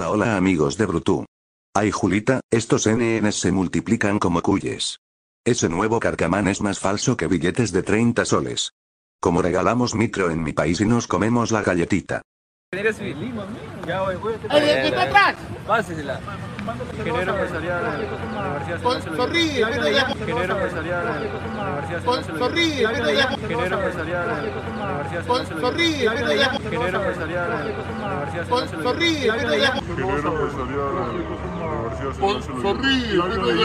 [0.00, 1.26] Hola hola amigos de Brutú.
[1.74, 4.98] Ay Julita, estos NNs se multiplican como cuyes.
[5.44, 8.72] Ese nuevo carcamán es más falso que billetes de 30 soles.
[9.20, 12.22] Como regalamos micro en mi país y nos comemos la galletita.
[12.72, 13.34] Ingeniero civil.
[13.86, 14.34] Ya voy, voy.
[14.48, 15.36] ¡Ay, el que está atrás!
[15.66, 16.18] Pásesela.
[16.60, 19.60] Ingeniero empresarial de la Universidad Con- Nacional sonríe,
[19.90, 20.10] ya.
[20.10, 22.02] Ingeniero empresarial de la Universidad
[22.38, 23.32] sonríe, mira ya.
[23.32, 24.40] Ingeniero empresarial de la
[24.90, 25.24] Universidad
[25.60, 26.54] sonríe, mira ya.
[26.54, 28.46] Ingeniero empresarial de la Universidad
[28.82, 29.34] sonríe, ya.
[29.56, 29.72] Ya.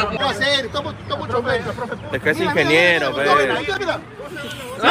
[0.09, 0.65] ¿Qué va a hacer?
[0.65, 1.95] Está mu- está mucho menos, profe.
[2.13, 4.85] Es que es ingeniero, mira, mira, pe.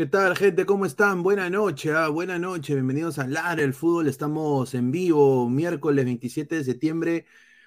[0.00, 0.64] ¿Qué tal, gente?
[0.64, 1.22] ¿Cómo están?
[1.22, 2.72] Buena noche, ah, buena noche.
[2.72, 4.08] Bienvenidos a Lara el Fútbol.
[4.08, 7.26] Estamos en vivo miércoles 27 de septiembre,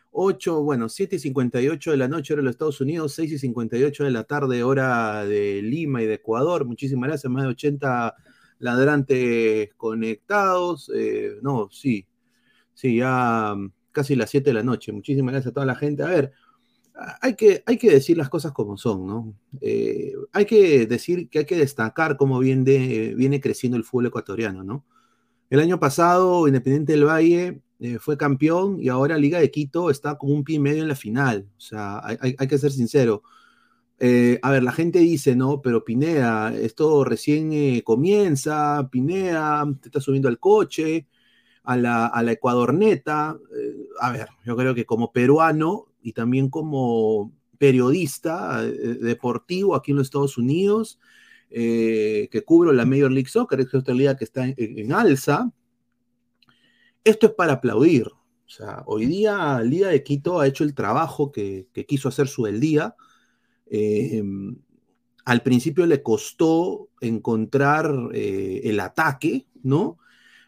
[0.09, 3.37] 8, bueno, 7 y 58 de la noche, hora de los Estados Unidos, 6 y
[3.37, 6.65] 58 de la tarde, hora de Lima y de Ecuador.
[6.65, 8.15] Muchísimas gracias, más de 80
[8.57, 10.91] ladrantes conectados.
[10.95, 12.07] Eh, no, sí,
[12.73, 13.53] sí, ya
[13.91, 14.91] casi las 7 de la noche.
[14.91, 16.01] Muchísimas gracias a toda la gente.
[16.01, 16.31] A ver,
[17.21, 19.33] hay que, hay que decir las cosas como son, ¿no?
[19.61, 24.63] Eh, hay que decir que hay que destacar cómo viene, viene creciendo el fútbol ecuatoriano,
[24.63, 24.85] ¿no?
[25.49, 30.17] El año pasado, Independiente del Valle eh, fue campeón y ahora Liga de Quito está
[30.17, 31.49] como un pie y medio en la final.
[31.57, 33.23] O sea, hay, hay- que ser sincero.
[33.99, 35.61] Eh, a ver, la gente dice, ¿no?
[35.61, 41.07] Pero Pineda, esto recién comienza, Pineda, te está subiendo al coche,
[41.63, 43.37] a la, a la Ecuadorneta.
[44.01, 49.97] A ver, yo creo que como peruano y también como periodista eh, deportivo aquí en
[49.97, 50.99] los Estados Unidos,
[51.49, 55.51] eh, que cubro la Major League Soccer, es otra liga que está en, alza,
[57.03, 58.07] esto es para aplaudir.
[58.07, 62.43] O sea, hoy día Liga de Quito ha hecho el trabajo que, quiso hacer su
[62.43, 62.95] del día.
[63.67, 64.21] Eh,
[65.25, 69.97] al principio le costó encontrar eh, el ataque, ¿no?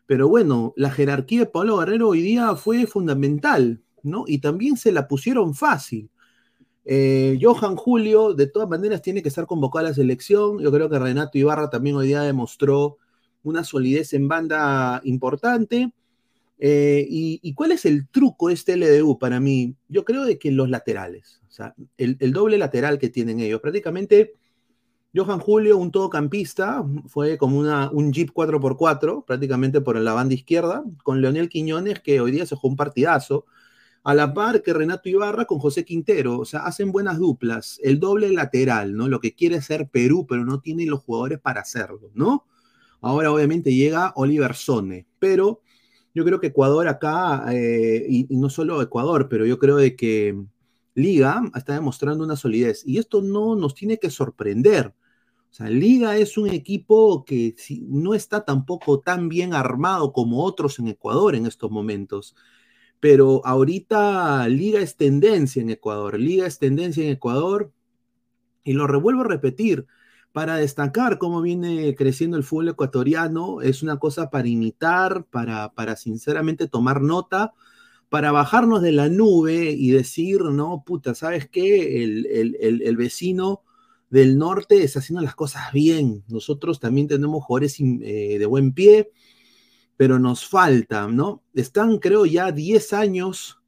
[0.05, 4.25] Pero bueno, la jerarquía de Pablo Guerrero hoy día fue fundamental, ¿no?
[4.27, 6.09] Y también se la pusieron fácil.
[6.85, 10.59] Eh, Johan Julio, de todas maneras, tiene que estar convocado a la selección.
[10.59, 12.97] Yo creo que Renato Ibarra también hoy día demostró
[13.43, 15.91] una solidez en banda importante.
[16.57, 19.75] Eh, y, cuál es el truco de este LDU para mí?
[19.89, 21.41] Yo creo de que los laterales,
[21.97, 24.33] el doble lateral que tienen ellos, prácticamente
[25.15, 30.83] Johan Julio, un todocampista, fue como una, un Jeep 4x4, prácticamente por la banda izquierda,
[31.03, 33.45] con Leonel Quiñones, que hoy día se jugó un partidazo,
[34.05, 37.99] a la par que Renato Ibarra con José Quintero, o sea, hacen buenas duplas, el
[37.99, 39.07] doble lateral, ¿no?
[39.07, 42.45] Lo que quiere ser Perú, pero no tiene los jugadores para hacerlo, ¿no?
[43.01, 45.61] Ahora obviamente llega Oliver Sone, pero
[46.13, 49.95] yo creo que Ecuador acá, eh, y, y no solo Ecuador, pero yo creo de
[49.95, 50.39] que
[50.93, 54.93] Liga está demostrando una solidez, y esto no nos tiene que sorprender.
[55.49, 57.55] O sea, Liga es un equipo que
[57.87, 62.35] no está tampoco tan bien armado como otros en Ecuador en estos momentos.
[63.05, 66.19] Pero ahorita Liga es tendencia en Ecuador.
[66.19, 67.71] Liga es tendencia en Ecuador.
[68.63, 69.85] Y lo revuelvo a repetir.
[70.31, 75.95] Para destacar cómo viene creciendo el fútbol ecuatoriano, es una cosa para imitar, para, para
[75.97, 77.53] sinceramente tomar nota,
[78.09, 82.03] para bajarnos de la nube y decir, no, puta, ¿sabes qué?
[82.03, 83.61] El, el- el- vecino
[84.09, 86.23] del norte está haciendo las cosas bien.
[86.27, 89.11] Nosotros también tenemos jugadores eh, de buen pie,
[89.97, 91.43] pero nos falta, ¿no?
[91.53, 93.59] Están, creo, ya 10 años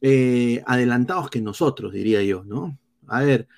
[0.00, 2.78] eh, adelantados que nosotros, diría yo, ¿no?
[3.06, 3.48] A ver,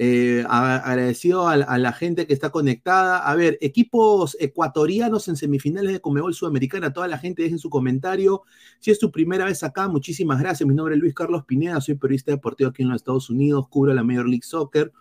[0.00, 3.18] Eh, agradecido a, la- a la gente que está conectada.
[3.28, 6.92] A ver, equipos ecuatorianos en semifinales de Comebol Sudamericana.
[6.92, 8.42] Toda la gente dejen su comentario.
[8.78, 10.68] Si es tu primera vez acá, muchísimas gracias.
[10.68, 13.92] Mi nombre es Luis Carlos Pineda, soy periodista deportivo aquí en los Estados Unidos, cubro
[13.92, 14.92] la Major League Soccer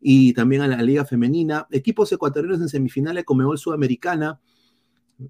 [0.00, 1.66] y también a la Liga Femenina.
[1.70, 4.40] Equipos ecuatorianos en semifinales de Comebol Sudamericana.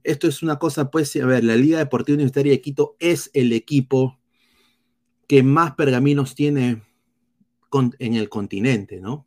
[0.02, 3.52] Esto es una cosa, pues, a ver, la Liga Deportiva Universitaria de Quito es el
[3.52, 4.18] equipo
[5.26, 6.82] que más pergaminos tiene
[7.98, 9.26] en el continente, ¿no?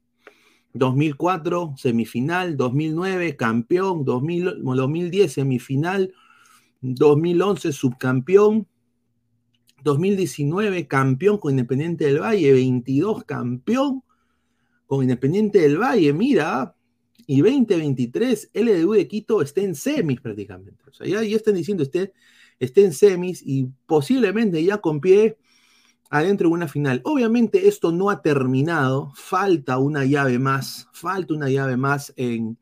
[0.74, 6.14] 2004, semifinal, 2009, campeón, 2000 2010, semifinal,
[6.82, 8.68] 2011, subcampeón,
[9.84, 14.04] 2019, campeón con Independiente del Valle, 22, campeón
[14.86, 16.76] con Independiente del Valle, mira,
[17.27, 20.81] y 2023, LDU de Quito está en semis prácticamente.
[20.89, 22.13] O sea, ya, ya están diciendo, esté,
[22.57, 25.38] esté en semis y posiblemente ya con pie
[26.10, 27.01] adentro de una final.
[27.03, 32.57] Obviamente esto no ha terminado, falta una llave más, falta una llave más en,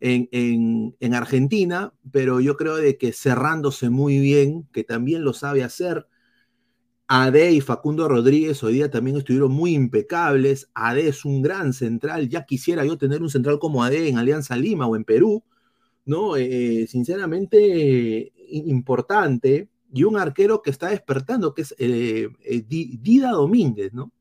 [0.00, 5.34] en, en, en Argentina, pero yo creo de que cerrándose muy bien, que también lo
[5.34, 6.06] sabe hacer.
[7.08, 10.70] Ade y Facundo Rodríguez hoy día también estuvieron muy impecables.
[10.74, 12.28] Ade es un gran central.
[12.28, 15.44] Ya quisiera yo tener un central como Ade en Alianza Lima o en Perú,
[16.06, 16.36] ¿no?
[16.36, 22.28] Eh, sinceramente, eh, importante y un arquero que está despertando, que es eh,
[22.68, 24.12] Dida Domínguez, ¿no?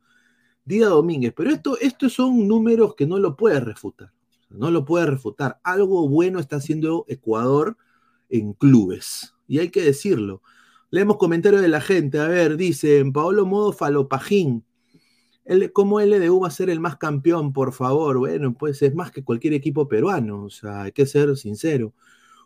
[0.65, 4.11] Dida Domínguez, pero esto, estos son números que no lo puede refutar,
[4.49, 5.59] no lo puede refutar.
[5.63, 7.77] Algo bueno está haciendo Ecuador
[8.29, 10.41] en clubes, y hay que decirlo.
[10.91, 14.65] Leemos comentarios de la gente, a ver, dicen, Paolo Modo Falopajín,
[15.45, 18.19] el, ¿cómo LDU va a ser el más campeón, por favor?
[18.19, 21.93] Bueno, pues es más que cualquier equipo peruano, o sea, hay que ser sincero.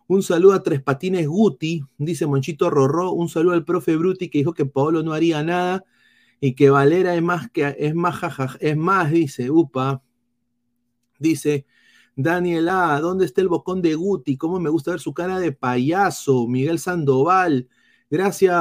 [0.07, 3.11] Un saludo a Tres Patines Guti, dice Monchito Rorró.
[3.11, 5.83] Un saludo al profe Bruti que dijo que Paolo no haría nada
[6.39, 8.21] y que Valera es más que es más
[8.59, 10.03] es más, dice, upa.
[11.17, 11.65] Dice
[12.15, 14.37] Daniel A, ¿dónde está el bocón de Guti?
[14.37, 16.47] ¿Cómo me gusta ver su cara de payaso?
[16.47, 17.67] Miguel Sandoval.
[18.09, 18.53] Gracias,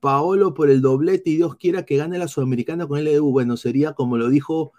[0.00, 3.30] Paolo, por el doblete y Dios quiera que gane la Sudamericana con LDU.
[3.30, 4.72] Bueno, sería como lo dijo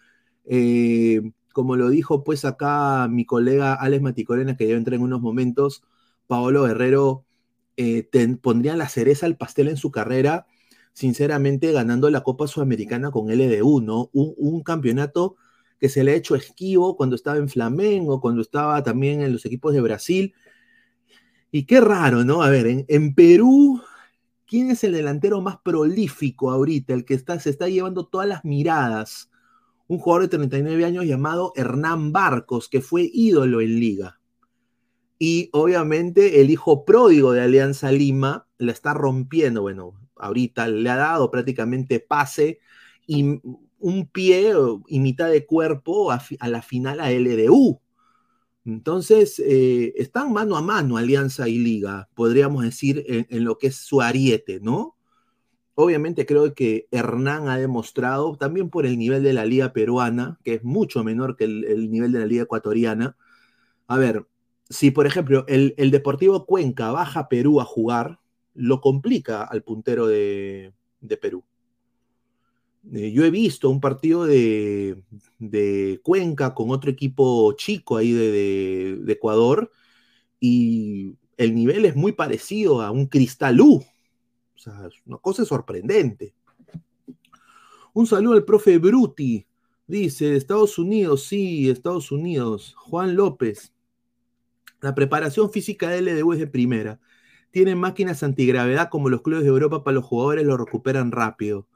[0.45, 1.21] eh,
[1.53, 5.83] como lo dijo pues acá mi colega Alex Maticorena, que ya entra en unos momentos,
[6.27, 7.25] Paolo Guerrero
[7.77, 8.09] eh,
[8.41, 10.47] pondría la cereza al pastel en su carrera,
[10.93, 14.09] sinceramente ganando la Copa Sudamericana con LDU, ¿no?
[14.13, 15.35] Un, un, campeonato
[15.79, 19.45] que se le ha hecho esquivo cuando estaba en Flamengo, cuando estaba también en los
[19.45, 20.33] equipos de Brasil.
[21.51, 22.41] Y qué raro, ¿no?
[22.43, 23.81] A ver, en Perú,
[24.53, 26.93] ¿quién es el delantero más prolífico ahorita?
[26.93, 29.31] El que se está llevando todas las miradas.
[29.87, 34.19] Un jugador de 39 años llamado Hernán Barcos, que fue ídolo en liga
[35.17, 39.61] y obviamente el hijo pródigo de Alianza Lima la está rompiendo.
[39.61, 42.59] Bueno, ahorita le ha dado prácticamente pase
[43.07, 43.39] y
[43.79, 44.53] un pie
[44.87, 47.79] y mitad de cuerpo a, a la final a LDU.
[48.65, 53.75] Entonces, eh, están mano a mano Alianza y Liga, podríamos decir, en, lo que es
[53.75, 54.95] su ariete, ¿no?
[55.75, 60.55] Obviamente creo que Hernán ha demostrado, también por el nivel de la liga peruana, que
[60.55, 63.17] es mucho menor que el, el nivel de la liga ecuatoriana.
[63.87, 64.27] A ver,
[64.69, 68.19] si por ejemplo el, el, Deportivo Cuenca baja a Perú a jugar,
[68.53, 71.43] lo complica al puntero de, de Perú.
[72.91, 75.01] Eh, yo he visto un partido de,
[76.03, 79.71] Cuenca con otro equipo chico ahí de, Ecuador
[80.39, 83.83] y el nivel es muy parecido a un Cristalú.
[84.55, 86.33] O sea, es una cosa sorprendente.
[87.93, 89.45] Un saludo al profe Bruti.
[89.85, 92.73] Dice, Estados Unidos, sí, Estados Unidos.
[92.77, 93.73] Juan López.
[94.81, 96.99] La preparación física de LDU es de primera.
[97.51, 101.67] Tienen máquinas antigravedad como los clubes de Europa para los jugadores lo recuperan rápido.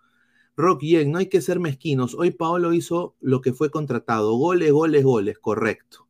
[0.58, 2.16] Rock Yen, no hay que ser mezquinos.
[2.16, 4.34] Hoy Paolo hizo lo que fue contratado.
[4.34, 5.38] Goles, goles, goles.
[5.38, 6.08] Correcto.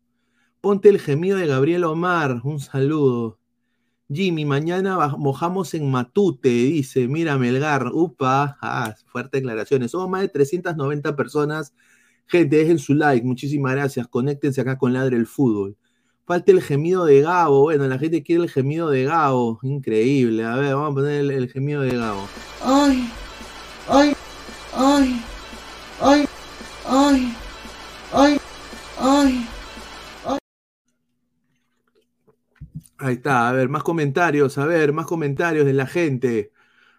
[0.61, 2.39] Ponte el gemido de Gabriel Omar.
[2.45, 3.39] Un saludo.
[4.09, 7.09] Jimmy, mañana mojamos en Matute, dice.
[7.09, 7.91] Mira, Melgar.
[7.93, 8.57] Upa.
[8.61, 9.91] Ah, fuertes declaraciones.
[9.91, 11.73] Somos más de 390 personas.
[12.25, 13.27] Gente, dejen su like.
[13.27, 14.07] Muchísimas gracias.
[14.07, 15.75] Conéctense acá con Ladre el Fútbol.
[16.25, 17.63] Falta el gemido de Gabo.
[17.63, 19.59] Bueno, la gente quiere el gemido de Gabo.
[19.61, 20.45] Increíble.
[20.45, 22.27] A ver, vamos a poner el gemido de Gabo.
[22.63, 23.09] Ay,
[23.89, 24.16] ay,
[24.77, 25.21] ay,
[26.01, 26.25] ay,
[26.85, 27.33] ay,
[28.13, 28.37] ay,
[28.99, 29.47] ay.
[32.99, 36.51] Ahí está, a ver, más comentarios, a ver, más comentarios de la gente.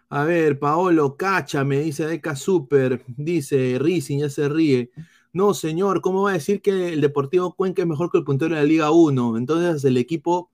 [0.09, 4.91] A ver, Paolo Cacha me dice Deca Super, dice Rising, ya se ríe.
[5.33, 8.55] No, señor, ¿cómo va a decir que el Deportivo Cuenca es mejor que el puntero
[8.55, 9.37] de la Liga 1?
[9.37, 10.49] Entonces, el equipo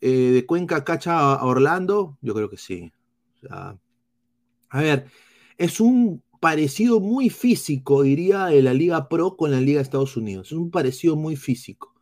[0.00, 2.92] eh, de Cuenca cacha a Orlando, yo creo que sí.
[3.36, 3.78] O sea,
[4.70, 5.06] a ver,
[5.60, 10.16] es un parecido muy físico, diría, de la Liga Pro con la Liga de Estados
[10.16, 10.48] Unidos.
[10.48, 11.94] Es un parecido muy físico.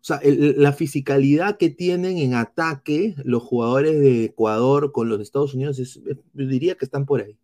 [0.00, 5.52] O sea, la fisicalidad que tienen en ataque los jugadores de Ecuador con los Estados
[5.54, 6.00] Unidos, es,
[6.32, 7.38] yo diría que están por ahí.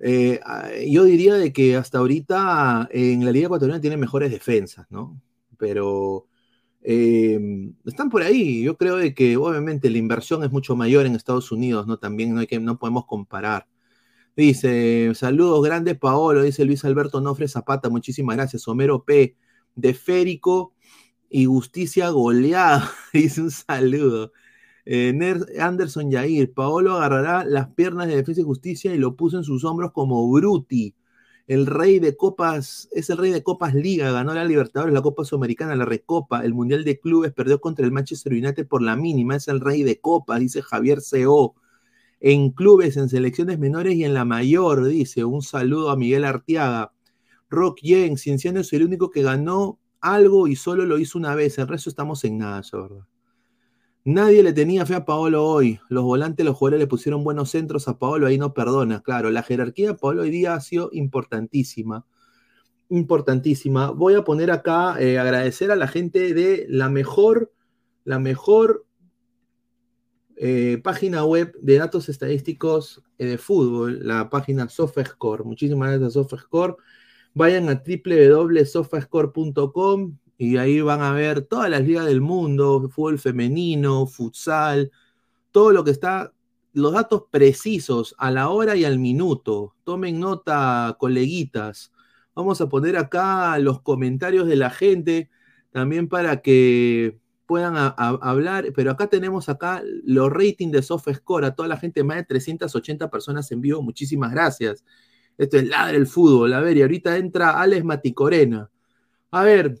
[0.00, 4.86] Eh, ah, yo diría de que hasta ahorita en la Liga Ecuatoriana tienen mejores defensas,
[4.90, 5.22] ¿no?
[5.56, 6.26] Pero
[6.82, 7.38] eh,
[7.86, 8.62] están por ahí.
[8.64, 11.96] Yo creo de que obviamente la inversión es mucho mayor en Estados Unidos, ¿no?
[11.98, 13.68] También no, hay que, no podemos comparar.
[14.36, 18.66] Dice, saludos grandes Paolo, dice Luis Alberto Nofre Zapata, muchísimas gracias.
[18.68, 19.36] Homero P,
[19.74, 20.74] de Férico
[21.28, 24.32] y Justicia goleada, dice un saludo.
[24.86, 25.14] Eh,
[25.60, 29.64] Anderson Yair, Paolo agarrará las piernas de Defensa y Justicia y lo puso en sus
[29.64, 30.94] hombros como Bruti.
[31.46, 35.24] El rey de copas, es el rey de copas Liga, ganó la Libertadores, la Copa
[35.24, 39.36] Sudamericana, la Recopa, el Mundial de Clubes, perdió contra el Manchester United por la mínima,
[39.36, 41.56] es el rey de copas, dice Javier C.O.
[42.20, 46.92] En clubes, en selecciones menores y en la mayor, dice, un saludo a Miguel Arteaga.
[47.48, 51.58] Rock Yen, Cienciano es el único que ganó algo y solo lo hizo una vez,
[51.58, 53.06] el resto estamos en nada, eso es verdad.
[54.04, 55.78] Nadie le tenía fe a Paolo hoy.
[55.90, 59.02] Los volantes, los jugadores le pusieron buenos centros a Paolo, ahí no perdona.
[59.02, 62.06] Claro, la jerarquía de Paolo hoy día ha sido importantísima.
[62.88, 63.90] Importantísima.
[63.90, 67.52] Voy a poner acá, eh, agradecer a la gente de la mejor,
[68.04, 68.86] la mejor
[70.42, 75.44] eh, página web de datos estadísticos eh, de fútbol, la página SofaScore.
[75.44, 76.76] Muchísimas gracias SofaScore.
[77.34, 84.06] Vayan a www.sofascore.com y ahí van a ver todas las ligas del mundo, fútbol femenino,
[84.06, 84.90] futsal,
[85.50, 86.32] todo lo que está,
[86.72, 89.74] los datos precisos a la hora y al minuto.
[89.84, 91.92] Tomen nota, coleguitas.
[92.34, 95.28] Vamos a poner acá los comentarios de la gente
[95.70, 97.18] también para que
[97.50, 102.18] puedan hablar, pero acá tenemos acá los ratings de SofaScore, a toda la gente, más
[102.18, 104.84] de 380 personas en vivo, muchísimas gracias.
[105.36, 108.70] Esto es Ladre el Fútbol, a ver, y ahorita entra Alex Maticorena.
[109.32, 109.80] A ver,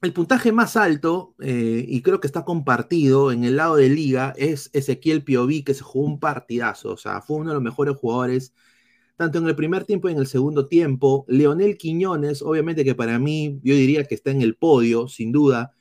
[0.00, 4.32] el puntaje más alto, eh, y creo que está compartido en el lado de liga,
[4.38, 7.96] es Ezequiel Piovi, que se jugó un partidazo, o sea, fue uno de los mejores
[7.96, 8.54] jugadores,
[9.16, 11.26] tanto en el primer tiempo y en el segundo tiempo.
[11.28, 15.74] Leonel Quiñones, obviamente que para mí, yo diría que está en el podio, sin duda.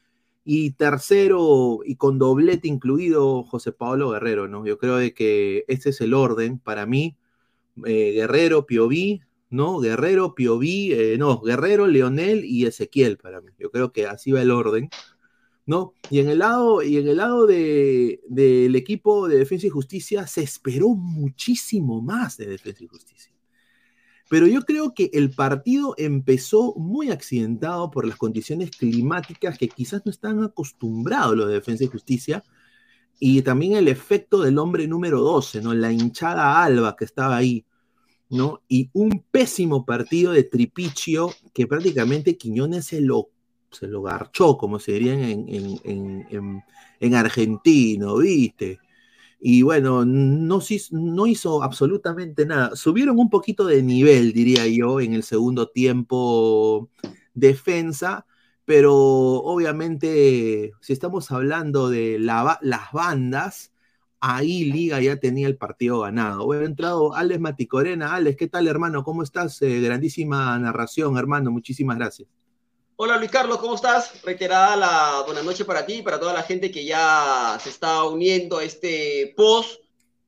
[0.43, 4.65] Y tercero, y con doblete incluido, José Pablo Guerrero, ¿no?
[4.65, 7.15] Yo creo de que este es el orden para mí.
[7.85, 9.79] Eh, Guerrero, Piovi, ¿no?
[9.79, 13.51] Guerrero, Piovi, eh, no, Guerrero, Leonel y Ezequiel para mí.
[13.59, 14.89] Yo creo que así va el orden,
[15.67, 15.93] ¿no?
[16.09, 20.25] Y en el lado, y en el lado de- del equipo de Defensa y Justicia
[20.25, 23.30] se esperó muchísimo más de Defensa y Justicia.
[24.31, 30.03] Pero yo creo que el partido empezó muy accidentado por las condiciones climáticas que quizás
[30.05, 32.41] no están acostumbrados los de Defensa y Justicia
[33.19, 35.73] y también el efecto del hombre número 12, ¿no?
[35.73, 37.65] La hinchada alba que estaba ahí,
[38.29, 38.61] ¿no?
[38.69, 43.31] Y un pésimo partido de Tripichio que prácticamente Quiñones se lo,
[43.69, 46.63] se lo garchó, como se diría en, en, en, en,
[47.01, 48.79] en argentino, ¿viste?
[49.43, 50.59] Y bueno, no,
[50.91, 52.75] no hizo absolutamente nada.
[52.75, 56.89] Subieron un poquito de nivel, diría yo, en el segundo tiempo
[57.33, 58.27] defensa,
[58.65, 63.73] pero obviamente si estamos hablando de las bandas,
[64.19, 66.51] ahí Liga ya tenía el partido ganado.
[66.51, 68.13] Ha entrado Alex Maticorena.
[68.13, 69.03] Alex, ¿qué tal, hermano?
[69.03, 69.61] ¿Cómo estás?
[69.63, 71.51] Eh, grandísima narración, hermano.
[71.51, 72.40] Muchísimas gracias.
[73.03, 74.21] Hola Luis Carlos, ¿cómo estás?
[74.21, 78.03] Reiterada la buena noche para ti y para toda la gente que ya se está
[78.03, 79.81] uniendo a este post.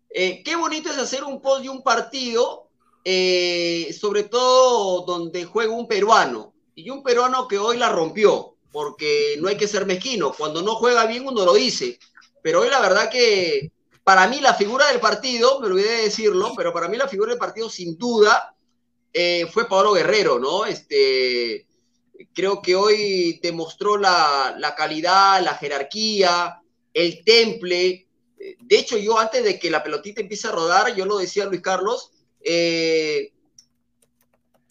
[0.09, 2.69] Eh, qué bonito es hacer un post de un partido,
[3.05, 6.55] eh, sobre todo donde juega un peruano.
[6.73, 10.33] Y un peruano que hoy la rompió, porque no hay que ser mezquino.
[10.35, 11.99] Cuando no juega bien uno lo dice.
[12.41, 13.71] Pero hoy la verdad que
[14.03, 17.29] para mí la figura del partido, me olvidé de decirlo, pero para mí la figura
[17.29, 18.55] del partido sin duda
[19.13, 20.65] eh, fue Pablo Guerrero, ¿no?
[20.65, 21.67] Este,
[22.33, 26.61] creo que hoy demostró la, la calidad, la jerarquía,
[26.93, 28.07] el temple.
[28.59, 31.61] De hecho, yo antes de que la pelotita empiece a rodar, yo lo decía Luis
[31.61, 33.31] Carlos, eh,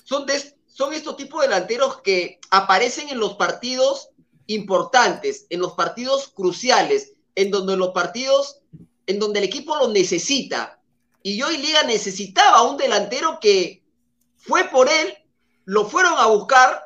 [0.05, 4.11] son, de- son estos tipos de delanteros que aparecen en los partidos
[4.47, 8.61] importantes, en los partidos cruciales, en donde los partidos,
[9.07, 10.79] en donde el equipo lo necesita.
[11.23, 13.83] Y hoy Liga necesitaba un delantero que
[14.37, 15.15] fue por él,
[15.65, 16.83] lo fueron a buscar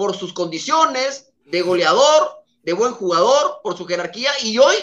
[0.00, 4.74] por sus condiciones de goleador, de buen jugador, por su jerarquía, y hoy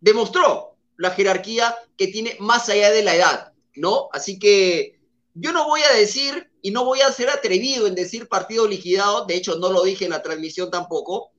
[0.00, 4.08] demostró la jerarquía que tiene más allá de la edad, ¿no?
[4.12, 5.00] Así que
[5.34, 9.24] yo no voy a decir y no voy a ser atrevido en decir partido liquidado,
[9.24, 11.32] de hecho no lo dije en la transmisión tampoco,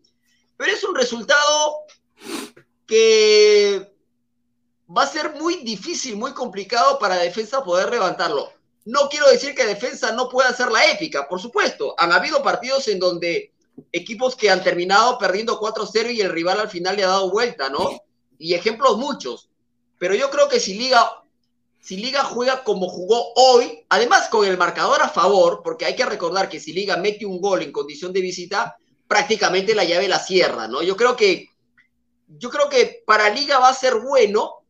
[0.57, 1.85] pero es un resultado
[2.85, 3.89] que
[4.89, 8.51] va a ser muy difícil, muy complicado para defensa poder levantarlo.
[8.85, 11.93] No quiero decir que defensa no pueda ser la épica, por supuesto.
[11.97, 13.51] Han habido partidos en donde
[13.91, 17.69] equipos que han terminado perdiendo 4-0 y el rival al final le ha dado vuelta,
[17.69, 18.01] ¿no?
[18.37, 19.49] Y ejemplos muchos.
[19.99, 21.21] Pero yo creo que si Liga,
[21.79, 26.05] si Liga juega como jugó hoy, además con el marcador a favor, porque hay que
[26.05, 30.19] recordar que si Liga mete un gol en condición de visita, prácticamente la llave la
[30.19, 30.81] cierra, ¿no?
[30.81, 31.49] Yo creo que,
[32.27, 34.63] yo creo que para Liga va a ser bueno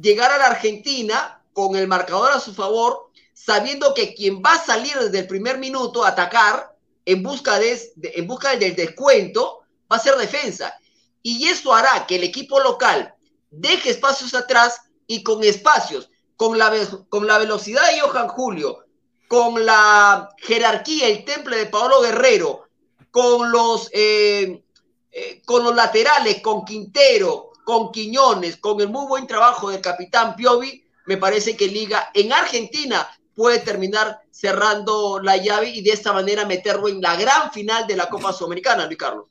[0.00, 3.05] llegar a la Argentina con el marcador a su favor,
[3.36, 7.92] sabiendo que quien va a salir desde el primer minuto a atacar en busca, de,
[8.02, 9.60] en busca del descuento
[9.92, 10.74] va a ser defensa.
[11.22, 13.14] Y eso hará que el equipo local
[13.50, 16.72] deje espacios atrás y con espacios, con la,
[17.10, 18.86] con la velocidad de Johan Julio,
[19.28, 22.68] con la jerarquía, el temple de Paolo Guerrero,
[23.10, 24.64] con los, eh,
[25.12, 30.34] eh, con los laterales, con Quintero, con Quiñones, con el muy buen trabajo del capitán
[30.36, 36.12] Piovi, me parece que Liga en Argentina puede terminar cerrando la llave y de esta
[36.12, 39.26] manera meterlo en la gran final de la Copa Sudamericana, Luis Carlos.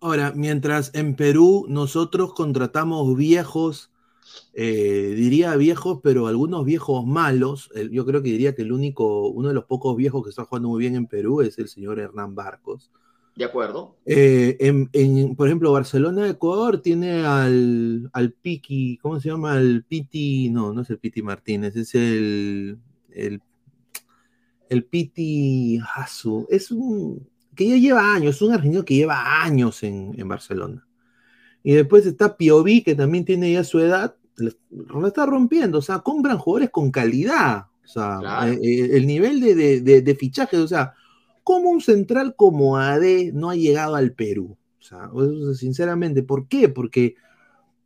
[0.00, 3.90] Ahora, mientras en Perú nosotros contratamos viejos,
[4.54, 9.48] eh, diría viejos, pero algunos viejos malos, yo creo que diría que el único, uno
[9.48, 12.36] de los pocos viejos que está jugando muy bien en Perú es el señor Hernán
[12.36, 12.92] Barcos.
[13.38, 13.96] De acuerdo.
[14.04, 19.56] Eh, en, por ejemplo, Barcelona, Ecuador tiene al, al Piki, ¿cómo se llama?
[19.56, 22.78] El Piti, no, no es el Piti Martínez, es el,
[23.12, 23.40] el,
[24.68, 26.46] el Piti Hasu.
[26.50, 30.86] Es un, que ya lleva años, es un argentino que lleva años en, Barcelona.
[31.62, 35.98] Y después está Piovi, que también tiene ya su edad, lo está rompiendo, o sea,
[35.98, 40.94] compran jugadores con calidad, o sea, eh, eh, el nivel de, de, fichajes, o sea,
[41.42, 44.56] ¿cómo un central como AD no ha llegado al Perú?
[44.78, 45.10] O sea,
[45.54, 46.68] sinceramente, ¿por qué?
[46.68, 47.16] Porque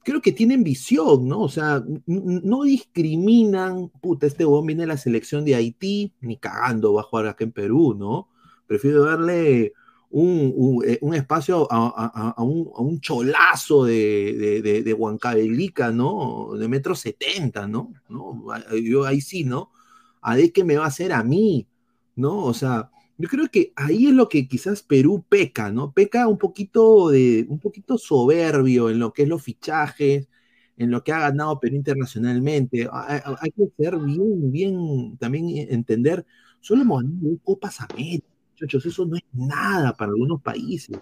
[0.05, 1.41] creo que tienen visión, ¿no?
[1.41, 6.95] O sea, no discriminan, puta, este huevón viene de la selección de Haití, ni cagando
[6.95, 8.29] va a jugar acá en Perú, ¿no?
[8.67, 9.73] Prefiero darle
[10.11, 16.51] un, eh, espacio a, un, cholazo de, de, Huancavelica, ¿no?
[16.59, 17.93] De metro setenta, ¿no?
[18.09, 18.45] ¿no?
[18.77, 19.71] Yo ahí sí, ¿no?
[20.21, 21.67] A de qué me va a hacer a mí,
[22.15, 22.45] ¿no?
[22.45, 22.91] O sea,
[23.23, 25.93] yo creo que ahí es lo que quizás Perú peca, ¿no?
[25.93, 30.29] Peca un poquito de, un poquito soberbio en lo que es los fichajes,
[30.77, 32.89] en lo que ha ganado Perú internacionalmente.
[32.93, 36.27] Hay, que ser bien, bien, también entender,
[36.61, 38.27] solo hemos ganado Copas América
[38.67, 40.99] eso no es nada para algunos países.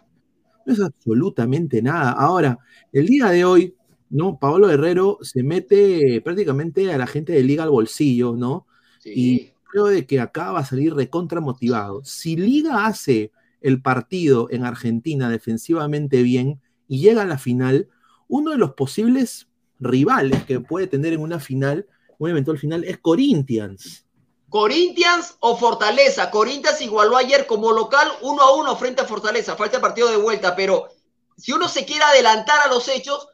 [0.67, 2.13] No es absolutamente nada.
[2.13, 2.59] Ahora,
[2.93, 3.75] el día de hoy,
[4.11, 4.39] ¿no?
[4.39, 8.67] Pablo Herrero se mete prácticamente a la gente de Liga al bolsillo, ¿no?
[9.05, 12.03] Y creo de que acá va a salir recontra motivado.
[12.05, 17.89] Si Liga hace el partido en Argentina defensivamente bien y llega a la final,
[18.29, 21.87] uno de los posibles rivales que puede tener en una final,
[22.19, 24.07] un eventual final, es Corinthians.
[24.49, 26.31] Corinthians o Fortaleza.
[26.31, 29.57] Corinthians igualó ayer como local uno a uno frente a Fortaleza.
[29.57, 30.89] Falta partido de vuelta, pero
[31.37, 33.29] si uno se quiere adelantar a los hechos,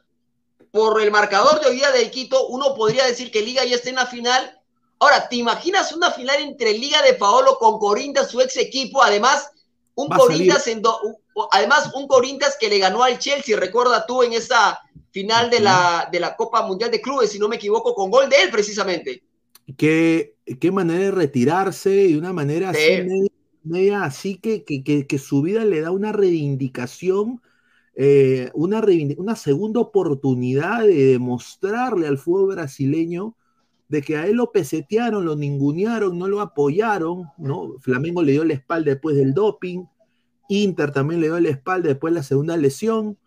[0.71, 3.89] por el marcador de hoy día del Quito, uno podría decir que Liga ya está
[3.89, 4.56] en la final.
[4.99, 9.03] Ahora, ¿te imaginas una final entre Liga de Paolo con Corinthians, su ex equipo?
[9.03, 9.51] Además,
[9.95, 10.81] un Corinthians en
[11.51, 14.79] además un Corinthians que le ganó al Chelsea, recuerda tú en esa
[15.11, 18.29] final de la, de la Copa Mundial de Clubes, si no me equivoco, con gol
[18.29, 19.23] de él precisamente.
[19.75, 23.29] Que qué manera de retirarse de una manera así,
[23.63, 27.41] media, así que, que, su vida le da una reivindicación,
[27.95, 28.83] eh, una,
[29.17, 33.35] una segunda oportunidad de demostrarle al fútbol brasileño
[33.89, 37.75] de que a él lo pesetearon, lo ningunearon, no lo apoyaron, ¿no?
[37.79, 39.85] Flamengo le dio la espalda después del doping,
[40.49, 43.17] Inter también le dio la espalda después de la segunda lesión,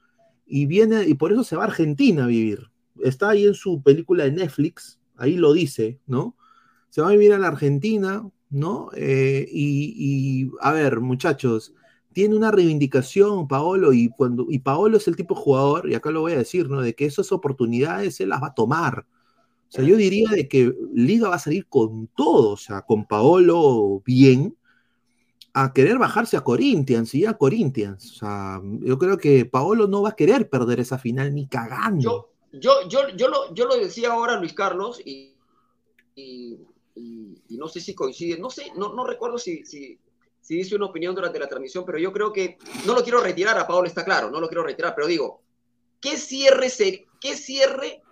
[0.47, 2.71] y viene, y por eso se va a Argentina a vivir.
[3.03, 6.37] Está ahí en su película de Netflix, ahí lo dice, ¿no?
[6.91, 8.91] se va a vivir a la Argentina, ¿no?
[8.95, 11.73] Eh, y, a ver, muchachos,
[12.13, 16.11] tiene una reivindicación Paolo y cuando y Paolo es el tipo de jugador, y acá
[16.11, 16.81] lo voy a decir, ¿no?
[16.83, 19.07] De que esas oportunidades él las va a tomar.
[19.71, 23.07] O sea, yo diría de que Liga va a salir con todo, o sea, con
[23.07, 24.57] Paolo bien,
[25.55, 28.13] a querer bajarse a Corinthians y a Corinthians.
[28.13, 32.33] O sea, yo creo que Paolo no va a querer perder esa final ni cagando.
[32.53, 35.37] Yo, yo, yo, lo, yo lo decía ahora, Luis Carlos, y
[37.01, 39.99] y, no sé si coincide, no sé, no, no recuerdo si, si,
[40.41, 43.59] si dice una opinión durante la transmisión, pero yo creo que no lo quiero retirar,
[43.59, 45.43] a Paolo está claro, no lo quiero retirar, pero digo,
[46.01, 46.69] ¿qué cierre,
[47.21, 48.03] qué cierre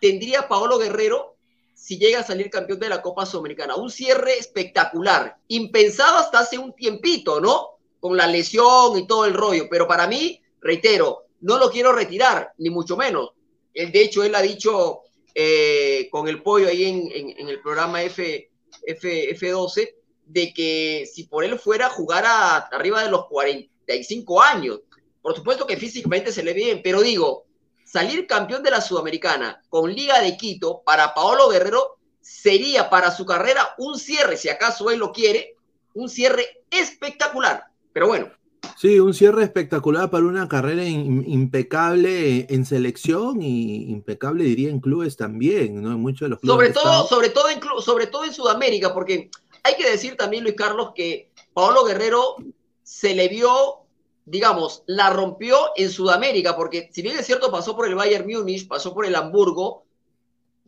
[0.00, 1.36] tendría Paolo Guerrero
[1.74, 3.76] si llega a salir campeón de la Copa Sudamericana?
[3.76, 7.78] Un cierre espectacular, impensado hasta hace un tiempito, ¿no?
[8.00, 12.52] Con la lesión y todo el rollo, pero para mí, reitero, no lo quiero retirar,
[12.58, 13.30] ni mucho menos.
[13.74, 15.02] Él, de hecho, él ha dicho
[15.34, 18.50] eh, con el pollo ahí en, el programa F,
[18.84, 19.94] F, F12,
[20.26, 24.80] de que si por él fuera jugara arriba de los 45 años.
[25.22, 27.46] Por supuesto que físicamente se le ve bien, pero digo,
[27.90, 33.24] salir campeón de la Sudamericana con Liga de Quito para Paolo Guerrero sería para su
[33.24, 35.54] carrera un cierre, si acaso él lo quiere,
[35.94, 37.64] un cierre espectacular.
[37.92, 38.28] Pero bueno,
[38.76, 44.78] Sí, un cierre espectacular para una carrera in- impecable en selección y impecable diría en
[44.80, 45.92] clubes también, ¿no?
[45.92, 46.74] En muchos de los clubes.
[46.74, 49.30] sobre todo, sobre todo en, sobre todo en Sudamérica, porque
[49.64, 52.36] hay que decir también, Luis Carlos, que Paolo Guerrero
[52.82, 53.86] se le vio,
[54.30, 58.68] digamos, la rompió en Sudamérica, porque si bien es cierto, pasó por el Bayern Múnich,
[58.68, 59.84] pasó por el Hamburgo,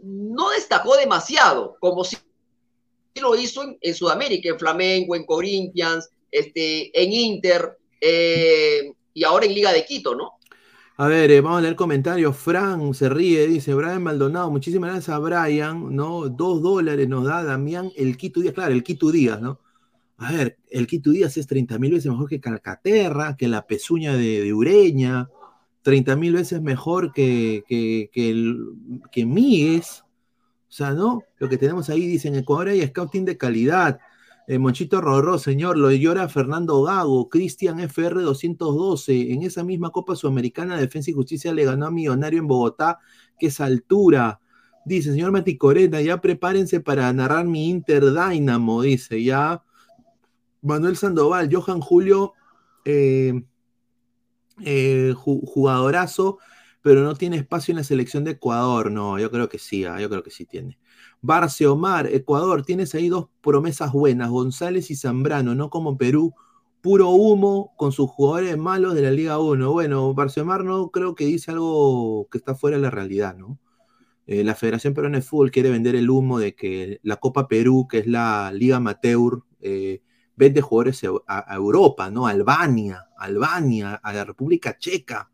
[0.02, 2.16] no destacó demasiado, como si
[3.20, 9.54] lo hizo en, Sudamérica, en Flamengo, en Corinthians, este, en Inter, eh, y ahora en
[9.54, 10.32] Liga de Quito, ¿no?
[10.96, 12.36] A ver, eh, vamos a leer comentarios.
[12.36, 14.50] Fran se ríe, dice Brian Maldonado.
[14.50, 16.28] Muchísimas gracias a Brian, ¿no?
[16.28, 18.52] Dos dólares nos da Damián el Quito Díaz.
[18.52, 19.60] Claro, el Quito Díaz, ¿no?
[20.20, 24.12] A ver, el Quito Díaz es 30 mil veces mejor que Calcaterra, que la pezuña
[24.12, 25.30] de, de Ureña,
[25.80, 29.24] 30 mil veces mejor que, que, que, que.
[29.24, 31.22] O sea, ¿no?
[31.38, 33.98] Lo que tenemos ahí, dicen, Ecuador hay scouting de calidad.
[34.46, 39.32] Eh, Monchito Rorró, señor, lo llora Fernando Gago, Cristian FR 212.
[39.32, 42.98] En esa misma Copa Sudamericana, Defensa y Justicia le ganó a Millonario en Bogotá,
[43.38, 44.38] que es altura.
[44.84, 49.62] Dice, señor Maticorena, ya prepárense para narrar mi Inter Dynamo, dice, ya.
[50.62, 52.34] Manuel Sandoval, Johan Julio,
[52.84, 53.32] eh,
[54.64, 56.38] eh, ju- jugadorazo,
[56.82, 58.90] pero no tiene espacio en la selección de Ecuador.
[58.90, 60.78] No, yo creo que sí, ah, yo creo que sí tiene.
[61.22, 66.34] Barce Omar, Ecuador, tienes ahí dos promesas buenas, González y Zambrano, no como Perú,
[66.80, 69.70] puro humo con sus jugadores malos de la Liga 1.
[69.72, 73.58] Bueno, Barce Omar no creo que dice algo que está fuera de la realidad, ¿no?
[74.26, 77.86] Eh, la Federación Peruana de Fútbol quiere vender el humo de que la Copa Perú,
[77.90, 80.02] que es la Liga Amateur, eh,
[80.40, 82.26] vende jugadores a, Europa, ¿no?
[82.26, 85.30] Albania, Albania, a la República Checa,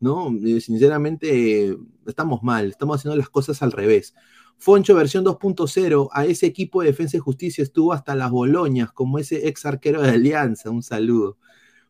[0.00, 0.36] ¿no?
[0.44, 4.12] Eh, sinceramente, estamos mal, estamos haciendo las cosas al revés.
[4.58, 9.20] Foncho versión 2.0, a ese equipo de Defensa y Justicia estuvo hasta las Boloñas, como
[9.20, 11.38] ese ex arquero de Alianza, un saludo.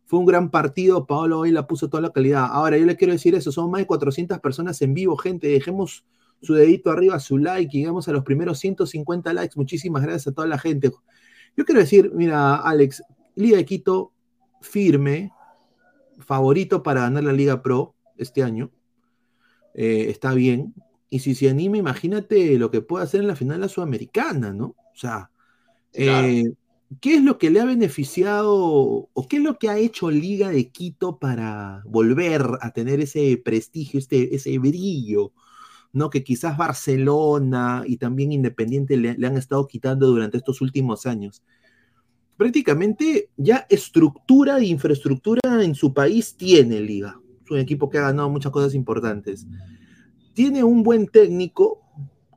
[0.04, 2.44] Fue un gran partido, Paolo hoy la puso toda la calidad.
[2.44, 6.04] Ahora, yo le quiero decir eso, son más de 400 personas en vivo, gente, dejemos
[6.42, 9.54] su dedito arriba, su like, y llegamos a los primeros 150 likes.
[9.56, 10.90] Muchísimas gracias a toda la gente.
[11.56, 13.02] Yo quiero decir, mira, Alex,
[13.34, 14.12] Liga de Quito
[14.60, 15.32] firme,
[16.18, 18.70] favorito para ganar la Liga Pro este año.
[19.74, 20.74] Eh, está bien.
[21.08, 24.52] Y si se anima, imagínate lo que puede hacer en la final de la Sudamericana,
[24.52, 24.66] ¿no?
[24.66, 25.30] O sea,
[25.92, 26.44] eh,
[27.00, 30.50] ¿qué es lo que le ha beneficiado o qué es lo que ha hecho Liga
[30.50, 35.32] de Quito para volver a tener ese prestigio, este, ese brillo?
[35.92, 36.10] ¿No?
[36.10, 41.42] Que quizás Barcelona y también Independiente le, le han estado quitando durante estos últimos años.
[42.36, 47.20] Prácticamente ya estructura e infraestructura en su país tiene Liga.
[47.44, 49.46] Es un equipo que ha ganado muchas cosas importantes.
[50.32, 51.82] Tiene un buen técnico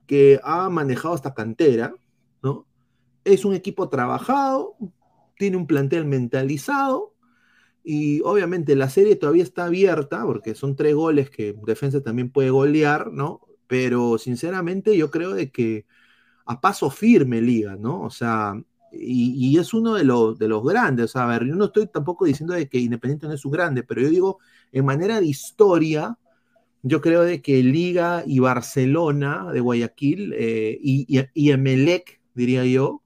[0.06, 1.94] que ha manejado hasta cantera,
[2.42, 2.66] ¿no?
[3.24, 4.76] Es un equipo trabajado,
[5.38, 7.13] tiene un plantel mentalizado,
[7.84, 12.50] y obviamente la serie todavía está abierta, porque son tres goles que defensa también puede
[12.50, 13.42] golear, ¿no?
[13.68, 15.86] Pero sinceramente yo creo de que
[16.46, 18.02] a paso firme liga, ¿no?
[18.02, 18.56] O sea,
[18.92, 22.26] y, es uno de los, de los grandes, o a ver, yo no estoy tampoco
[22.26, 24.40] diciendo de que Independiente no es un grande, pero yo digo,
[24.72, 26.18] en manera de historia,
[26.84, 32.66] yo creo de que Liga y Barcelona de Guayaquil eh, y, y, y Emelec, diría
[32.66, 33.04] yo,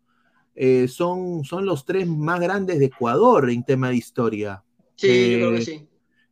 [0.55, 4.63] eh, son, son los tres más grandes de Ecuador en tema de historia.
[4.97, 5.87] Sí, Eh, yo creo que sí.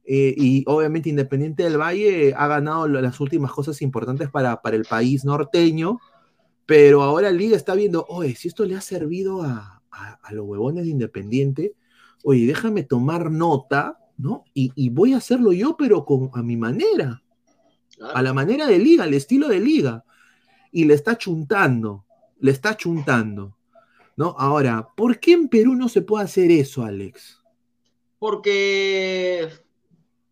[0.06, 4.86] eh, y obviamente Independiente del Valle ha ganado las últimas cosas importantes para, para el
[4.86, 6.00] país norteño,
[6.66, 10.46] pero ahora Liga está viendo, oye, si esto le ha servido a, a- a los
[10.48, 11.76] huevones de Independiente,
[12.24, 14.46] oye, déjame tomar nota, ¿no?
[14.54, 17.24] Y, y voy a hacerlo yo, pero con, a mi manera,
[18.14, 20.04] a la manera de Liga, al estilo de Liga.
[20.72, 22.06] Y le está chuntando,
[22.40, 23.58] le está chuntando,
[24.18, 24.36] ¿no?
[24.38, 27.40] Ahora, ¿por qué en Perú no se puede hacer eso, Alex?
[28.20, 29.50] Porque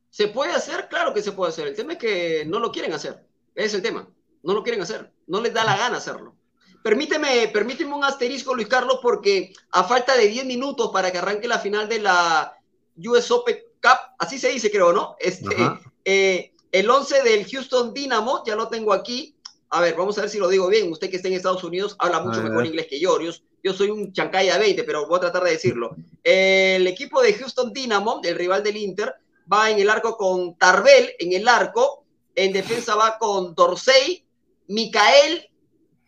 [0.10, 1.68] se puede hacer, claro que se puede hacer.
[1.68, 3.26] El tema es que no lo quieren hacer.
[3.56, 4.08] Ese es el tema.
[4.44, 5.12] No lo quieren hacer.
[5.28, 6.36] No les da la gana hacerlo.
[6.84, 11.48] Permíteme, permíteme un asterisco, Luis Carlos, porque a falta de 10 minutos para que arranque
[11.48, 12.58] la final de la
[12.98, 15.16] US Open Cup, así se dice, creo, ¿no?
[15.20, 15.56] Este,
[16.04, 19.36] eh, el 11 del Houston Dynamo, ya lo tengo aquí.
[19.70, 20.92] A ver, vamos a ver si lo digo bien.
[20.92, 23.20] Usted que está en Estados Unidos habla mucho mejor inglés que yo.
[23.22, 23.32] Yo,
[23.64, 25.96] yo soy un chancaya 20, pero voy a tratar de decirlo.
[26.22, 29.16] El equipo de Houston Dynamo, el rival del Inter,
[29.52, 32.04] va en el arco con Tarbell en el arco.
[32.36, 34.26] En defensa va con Dorsey,
[34.68, 35.50] Micael,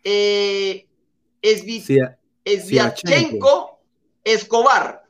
[0.04, 0.86] eh,
[4.24, 5.06] Escobar.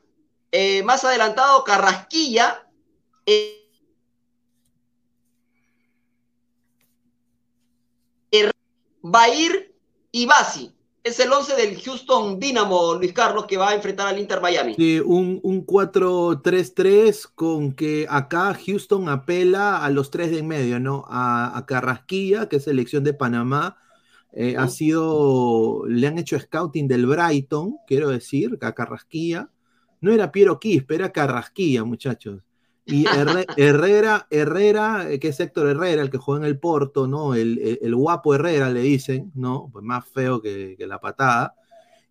[0.52, 2.62] Eh, más adelantado, Carrasquilla.
[3.26, 3.62] eh,
[9.02, 9.74] Bair
[10.12, 10.75] y Basi.
[11.06, 14.74] Es el 11 del Houston Dynamo, Luis Carlos, que va a enfrentar al Inter Miami.
[14.74, 20.80] Sí, un, un 4-3-3 con que acá Houston apela a los tres de en medio,
[20.80, 21.04] ¿no?
[21.08, 23.76] A, a Carrasquilla, que es selección de Panamá.
[24.32, 29.48] eh, ha sido, le han hecho scouting del Brighton, quiero decir, a Carrasquilla.
[30.00, 32.42] No era Piero Quispe, era Carrasquilla, muchachos.
[32.86, 37.08] Y Herre- Herrera, Herrera, eh, que es Héctor Herrera, el que juega en el Porto,
[37.08, 37.34] ¿no?
[37.34, 39.68] El, el- guapo Herrera le dicen, ¿no?
[39.72, 41.54] Pues más feo que, la patada.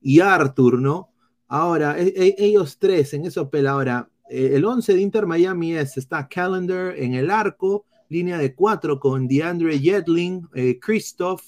[0.01, 1.09] Y Arthur, ¿no?
[1.47, 3.71] Ahora, e- e- ellos tres en eso pela.
[3.71, 8.53] Ahora, eh, el 11 de Inter Miami es, está Calendar en el arco, línea de
[8.53, 11.41] cuatro con DeAndre Yedling, eh, Christoph,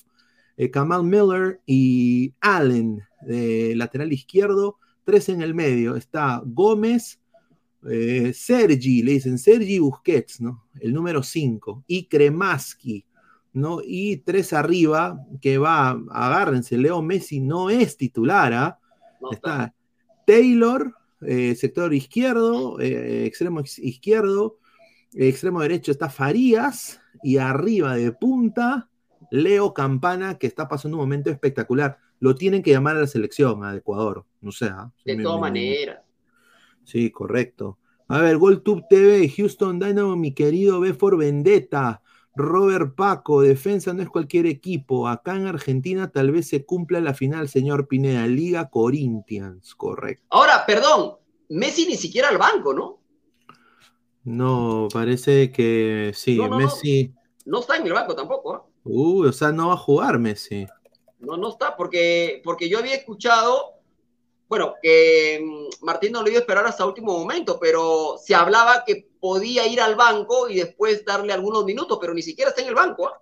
[0.71, 4.77] Kamal Miller y Allen, de lateral izquierdo.
[5.03, 5.95] Tres en el medio.
[5.95, 7.19] Está Gómez,
[7.89, 10.65] eh, Sergi, le dicen Sergi Busquets, ¿no?
[10.79, 11.83] El número 5.
[11.87, 13.05] Y Kremaski,
[13.53, 13.79] ¿no?
[13.83, 18.79] Y tres arriba, que va, agárrense, Leo Messi no es titular, ¿ah?
[19.21, 19.73] No está
[20.25, 24.59] Taylor, eh, sector izquierdo, eh, extremo ex- izquierdo,
[25.13, 28.89] extremo derecho está Farías y arriba de punta
[29.31, 31.97] Leo Campana, que está pasando un momento espectacular.
[32.19, 34.65] Lo tienen que llamar a la selección, a Ecuador, no sé.
[34.65, 34.91] ¿ah?
[35.05, 35.99] De todas maneras.
[36.87, 37.77] Sí, correcto.
[38.07, 42.01] A ver, GolTube TV, Houston Dynamo, mi querido B for Vendetta,
[42.33, 45.09] Robert Paco, defensa no es cualquier equipo.
[45.09, 50.23] Acá en Argentina tal vez se cumpla la final, señor Pineda, Liga Corinthians, correcto.
[50.29, 51.17] Ahora, perdón,
[51.49, 53.01] Messi ni siquiera al banco, ¿no?
[54.23, 56.57] No, parece que sí, No, no, no.
[56.59, 57.13] Messi.
[57.43, 58.65] No está en el banco tampoco, ¿ah?
[58.85, 60.65] Uy, o sea, no va a jugar Messi.
[61.19, 63.76] No, no está, porque, porque yo había escuchado,
[64.47, 68.83] bueno, que mm, Martín no lo iba a esperar hasta último momento, pero se hablaba
[68.85, 72.69] que podía ir al banco y después darle algunos minutos, pero ni siquiera está en
[72.69, 73.21] el banco, ¿ah?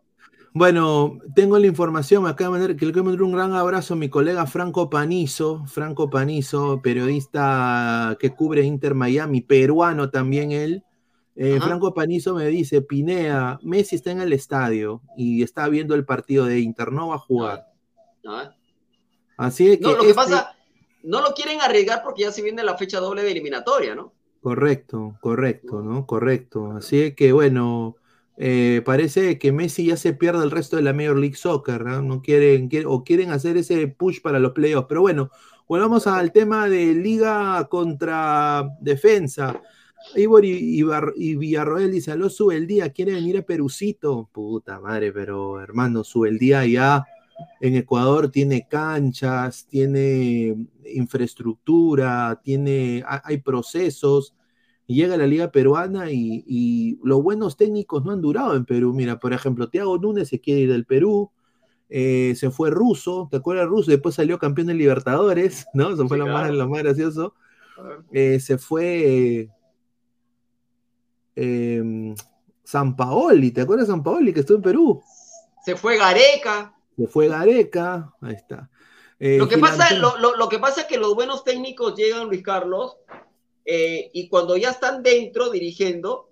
[0.58, 3.94] Bueno, tengo la información, me acaba de mandar, que le quiero mandar un gran abrazo
[3.94, 10.86] a mi colega Franco Panizo, Franco Panizo, periodista que cubre Inter Miami, peruano también él.
[11.36, 11.60] Eh.
[11.62, 16.46] Franco Panizo me dice, Pinea, Messi está en el estadio y está viendo el partido
[16.46, 17.66] de Inter, no va a jugar.
[18.26, 18.56] ¿Ah?
[19.36, 19.84] Así es que...
[19.84, 20.55] No, lo que este- pasa,
[21.06, 24.14] no lo quieren arriesgar porque ya se viene la fecha doble de eliminatoria, ¿no?
[24.42, 26.06] Correcto, correcto, ¿no?
[26.06, 26.72] Correcto.
[26.72, 27.96] Así es que, bueno,
[28.38, 32.02] eh, parece que Messi ya se pierde el resto de la Major League Soccer, ¿no?
[32.04, 34.88] No quieren, quieren- o quieren hacer ese push para los playoffs.
[34.88, 35.32] Pero bueno,
[35.68, 39.60] volvamos al tema de liga contra defensa.
[40.16, 40.80] Ivor y,
[41.16, 44.30] y Villarroel dice, aló, sube el día, quiere venir a Perucito.
[44.32, 47.04] Puta madre, pero hermano, sube el día ya.
[47.60, 50.56] En Ecuador tiene canchas, tiene
[50.94, 54.36] infraestructura, tiene, ha- hay procesos.
[54.88, 58.66] Y llega a la liga peruana y, y los buenos técnicos no han durado en
[58.66, 58.94] Perú.
[58.94, 61.32] Mira, por ejemplo, Thiago Núñez se quiere ir del Perú,
[61.90, 63.90] eh, se fue ruso, ¿te acuerdas ruso?
[63.92, 65.90] Después salió campeón de Libertadores, ¿no?
[65.94, 67.34] Eso fue lo, más, lo más gracioso.
[68.12, 69.50] Eh, se fue
[71.36, 72.16] eh,
[72.64, 75.02] San Paoli, ¿te acuerdas de San Paoli que estuvo en Perú?
[75.64, 76.75] Se fue Gareca.
[76.98, 78.70] Se fue Gareca, ahí está.
[79.20, 82.28] Eh, Lo que, pasa, lo, lo- lo que pasa es que los buenos técnicos llegan,
[82.28, 82.98] Luis Carlos,
[83.66, 86.30] eh, y cuando ya están dentro dirigiendo,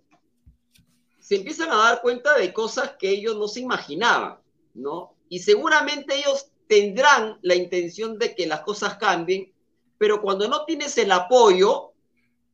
[1.19, 4.38] se empiezan a dar cuenta de cosas que ellos no se imaginaban,
[4.73, 5.15] ¿no?
[5.30, 9.52] Y seguramente ellos tendrán la intención de que las cosas cambien,
[9.97, 11.91] pero cuando no tienes el apoyo,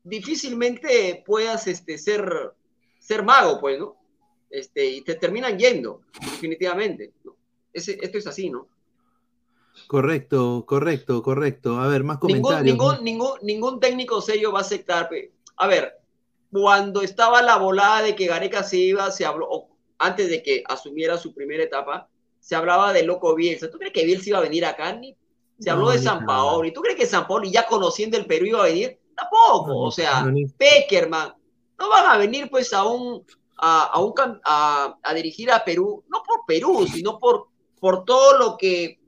[0.04, 2.54] difícilmente puedas este, ser,
[3.00, 3.96] ser mago, pues, ¿no?
[4.50, 7.14] Este, y te terminan yendo, definitivamente.
[7.24, 7.36] ¿no?
[7.80, 8.68] Ese- esto es así, ¿no?
[9.88, 11.80] Correcto, correcto, correcto.
[11.80, 12.78] A ver, más Ningún, comentarios.
[12.78, 13.38] ¿no?
[13.42, 15.10] ningún, técnico serio va a aceptar.
[15.58, 15.94] A ver,
[16.52, 20.64] cuando estaba la volada de que Gareca se iba, se habló, o antes de que
[20.68, 22.08] asumiera su primera etapa,
[22.40, 23.70] se hablaba de loco Bielsa.
[23.70, 24.94] ¿Tú crees que Bielsa iba a venir acá?
[24.94, 25.16] Ni,
[25.60, 26.26] se habló No, de San.
[26.26, 26.66] Paolo.
[26.68, 29.00] ¿Y tú crees que San Paolo, ya conociendo el Perú, iba a venir?
[29.16, 29.68] Tampoco.
[29.68, 31.34] No, o sea, no, Peckerman.
[31.78, 33.26] No van a venir pues a un,
[33.58, 37.49] a, a un cam- a, a dirigir a Perú, no por Perú, sino por,
[37.80, 39.00] por todo lo que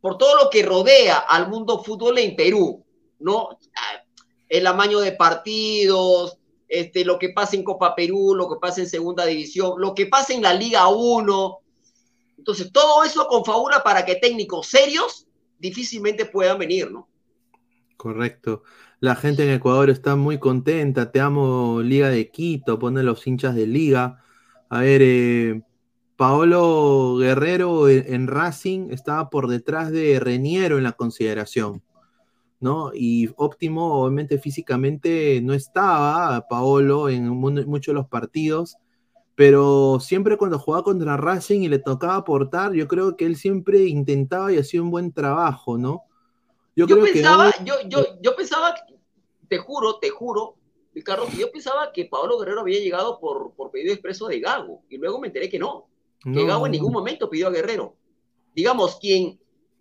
[0.00, 2.84] por todo lo que rodea al mundo fútbol en Perú,
[3.18, 3.50] ¿no?
[3.76, 4.02] Ah,
[4.48, 6.38] El amaño de partidos,
[6.68, 10.06] este, lo que pasa en Copa Perú, lo que pasa en Segunda División, lo que
[10.06, 11.58] pasa en la Liga 1.
[12.38, 15.26] Entonces, todo eso confabula para que técnicos serios
[15.58, 17.08] difícilmente puedan venir, ¿no?
[17.96, 18.62] Correcto.
[19.00, 21.12] La gente en Ecuador está muy contenta.
[21.12, 22.78] Te amo, Liga de Quito.
[22.78, 24.24] Ponen los hinchas de Liga.
[24.70, 25.62] A ver, eh,
[26.20, 31.82] Paolo Guerrero en, Racing estaba por detrás de Reniero en la consideración.
[32.60, 32.90] ¿no?
[32.92, 38.76] Y óptimo, obviamente físicamente no estaba Paolo en mu- muchos de los partidos,
[39.34, 43.86] pero siempre cuando jugaba contra Racing y le tocaba aportar, yo creo que él siempre
[43.86, 46.02] intentaba y hacía un buen trabajo, ¿no?
[46.76, 48.74] Yo, Yo creo pensaba, que yo, yo, yo pensaba,
[49.48, 50.56] te juro, te juro,
[50.94, 54.98] Ricardo, yo pensaba que Pablo Guerrero había llegado por, por pedido expreso de Gago, y
[54.98, 55.86] luego me enteré que no,
[56.24, 57.96] No, Gago en ningún momento pidió a Guerrero.
[58.54, 59.38] Digamos, quien,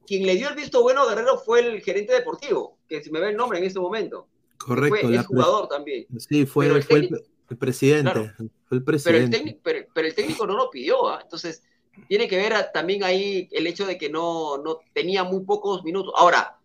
[0.08, 3.20] quien le dio el visto bueno a Guerrero fue el gerente deportivo, que se me
[3.20, 4.28] ve el nombre en este momento.
[4.58, 6.06] correcto, fue el jugador también.
[6.18, 8.32] sí, fue, Pero el fue el, técnico- el presidente, Claro.
[8.38, 9.38] fue el Pero el, presidente.
[9.38, 11.20] técnico, pero, pero el técnico no lo pidió, ¿ah?
[11.24, 11.64] entonces
[12.08, 15.84] tiene que ver a- también ahí el hecho de que no, no tenía muy pocos
[15.84, 16.14] minutos.
[16.16, 16.58] Ahora,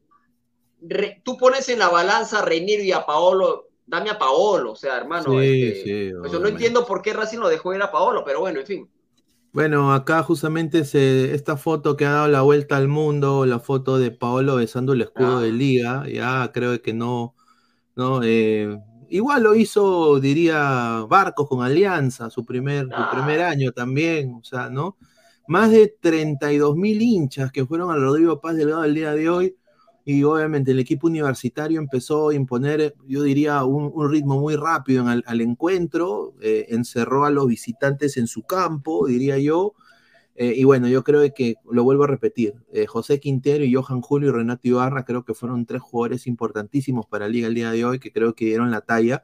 [0.82, 4.76] re- tú pones en la balanza a Reiniero y a Paolo, dame a Paolo, o
[4.76, 7.82] sea, hermano, Sí, este, sí, pues yo no entiendo por qué Racing lo dejó ir
[7.82, 8.90] a Paolo, pero bueno, en fin.
[9.54, 13.98] Bueno, acá justamente se, esta foto que ha dado la vuelta al mundo, la foto
[13.98, 15.42] de Paolo besando el escudo Ah.
[15.42, 17.36] de liga, ya creo que no,
[17.96, 18.78] no, eh,
[19.10, 23.10] igual lo hizo, diría, Barcos con Alianza, su primer, su Ah.
[23.12, 24.96] primer año también, o sea, ¿no?
[25.48, 29.56] Más de 32 mil hinchas que fueron al Rodrigo Paz Delgado el día de hoy,
[30.04, 35.02] y obviamente el equipo universitario empezó a imponer, yo diría, un, un ritmo muy rápido
[35.02, 39.74] en al, al encuentro, eh, encerró a los visitantes en su campo, diría yo,
[40.36, 44.02] eh, y bueno, yo creo que lo vuelvo a repetir, eh, José Quintero y Johan
[44.02, 47.70] Julio y Renato Ibarra creo que fueron tres jugadores importantísimos para la liga el día
[47.70, 49.22] de hoy, que creo que dieron la talla,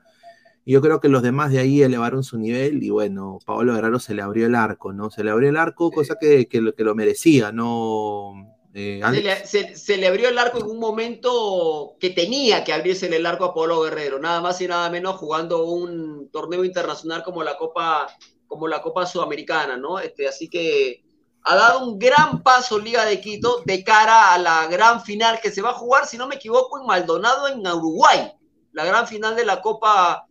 [0.64, 3.98] y yo creo que los demás de ahí elevaron su nivel, y bueno, Pablo Guerrero
[3.98, 5.10] se le abrió el arco, ¿no?
[5.10, 8.59] Se le abrió el arco, cosa que, que lo, que lo merecía, ¿no?
[8.72, 12.72] Eh, Se le, se- se le abrió el arco en un momento que tenía que
[12.72, 17.24] abrirse el arco a Pablo Guerrero, nada más y nada menos jugando un torneo internacional
[17.24, 18.06] como la Copa,
[18.46, 19.98] como la Copa Sudamericana, ¿no?
[19.98, 21.02] Este, así que
[21.42, 25.50] ha dado un gran paso Liga de Quito de cara a la gran final que
[25.50, 28.30] se va a jugar, si no me equivoco, en Maldonado, en Uruguay,
[28.72, 30.26] la gran final de la Copa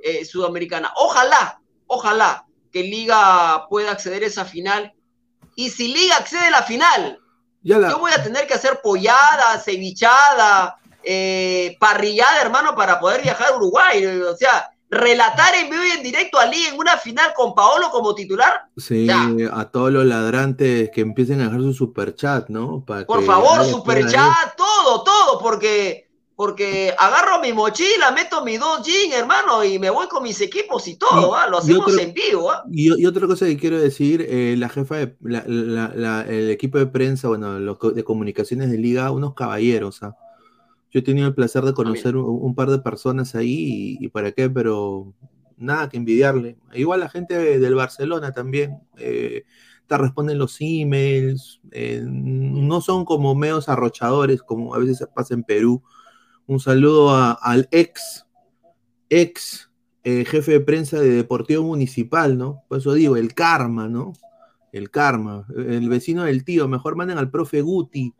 [0.00, 0.92] eh, Sudamericana.
[0.96, 4.92] Ojalá, ojalá que Liga pueda acceder a esa final.
[5.56, 7.18] Y si Liga accede a la final,
[7.62, 13.22] Ya la- yo voy a tener que hacer pollada, cevichada, eh, parrillada, hermano, para poder
[13.22, 14.04] viajar a Uruguay.
[14.06, 17.90] O sea, relatar en vivo y en directo a Liga en una final con Paolo
[17.90, 18.66] como titular.
[18.76, 22.84] Sí, a todos los ladrantes que empiecen a dejar su super chat, ¿no?
[22.84, 24.14] Para Por favor, nadie super pueda ir.
[24.14, 26.05] chat, todo, todo, porque,
[26.36, 30.86] porque agarro mi mochila, meto mis dos jeans, hermano, y me voy con mis equipos
[30.86, 31.48] y todo, ¿ah?
[31.48, 32.62] Lo hacemos otro- en vivo, ¿ah?
[32.70, 36.50] Y, y otra cosa que quiero decir, eh, la jefa de la- la- la- el
[36.50, 40.14] equipo de prensa, bueno, los de comunicaciones de liga, unos caballeros, ¿ah?
[40.92, 44.08] Yo he tenido el placer de conocer un, un par de personas ahí y, y
[44.08, 45.12] para qué, pero
[45.56, 46.58] nada que envidiarle.
[46.74, 49.44] Igual la gente de- del Barcelona también, eh,
[49.86, 55.44] te responden los emails, eh, no son como medios arrochadores como a veces pasa en
[55.44, 55.82] Perú.
[56.48, 58.24] Un saludo al ex,
[59.08, 59.68] ex
[60.04, 62.62] eh, jefe de prensa de Deportivo Municipal, ¿no?
[62.68, 64.12] Por eso digo, el karma, ¿no?
[64.70, 65.44] El karma.
[65.56, 68.14] El vecino del tío, mejor manden al profe Guti.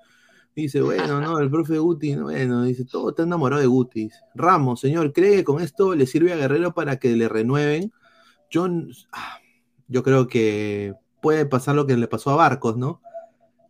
[0.57, 4.11] Dice, bueno, no, el profe Guti, no, bueno, dice, todo está enamorado de Guti.
[4.35, 7.93] Ramos, señor, ¿cree que con esto le sirve a Guerrero para que le renueven?
[8.51, 8.67] Yo,
[9.13, 9.39] ah,
[9.87, 13.01] yo creo que puede pasar lo que le pasó a Barcos, ¿no?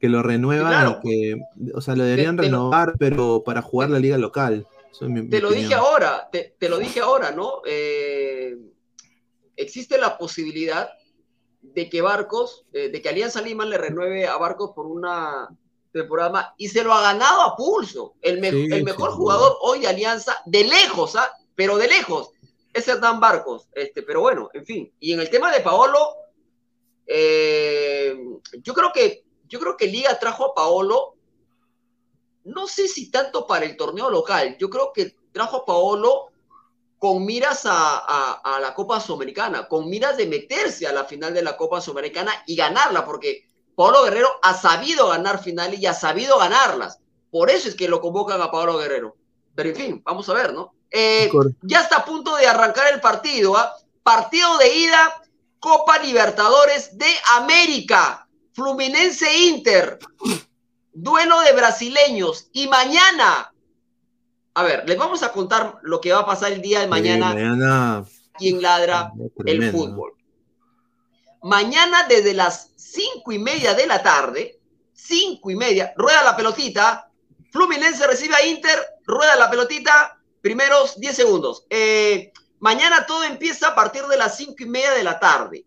[0.07, 1.01] Que lo renuevan claro.
[1.03, 1.41] y que,
[1.75, 4.65] o sea, lo deberían Te- te lo- renovar, pero para jugar la liga local.
[4.93, 7.61] Eso es mi- mi Te lo dije ahora, te, te lo dije ahora, ¿no?
[7.67, 8.57] Eh,
[9.57, 10.89] existe la posibilidad
[11.61, 15.49] de que Barcos, eh, de que Alianza Lima le renueve a Barcos por una
[15.93, 18.15] temporada más y se lo ha ganado a pulso.
[18.23, 21.31] El, me- Sí, el mejor jugador hoy de Alianza, de lejos, ¿ah?
[21.57, 22.31] Pero de lejos,
[22.73, 23.69] es Hernán Barcos.
[23.75, 24.93] Este, pero bueno, en fin.
[25.01, 25.99] Y en el tema de Paolo,
[27.07, 28.17] eh,
[28.63, 31.15] yo creo que yo creo que Liga trajo a Paolo
[32.45, 36.29] no sé si tanto para el torneo local, yo creo que trajo a Paolo
[36.99, 41.35] con miras a, a- a la Copa Sudamericana, con miras de meterse a la final
[41.35, 45.93] de la Copa Sudamericana y ganarla, porque Paolo Guerrero ha sabido ganar finales y ha
[45.93, 46.99] sabido ganarlas.
[47.31, 49.17] Por eso es que lo convocan a Paolo Guerrero.
[49.55, 50.73] Pero en fin, vamos a ver, ¿no?
[50.91, 51.29] Eh,
[51.63, 53.75] ya está a punto de arrancar el partido, ¿ah?
[54.03, 55.23] Partido de ida,
[55.59, 58.26] Copa Libertadores de América,
[58.57, 59.99] Fluminense Inter,
[60.91, 62.49] duelo de brasileños.
[62.53, 63.53] Y mañana,
[64.55, 66.91] a ver, les vamos a contar lo que va a pasar el día de Sí,
[66.91, 69.13] mañana mañana quien ladra
[69.45, 70.15] el fútbol.
[71.43, 74.59] Mañana desde las cinco y media de la tarde,
[74.95, 77.11] cinco y media, rueda la pelotita,
[77.53, 81.67] Fluminense recibe a Inter, rueda la pelotita, primeros 10 segundos.
[81.69, 85.67] Eh, mañana todo empieza a partir de las cinco y media de la tarde.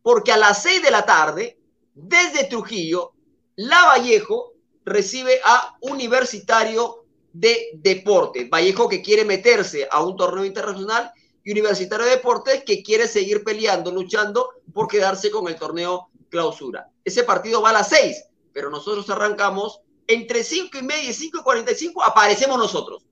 [0.00, 1.57] porque a las 6 de la tarde,
[2.00, 3.12] desde Trujillo,
[3.56, 4.52] La Vallejo
[4.84, 8.48] recibe a Universitario de Deportes.
[8.48, 11.12] Vallejo que quiere meterse a un torneo internacional
[11.44, 16.88] y Universitario de Deportes que quiere seguir peleando, luchando por quedarse con el torneo clausura.
[17.04, 21.38] Ese partido va a las 6, pero nosotros arrancamos entre 5 y media y 5
[21.40, 23.04] y 45, aparecemos nosotros.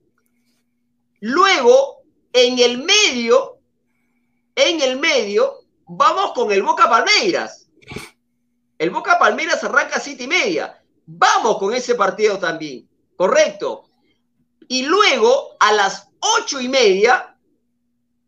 [1.20, 3.58] Luego, en el medio,
[4.54, 7.65] en el medio, vamos con el Boca Palmeiras.
[8.78, 10.82] El Boca Palmeiras arranca a 7 y media.
[11.06, 12.88] Vamos con ese partido también.
[13.16, 13.88] Correcto.
[14.68, 17.36] Y luego, a las ocho y media,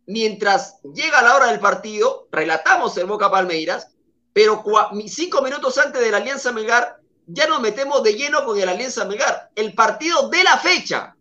[0.06, 3.88] mientras llega la hora del partido, relatamos el Boca Palmeiras,
[4.32, 4.64] pero
[5.08, 9.04] cinco minutos antes de la Alianza Melgar, ya nos metemos de lleno con el Alianza
[9.04, 9.50] Melgar.
[9.54, 11.16] El partido de la fecha.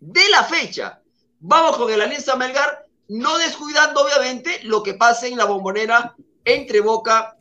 [0.00, 1.02] De la fecha.
[1.40, 6.80] Vamos con el Alianza Melgar, no descuidando obviamente lo que pase en la bombonera entre
[6.80, 7.35] Boca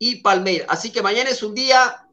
[0.00, 0.66] y Palmeiras.
[0.70, 2.08] Así que mañana es un día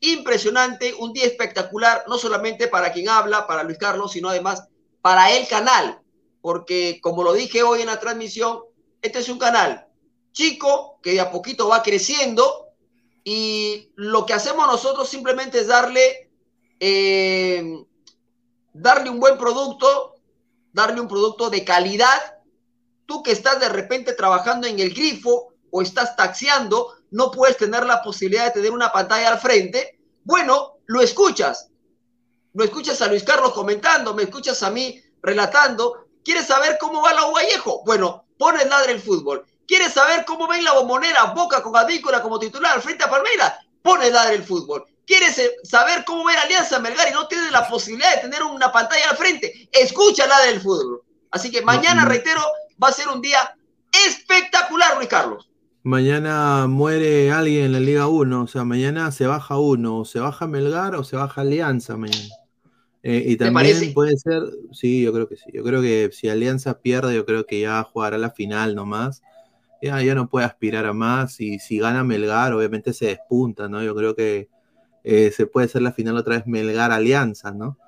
[0.00, 4.64] impresionante, un día espectacular, no solamente para quien habla, para Luis Carlos, sino además
[5.02, 6.00] para el canal,
[6.40, 8.60] porque como lo dije hoy en la transmisión,
[9.02, 9.86] este es un canal
[10.32, 12.68] chico que de a poquito va creciendo
[13.24, 16.30] y lo que hacemos nosotros simplemente es darle,
[16.78, 17.84] eh,
[18.72, 20.14] darle un buen producto,
[20.72, 22.38] darle un producto de calidad.
[23.06, 27.86] Tú que estás de repente trabajando en el grifo o estás taxiando, no puedes tener
[27.86, 31.70] la posibilidad de tener una pantalla al frente, bueno, lo escuchas.
[32.52, 36.08] Lo escuchas a Luis Carlos comentando, me escuchas a mí relatando.
[36.22, 37.82] ¿Quieres saber cómo va la Vallejo?
[37.86, 39.46] Bueno, pones ladre el fútbol.
[39.66, 43.60] ¿Quieres saber cómo ven la bombonera Boca con Advícola como titular al frente a Palmeiras?
[43.80, 44.84] Pones ladre el fútbol.
[45.06, 48.42] ¿Quieres eh, saber cómo ve la Alianza Melgar y no tienes la posibilidad de tener
[48.42, 49.70] una pantalla al frente?
[49.72, 51.02] Escucha ladre el fútbol.
[51.30, 52.42] Así que mañana, reitero,
[52.82, 53.56] va a ser un día
[53.90, 55.48] espectacular, Luis Carlos
[55.86, 60.18] mañana muere alguien en la Liga 1, o sea, mañana se baja uno, o se
[60.18, 62.28] baja Melgar o se baja Alianza mañana.
[63.04, 65.44] Eh, y también puede ser, sí, yo creo que sí.
[65.54, 69.22] Yo creo que si Alianza pierde, yo creo que ya jugará la final nomás.
[69.80, 71.40] Ya, ya no puede aspirar a más.
[71.40, 73.80] Y si gana Melgar, obviamente se despunta, ¿no?
[73.84, 74.48] Yo creo que
[75.04, 77.78] eh, se puede hacer la final otra vez Melgar-Alianza, ¿no?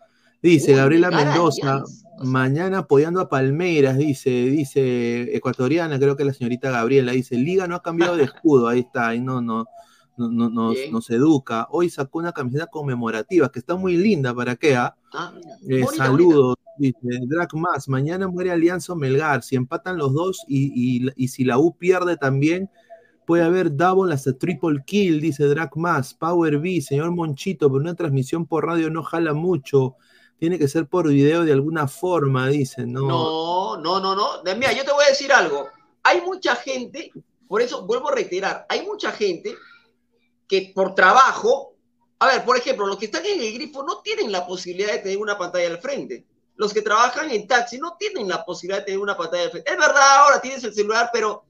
[0.40, 1.82] Dice Gabriela Mendoza,
[2.22, 7.74] mañana apoyando a Palmeiras, dice, dice ecuatoriana, creo que la señorita Gabriela, dice, Liga no
[7.74, 9.64] ha cambiado de escudo, ahí está, ahí no, no,
[10.16, 11.66] no, no nos, educa.
[11.70, 14.76] Hoy sacó una camiseta conmemorativa, que está muy linda, ¿para qué?
[14.76, 14.96] Ah?
[15.12, 15.32] ah
[15.68, 21.44] eh, saludos, dice Drac Más, mañana muere Alianza Melgar, si empatan los dos y, si
[21.44, 22.70] la U pierde también,
[23.26, 27.94] puede haber double hasta triple kill, dice Drac Más, Power B, señor Monchito, pero una
[27.94, 29.96] transmisión por radio no jala mucho
[30.38, 33.08] tiene que ser por video de alguna forma, dicen, ¿no?
[33.08, 34.42] No, no, no, no.
[34.54, 35.68] Mira, yo te voy a decir algo.
[36.04, 37.10] Hay mucha gente,
[37.48, 39.56] por eso vuelvo a reiterar, hay mucha gente
[40.46, 41.74] que por trabajo,
[42.20, 44.98] a ver, por ejemplo, los que están en el grifo no tienen la posibilidad de
[44.98, 46.24] tener una pantalla al frente.
[46.54, 49.70] Los que trabajan en taxi no tienen la posibilidad de tener una pantalla al frente.
[49.70, 51.44] Es verdad, ahora tienes el celular, pero,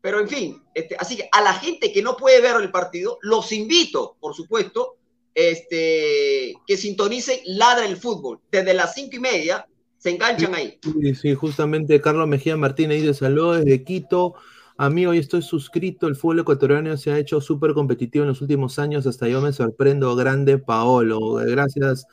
[0.00, 3.18] pero en fin, este, así que a la gente que no puede ver el partido,
[3.22, 4.96] los invito, por supuesto,
[5.36, 8.40] este, que sintonicen Ladra el Fútbol.
[8.50, 9.66] Desde las cinco y media
[9.98, 10.80] se enganchan ahí.
[11.20, 14.34] Sí, justamente Carlos Mejía Martínez dice saludos desde Quito.
[14.78, 16.06] Amigo, hoy estoy suscrito.
[16.06, 19.06] El fútbol ecuatoriano se ha hecho súper competitivo en los últimos años.
[19.06, 20.16] Hasta yo me sorprendo.
[20.16, 21.34] Grande Paolo.
[21.34, 22.06] Gracias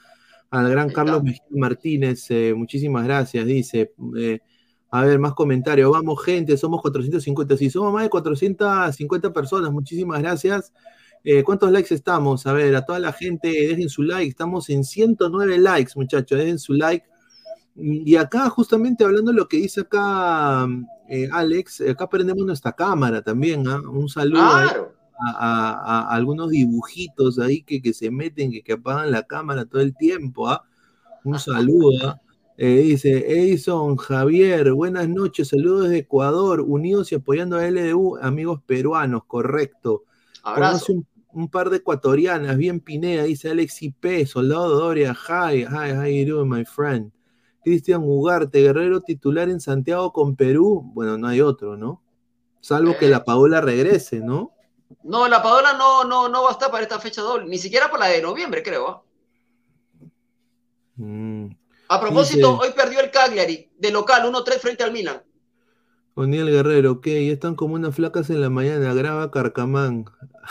[0.50, 2.30] al gran Carlos Mejía Martínez.
[2.30, 3.46] Eh, muchísimas gracias.
[3.46, 3.94] Dice.
[4.18, 4.40] Eh,
[4.92, 5.90] a ver, más comentarios.
[5.92, 7.56] Vamos, gente, somos 450.
[7.56, 10.74] Si somos más de 450 personas, muchísimas gracias.
[11.24, 12.46] Eh, ¿Cuántos likes estamos?
[12.48, 14.30] A ver, a toda la gente, dejen su like.
[14.30, 16.38] Estamos en 109 likes, muchachos.
[16.38, 17.06] Dejen su like.
[17.76, 20.68] Y acá, justamente hablando de lo que dice acá
[21.08, 23.68] eh, Alex, acá prendemos nuestra cámara también.
[23.68, 23.82] ¿ah?
[23.82, 29.66] Un saludo a, algunos dibujitos ahí que, que se meten, que, que, apagan la cámara
[29.66, 30.50] todo el tiempo.
[30.50, 30.64] ¿ah?
[31.24, 32.10] Un saludo.
[32.10, 32.22] ¿ah?
[32.58, 38.62] Eh, dice Edison Javier, buenas noches, saludos de Ecuador, unidos y apoyando a LDU, amigos
[38.64, 40.04] peruanos, correcto.
[40.44, 41.08] Abrazo un
[41.50, 46.50] par de ecuatorianas, bien Pineda, dice Alex P, Soldado Doria, hi, hi, how you doing,
[46.50, 47.12] my friend?
[47.64, 52.02] Cristian Ugarte, guerrero titular en Santiago con Perú, bueno, no hay otro, ¿no?
[52.60, 53.24] Salvo que la eh.
[53.26, 54.52] Paola regrese, ¿no?
[55.04, 57.90] No, la Paola no, no, no va a estar para esta fecha doble, ni siquiera
[57.90, 58.88] para la de noviembre, creo.
[58.88, 59.04] ¿ah?
[60.96, 61.48] Mm.
[61.90, 65.24] A propósito, hoy perdió el Cagliari de local 1-3 frente al Milan.
[66.16, 70.06] Oniel Guerrero, ok, están como unas flacas en la mañana, graba Carcamán.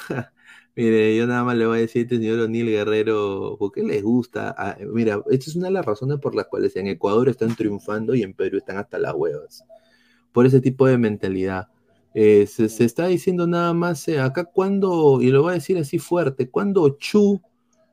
[0.75, 4.03] Mire, yo nada más le voy a decir este señor O'Neill Guerrero, ¿por qué les
[4.03, 4.55] gusta?
[4.57, 8.15] Ah, mira, esta es una de las razones por las cuales en Ecuador están triunfando
[8.15, 9.65] y en Perú están hasta las huevas.
[10.33, 11.69] Por ese tipo de mentalidad.
[12.15, 15.77] Eh, se, se está diciendo nada más eh, acá cuando, y lo voy a decir
[15.79, 17.43] así fuerte, cuando Chu,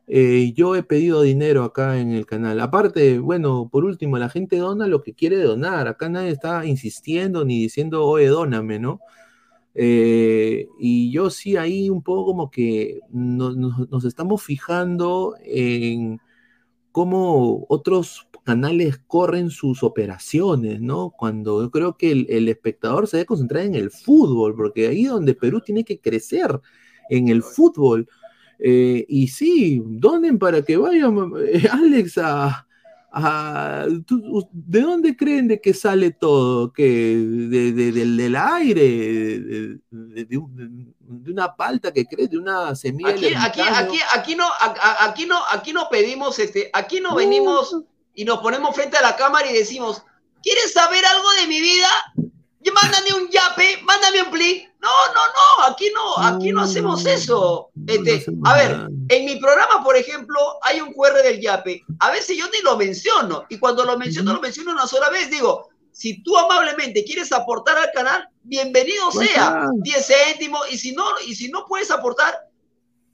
[0.07, 2.59] eh, yo he pedido dinero acá en el canal.
[2.61, 5.87] Aparte, bueno, por último, la gente dona lo que quiere donar.
[5.87, 9.01] Acá nadie está insistiendo ni diciendo, oye, dóname, ¿no?
[9.81, 16.19] Eh, y yo sí ahí un poco como que nos, estamos fijando en
[16.91, 21.11] cómo otros canales corren sus operaciones, ¿no?
[21.11, 25.05] Cuando yo creo que el, el espectador se debe concentrar en el fútbol, porque ahí
[25.05, 26.59] es donde Perú tiene que crecer,
[27.09, 28.07] en el fútbol.
[28.59, 31.07] Eh, y sí, donen para que vaya
[31.53, 32.67] eh, Alex a...
[33.11, 36.71] a- tú- ¿De dónde creen de que sale todo?
[36.73, 36.83] ¿Que
[37.17, 38.81] de, de- del, del aire?
[38.81, 42.29] De, de- de un- de una palta que crece?
[42.29, 43.09] ¿De una semilla?
[43.09, 44.45] Aquí, aquí, aquí, aquí no,
[45.01, 47.75] aquí no, aquí no pedimos, este, aquí no venimos
[48.13, 50.03] y nos ponemos frente a la cámara y decimos,
[50.43, 51.87] ¿quieres saber algo de mi vida?
[52.73, 54.67] Mándame un yape, mándame un pli.
[54.81, 57.69] No, no, no, aquí no, aquí no hacemos eso.
[57.87, 61.83] Este, a ver, en mi programa, por ejemplo, hay un QR del yape.
[61.99, 63.45] A veces yo ni lo menciono.
[63.49, 65.29] Y cuando lo menciono, lo menciono una sola vez.
[65.29, 69.35] Digo, si tú amablemente quieres aportar al canal, bienvenido Pues sea.
[69.35, 69.69] ya.
[69.73, 70.71] 10 céntimos.
[70.71, 72.47] Y si no, y si no puedes aportar,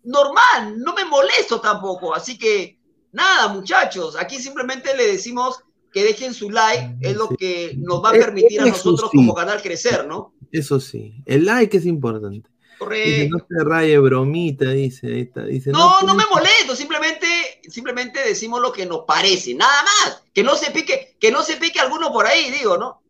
[0.04, 2.14] normal, no me molesto tampoco.
[2.14, 2.78] Así que,
[3.12, 5.64] nada, muchachos, aquí simplemente le decimos
[5.96, 9.16] que dejen su like, es lo que nos va a Eh, permitir a nosotros sí.
[9.18, 10.34] como canal crecer, ¿no?
[10.52, 12.50] Eso sí, el like es importante.
[12.50, 13.38] Dice, Correcto.
[13.38, 17.26] no se raye bromita, dice, ahí está, dice, No, no me molesto, simplemente,
[17.70, 20.22] simplemente decimos lo que nos parece, nada más.
[20.34, 23.02] Que no se pique, que no se pique alguno por ahí, digo, ¿no?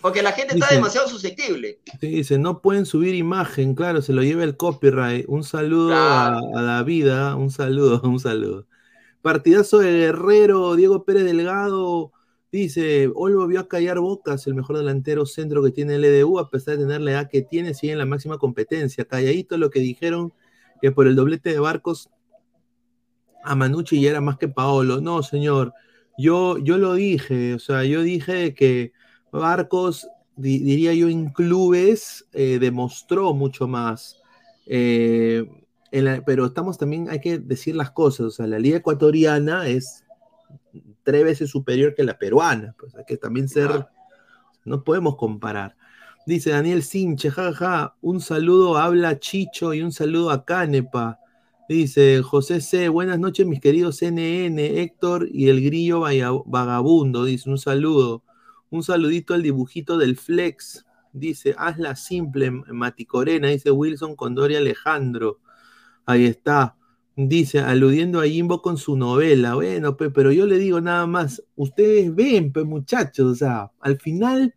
[0.00, 1.80] Porque la gente está Dice- demasiado susceptible.
[2.00, 5.26] Sí, dice, no pueden subir imagen, claro, se lo lleva el copyright.
[5.28, 7.36] Un saludo a, a David, ¿ah?
[7.36, 8.66] un saludo, un saludo.
[9.20, 12.12] Partidazo de Guerrero, Diego Pérez Delgado,
[12.58, 16.50] dice, Olvo vio a callar bocas, el mejor delantero centro que tiene el EDU, a
[16.50, 19.04] pesar de tener la edad que tiene, sigue en la máxima competencia.
[19.04, 20.32] Calladito lo que dijeron
[20.82, 22.10] que por el doblete de Barcos
[23.42, 25.00] a Manucci ya era más que Paolo.
[25.00, 25.72] No, señor,
[26.18, 28.92] yo, yo lo dije, o sea, yo dije que
[29.32, 34.16] Barcos, di- diría yo, en clubes eh, demostró mucho más.
[34.66, 35.46] Eh,
[36.26, 40.04] pero estamos también, hay que decir las cosas, o sea, la liga ecuatoriana es
[41.10, 43.84] tres veces superior que la peruana, pues hay que también ser,
[44.64, 45.74] no podemos comparar.
[46.24, 51.18] Dice Daniel Sinche, jaja, un saludo a Habla Chicho y un saludo a Canepa.
[51.68, 56.02] Dice José C, buenas noches mis queridos CNN, Héctor y el grillo
[56.46, 58.22] vagabundo, dice un saludo.
[58.70, 65.40] Un saludito al dibujito del Flex, dice, hazla simple, Mati Corena, dice Wilson Condori Alejandro.
[66.06, 66.76] Ahí está.
[67.28, 69.54] Dice, aludiendo a Jimbo con su novela.
[69.54, 74.00] Bueno, pe, pero yo le digo nada más, ustedes ven, pues muchachos, o sea, al
[74.00, 74.54] final,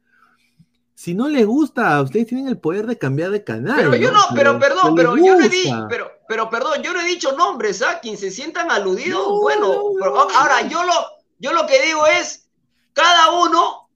[0.93, 3.75] si no les gusta, ustedes tienen el poder de cambiar de canal.
[3.75, 7.01] Pero yo no, pero perdón, pero yo no he dicho, pero, pero perdón, yo no
[7.01, 7.99] he dicho nombres, ¿ah?
[8.01, 10.93] Quien se sientan aludidos, bueno, pero ahora yo lo,
[11.39, 12.47] yo lo que digo es,
[12.93, 13.89] cada uno,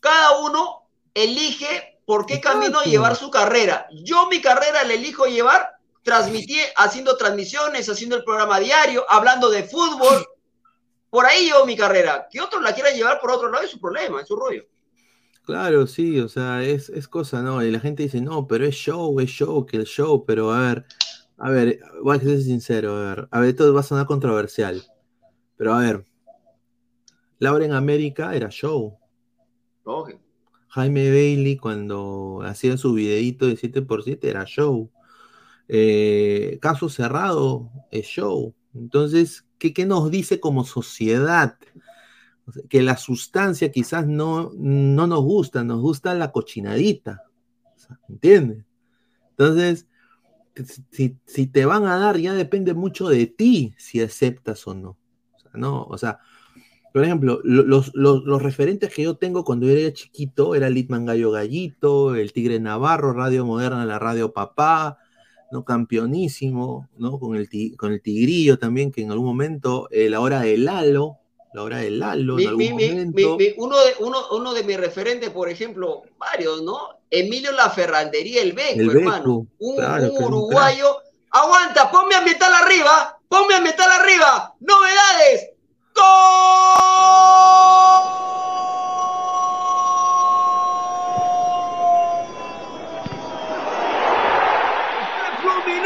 [0.00, 0.82] cada uno
[1.14, 3.86] elige por qué camino llevar su carrera.
[4.04, 5.71] Yo mi carrera la elijo llevar
[6.02, 10.26] transmití, haciendo transmisiones, haciendo el programa diario, hablando de fútbol.
[11.10, 12.26] Por ahí llevo mi carrera.
[12.30, 14.64] Que otros la quieran llevar por otro lado es su problema, es su rollo.
[15.44, 17.62] Claro, sí, o sea, es, es cosa, ¿no?
[17.62, 20.60] Y la gente dice, no, pero es show, es show, que el show, pero a
[20.60, 20.86] ver,
[21.36, 24.84] a ver, voy a ser sincero, a ver, a ver, esto va a sonar controversial,
[25.56, 26.04] pero a ver,
[27.40, 28.96] Laura en América era show.
[29.84, 30.20] Lógico.
[30.68, 34.92] Jaime Bailey cuando hacía su videíto de 7x7 era show.
[35.74, 38.54] Eh, caso cerrado es show.
[38.74, 41.56] Entonces, ¿qué, qué nos dice como sociedad?
[42.68, 47.22] Que la sustancia quizás no, no nos gusta, nos gusta la cochinadita.
[48.08, 48.66] ¿Entiendes?
[49.30, 49.86] Entonces,
[50.90, 54.98] si, si te van a dar, ya depende mucho de ti si aceptas o no.
[55.34, 56.18] O sea, no, o sea,
[56.92, 60.68] por ejemplo, lo- los, los, los referentes que yo tengo cuando yo era chiquito era
[60.68, 64.98] Litman Gallo Gallito, el Tigre Navarro, Radio Moderna, la Radio Papá,
[65.52, 65.64] ¿no?
[65.64, 67.18] Campeonísimo, ¿no?
[67.20, 71.18] Con el, con el Tigrillo también, que en algún momento, eh, la hora de Lalo,
[71.54, 73.36] la hora de Lalo, Mi- en algún mi- mi- momento.
[73.36, 76.78] mi- mi- uno, de, uno, uno de mis referentes, por ejemplo, varios, ¿no?
[77.10, 79.46] Emilio La Ferrandería, el Beco, El Beco, hermano.
[79.58, 80.96] Un, claro, uruguayo.
[81.30, 84.54] Aguanta, ponme a metal arriba, ponme a metal arriba.
[84.60, 85.50] Novedades.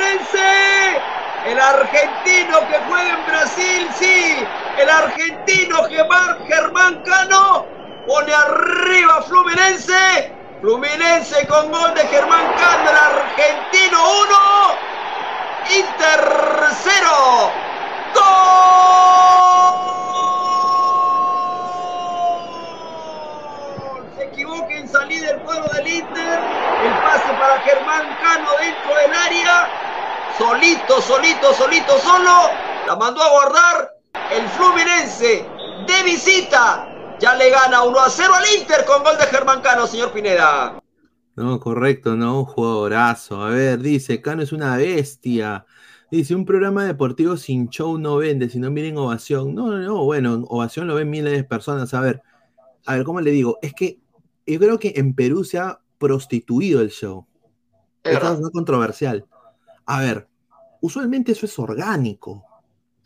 [0.07, 1.03] Fluminense.
[1.43, 4.53] El argentino que juega en Brasil, sí.
[4.77, 7.67] El argentino Germán, Cano
[8.05, 10.33] pone arriba Fluminense.
[10.61, 14.81] Fluminense con gol de Germán Cano, el argentino 1,
[15.77, 16.21] Inter
[16.71, 17.63] 0.
[18.15, 18.23] ¡Gol!
[24.17, 26.49] Se equivoca en salida el cuadro del Inter.
[26.79, 29.69] El pase para Germán Cano dentro del área.
[30.39, 32.33] Solito, solito, solito, solo.
[32.87, 33.91] La mandó a guardar
[34.33, 35.47] el Fluminense
[35.87, 37.16] de visita.
[37.18, 40.79] Ya le gana 1 a 0 al Inter con gol de Germán Cano, señor Pineda.
[41.35, 43.43] No, correcto, no, un jugadorazo.
[43.43, 45.66] A ver, dice, Cano es una bestia.
[46.11, 49.55] Dice, un programa deportivo sin show no vende, si no miren ovación.
[49.55, 51.93] No, no, no, bueno, en ovación lo ven miles de personas.
[51.95, 52.22] A ver,
[52.87, 53.59] a ver, ¿cómo le digo?
[53.62, 54.01] Es que
[54.47, 57.27] yo creo que en Perú se ha prostituido el show.
[58.05, 59.27] Es Esto es no controversial.
[59.87, 60.28] A ver,
[60.80, 62.45] usualmente eso es orgánico.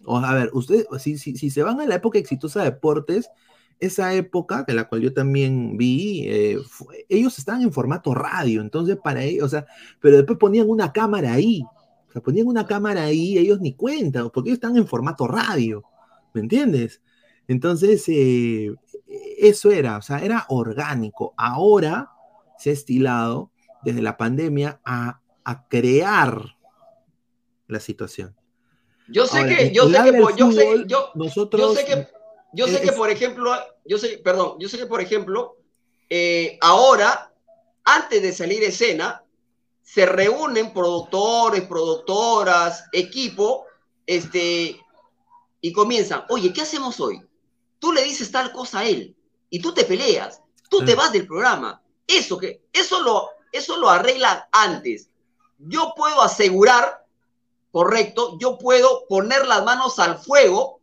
[0.05, 3.31] O, a ver, ustedes, si, si, si se van a la época exitosa de deportes,
[3.81, 6.59] esa época, de la cual yo también vi, eh,
[7.09, 9.67] ellos estaban en formato radio, entonces para ellos, o sea,
[10.01, 11.63] pero después ponían una cámara ahí,
[12.09, 15.83] o sea, ponían una cámara ahí, ellos ni cuentan, porque ellos están en formato radio,
[16.35, 17.01] ¿me entiendes?
[17.49, 18.73] Entonces, eh,
[19.39, 21.35] eso era, o sea, era orgánico.
[21.37, 22.11] Ahora
[22.59, 23.51] se ha estilado
[23.83, 26.57] desde la pandemia a, a crear
[27.71, 28.37] la situación.
[29.09, 32.09] Yo sé Ahora, que, yo sé que, por- yo sé, yo, nosotros yo sé que,
[32.53, 33.53] yo sé es- que, por ejemplo,
[33.85, 35.57] yo sé, perdón, yo sé que, por ejemplo,
[36.09, 37.33] eh, ahora,
[37.85, 39.25] antes de salir escena,
[39.83, 43.67] se reúnen productores, productoras, equipo,
[44.07, 44.81] este,
[45.61, 47.21] y comienzan, oye, ¿qué hacemos hoy?
[47.81, 49.17] Tú le dices tal cosa a él,
[49.49, 51.83] y tú te peleas, tú te vas del programa.
[52.07, 55.09] Eso que, eso lo, eso lo arreglan antes.
[55.59, 57.05] Yo puedo asegurar,
[57.71, 60.81] correcto, yo puedo poner las manos al fuego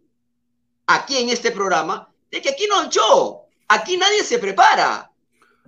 [0.88, 5.12] aquí en este programa, de que aquí no show, aquí nadie se prepara,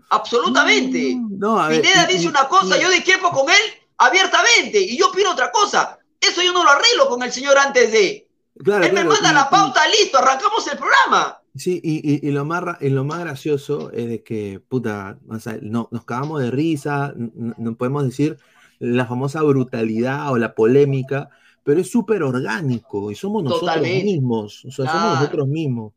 [0.10, 1.16] absolutamente.
[1.30, 3.62] No, a ver, Pineda y- dice una cosa, y- yo discrepo con él
[3.98, 5.98] abiertamente, y yo opino otra cosa.
[6.22, 8.28] Eso yo no lo arreglo con el señor antes de.
[8.64, 11.42] Claro, él me manda y- la pauta, listo, arrancamos el programa.
[11.56, 16.06] Sí, y, lo más, lo más gracioso es de que, puta, o sea, no, nos
[16.06, 18.38] cagamos de risa, n- n- no podemos decir
[18.80, 21.30] la famosa brutalidad o la polémica,
[21.64, 24.06] pero es súper orgánico y somos nosotros Totalmente.
[24.06, 25.16] mismos, o sea, somos Claro.
[25.20, 25.94] nosotros mismos.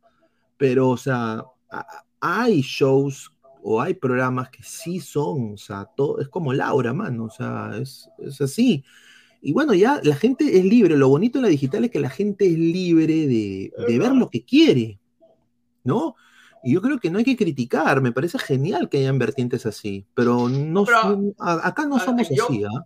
[0.56, 1.44] Pero, o sea,
[2.20, 7.24] hay shows o hay programas que sí son, o sea, todo, es como Laura, mano,
[7.24, 8.84] o sea, es, es así.
[9.40, 10.96] Y bueno, ya la gente es libre.
[10.96, 14.28] Lo bonito de la digital es que la gente es libre de, de ver lo
[14.30, 15.00] que quiere,
[15.84, 16.14] ¿no?
[16.64, 18.00] Y yo creo que no hay que criticar.
[18.00, 22.28] Me parece genial que hayan vertientes así, pero no Pero, son- a- acá no somos
[22.30, 22.84] yo- así, ¿ah?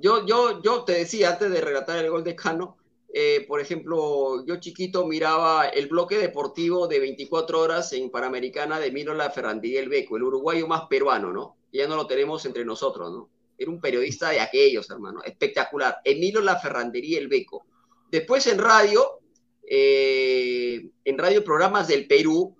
[0.00, 2.76] Yo, yo, yo te decía antes de relatar el gol de Cano,
[3.14, 8.90] eh, por ejemplo, yo chiquito miraba el bloque deportivo de 24 horas en Panamericana de
[8.90, 11.56] Minola Ferrandí el Beco, el uruguayo más peruano, ¿no?
[11.72, 13.28] Ya no lo tenemos entre nosotros, ¿no?
[13.56, 15.98] Era un periodista de aquellos, hermano, espectacular.
[16.04, 17.64] Emilio La Ferrandería El Beco.
[18.10, 19.20] Después en radio,
[19.68, 22.56] eh, en radio programas del Perú,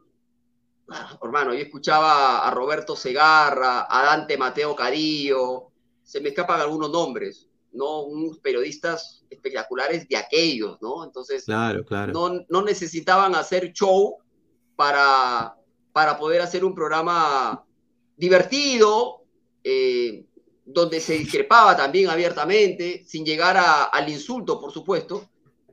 [1.22, 5.68] hermano, yo escuchaba a Roberto Segarra, a Dante Mateo Cadillo,
[6.03, 8.03] se me escapan algunos nombres, ¿no?
[8.03, 11.05] Unos periodistas espectaculares de aquellos, ¿no?
[11.05, 12.12] Entonces, Claro, claro.
[12.12, 14.16] no, no necesitaban hacer show
[14.76, 15.55] para,
[15.93, 17.64] para poder hacer un programa
[18.16, 19.22] divertido,
[19.64, 20.24] eh,
[20.64, 25.28] donde se discrepaba también abiertamente, sin llegar a- al insulto, por supuesto.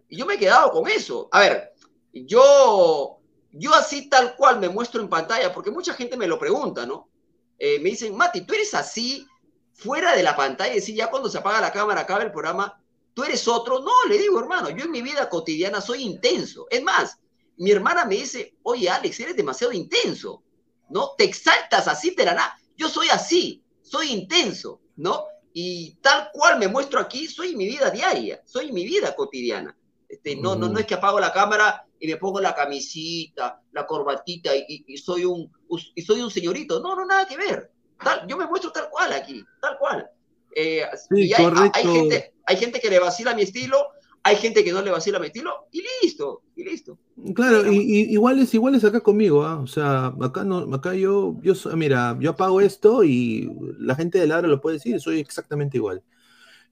[0.10, 1.28] Y yo me he quedado con eso.
[1.32, 1.74] A ver,
[2.12, 3.19] yo,
[3.52, 7.10] yo así tal cual me muestro en pantalla, porque mucha gente me lo pregunta, ¿no?
[7.58, 9.26] Eh, me dicen, Mati, ¿tú eres así
[9.74, 10.74] fuera de la pantalla?
[10.74, 12.82] Es decir, ya cuando se apaga la cámara, acaba el programa,
[13.14, 13.80] ¿tú eres otro?
[13.80, 16.68] No, le digo, hermano, yo en mi vida cotidiana soy intenso.
[16.70, 17.18] Es más,
[17.58, 20.43] mi hermana me dice, oye, Alex, eres demasiado intenso,
[20.89, 21.12] ¿no?
[21.18, 22.58] Te exaltas así de la.
[22.78, 25.26] Yo soy así, soy intenso, ¿no?
[25.52, 29.76] Y tal cual me muestro aquí, soy mi vida diaria, soy mi vida cotidiana.
[30.10, 33.86] Este, no, no, no es que apago la cámara y me pongo la camisita, la
[33.86, 35.51] corbatita y, y- soy un,
[35.95, 36.80] y soy un señorito.
[36.82, 37.72] No, no, nada que ver.
[38.03, 40.10] Tal- yo me muestro tal cual aquí, tal cual.
[40.55, 43.78] Eh, Sí, y hay, hay gente, hay gente que le vacila mi estilo,
[44.24, 46.97] hay gente que no le vacila mi estilo, y listo, y listo.
[47.36, 49.60] Claro, y, y- igual es igual es acá conmigo, ¿ah?
[49.60, 54.28] O sea, acá no, acá yo, yo mira, yo apago esto y la gente de
[54.28, 56.01] ladra lo puede decir, soy exactamente igual.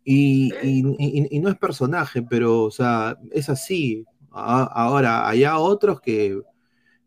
[0.10, 4.06] Y, y- y- y no es personaje, pero, o sea, es así.
[4.32, 6.40] Ahora, hay otros que,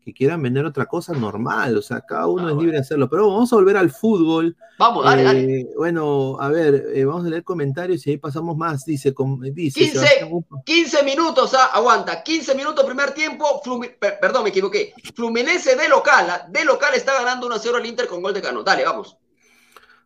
[0.05, 3.09] que quieran vender otra cosa normal, o sea, cada uno es libre de hacerlo.
[3.09, 4.55] Pero vamos a volver al fútbol.
[4.77, 5.67] Vamos, dale, Eh, dale.
[5.77, 8.85] Bueno, a ver, eh, vamos a leer comentarios y ahí pasamos más.
[8.85, 10.61] Dice, com- dice 15, Sebastián Upa.
[10.63, 14.93] 15 minutos, ah, aguanta, 15 minutos primer tiempo, Flumi- per- perdón, me equivoqué.
[15.15, 18.61] Fluminense de local, ah, de local está ganando 1-0 el Inter con gol de Cano.
[18.63, 19.17] Dale, vamos.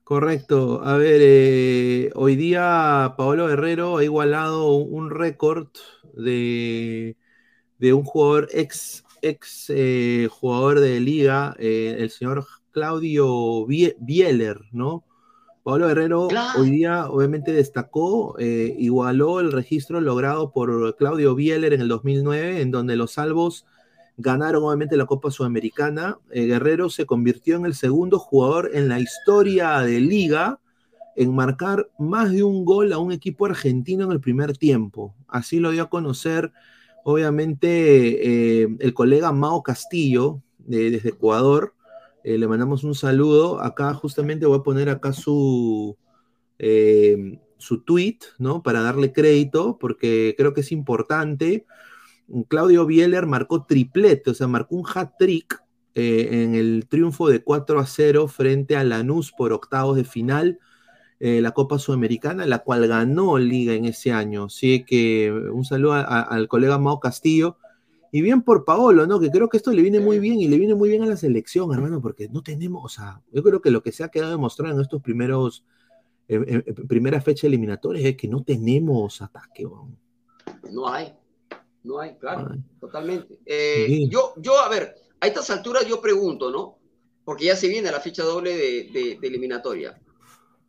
[0.06, 0.82] Correcto.
[0.84, 5.70] A ver, eh, hoy día Paolo Guerrero ha igualado un récord
[6.14, 7.18] de,
[7.80, 14.60] de un jugador ex, ex eh, jugador de liga, eh, el señor Claudio Bie- Bieler,
[14.72, 15.06] ¿no?
[15.64, 16.62] Pablo Guerrero Claro.
[16.62, 22.62] hoy día obviamente destacó, eh, igualó el registro logrado por Claudio Bieler en el 2009,
[22.62, 23.66] en donde los salvos
[24.18, 26.18] ganaron obviamente la Copa Sudamericana.
[26.32, 30.60] Eh, Guerrero se convirtió en el segundo jugador en la historia de liga
[31.16, 35.16] en marcar más de un gol a un equipo argentino en el primer tiempo.
[35.28, 36.52] Así lo dio a conocer,
[37.04, 41.74] obviamente, eh, el colega Mao Castillo, de- desde Ecuador.
[42.24, 43.62] Eh, le mandamos un saludo.
[43.62, 45.96] Acá justamente voy a poner acá su,
[47.58, 48.62] su tweet, ¿no?
[48.64, 51.66] Para darle crédito, porque creo que es importante.
[52.48, 55.64] Claudio Bieler marcó triplete, o sea, marcó un hat-trick
[55.94, 60.60] eh, en el triunfo de 4 a 0 frente a Lanús por octavos de final
[61.20, 64.46] eh, la Copa Sudamericana, la cual ganó Liga en ese año.
[64.46, 67.58] Así que un saludo al colega Mao Castillo.
[68.12, 69.20] Y bien por Paolo, ¿no?
[69.20, 71.18] Que creo que esto le viene muy bien y le viene muy bien a la
[71.18, 74.32] selección, hermano, porque no tenemos, o sea, yo creo que lo que se ha quedado
[74.32, 75.66] demostrado en estos primeros,
[76.30, 79.98] eh, eh, primera fecha eliminatoria es que no tenemos ataque, weón.
[80.72, 81.14] No hay,
[81.86, 83.38] no hay, claro, totalmente.
[83.46, 84.10] Eh, Sí.
[84.10, 86.78] yo, yo, a ver, a estas alturas yo pregunto, ¿no?
[87.24, 90.00] Porque ya se viene la fecha doble de, de- de eliminatoria.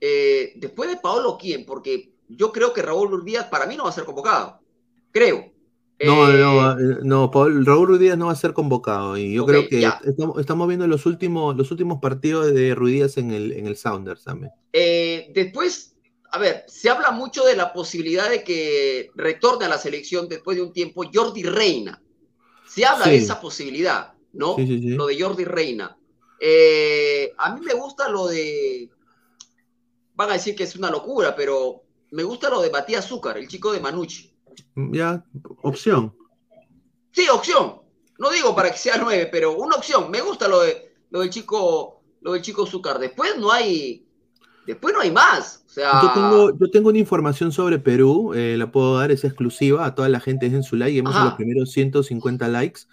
[0.00, 1.64] Eh, después de Paolo, ¿quién?
[1.66, 4.60] Porque yo creo que Raúl Díaz para mí no va a ser convocado.
[5.10, 5.52] Creo.
[6.04, 9.32] No, Eh, no, eh, no, Paul- Raúl Ruiz Díaz no va a ser convocado y
[9.32, 9.98] yo creo que ya.
[10.04, 13.76] estamos, estamos viendo los últimos, los últimos partidos de Ruiz Díaz en el, en el
[13.78, 14.52] Sounders también.
[15.32, 15.95] Después,
[16.30, 20.56] a ver, se habla mucho de la posibilidad de que retorne a la selección después
[20.56, 22.02] de un tiempo Jordi Reina.
[22.68, 24.56] Se habla de esa posibilidad, ¿no?
[24.56, 24.88] Sí, sí, sí.
[24.88, 25.96] Lo de Jordi Reina.
[26.40, 28.90] Eh, a mí me gusta lo de.
[30.14, 33.48] Van a decir que es una locura, pero me gusta lo de Matías Azúcar, el
[33.48, 34.34] chico de Manucci.
[34.74, 35.24] Ya,
[35.62, 36.14] opción.
[37.12, 37.82] Sí, opción.
[38.18, 40.10] No digo para que sea nueve, pero una opción.
[40.10, 42.98] Me gusta lo de lo del chico, lo del chico Azúcar.
[42.98, 44.06] Después no hay,
[44.66, 45.64] después no hay más.
[45.76, 49.84] Sea, Yo tengo, yo tengo una información sobre Perú, eh, la puedo dar, es exclusiva
[49.84, 51.24] a toda la gente, dejen su like, hemos Ajá.
[51.26, 52.84] los primeros 150 likes.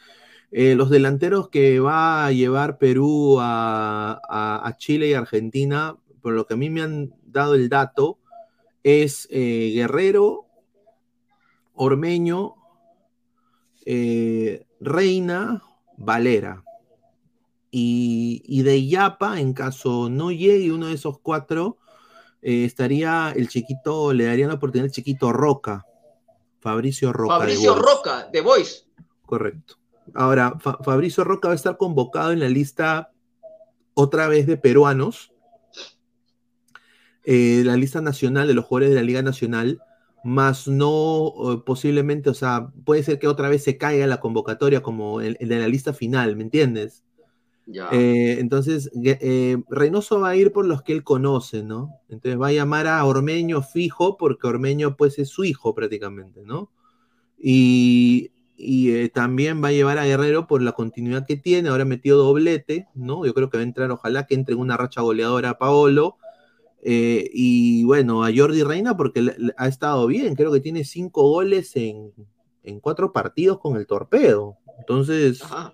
[0.52, 6.34] Eh, los delanteros que va a llevar Perú a, a- a Chile y Argentina, por
[6.34, 8.20] lo que a mí me han dado el dato,
[8.84, 10.48] es eh, Guerrero,
[11.76, 12.56] Ormeño,
[13.86, 15.64] eh, Reina,
[15.96, 16.66] Valera.
[17.72, 21.78] Y, y de Yapa, en caso no llegue uno de esos cuatro,
[22.44, 25.86] eh, estaría el chiquito, le darían la oportunidad al chiquito Roca,
[26.60, 27.34] Fabricio Roca.
[27.36, 27.86] de Fabricio Boys.
[27.86, 28.84] Roca, de Voice.
[29.26, 29.76] Correcto.
[30.14, 33.12] Ahora, Fa- Fabricio Roca va a estar convocado en la lista
[33.94, 35.32] otra vez de peruanos,
[37.26, 39.80] eh, la lista nacional de los jugadores de la Liga Nacional,
[40.26, 44.82] más no eh, posiblemente, o sea, puede ser que otra vez se caiga la convocatoria
[44.82, 47.04] como el de la lista final, ¿me entiendes?
[47.66, 47.90] Ya.
[47.92, 51.92] Eh, entonces, eh, Reynoso va a ir por los que él conoce, ¿no?
[52.10, 56.72] Entonces va a llamar a Ormeño fijo, porque Ormeño pues es su hijo prácticamente, ¿no?
[57.38, 61.86] Y, y, eh, también va a llevar a Guerrero por la continuidad que tiene, ahora
[61.86, 63.26] metió doblete, ¿no?
[63.26, 66.18] Yo creo que va a entrar, ojalá que entre en una racha goleadora a Paolo.
[66.86, 69.26] y bueno, a Jordi Reina porque
[69.58, 72.12] ha estado bien, creo que tiene cinco goles en,
[72.64, 74.58] en cuatro partidos con el torpedo.
[74.80, 75.74] Entonces, Ajá.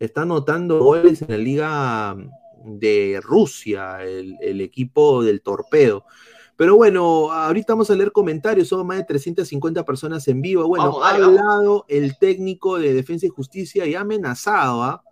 [0.00, 2.16] Está anotando goles en la liga
[2.64, 6.04] de Rusia, el, el equipo del torpedo.
[6.56, 10.66] Pero bueno, ahorita vamos a leer comentarios, son más de 350 personas en vivo.
[10.66, 11.26] Bueno, Vamos, ha vamos.
[11.38, 15.02] hablado el técnico de Defensa y Justicia y ha amenazado, ¿ah?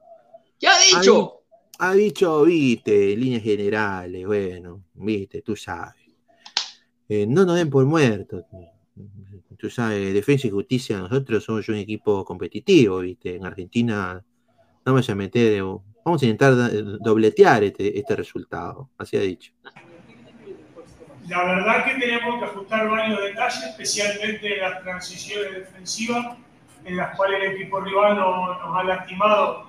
[0.58, 1.34] ¿Qué ha dicho?
[1.78, 5.94] ha dicho, viste, líneas generales, bueno, viste, tú sabes.
[7.08, 8.44] Eh, no nos den por muertos.
[9.56, 13.36] Tú sabes, Defensa y Justicia, nosotros somos un equipo competitivo, viste.
[13.36, 14.22] En Argentina
[14.88, 16.70] no vamos a meter, vamos a intentar da-
[17.00, 19.52] dobletear este, este resultado, así ha dicho.
[21.28, 26.38] La verdad que tenemos que ajustar varios detalles, especialmente las transiciones defensivas,
[26.86, 29.68] en las cuales el equipo rival no- nos ha lastimado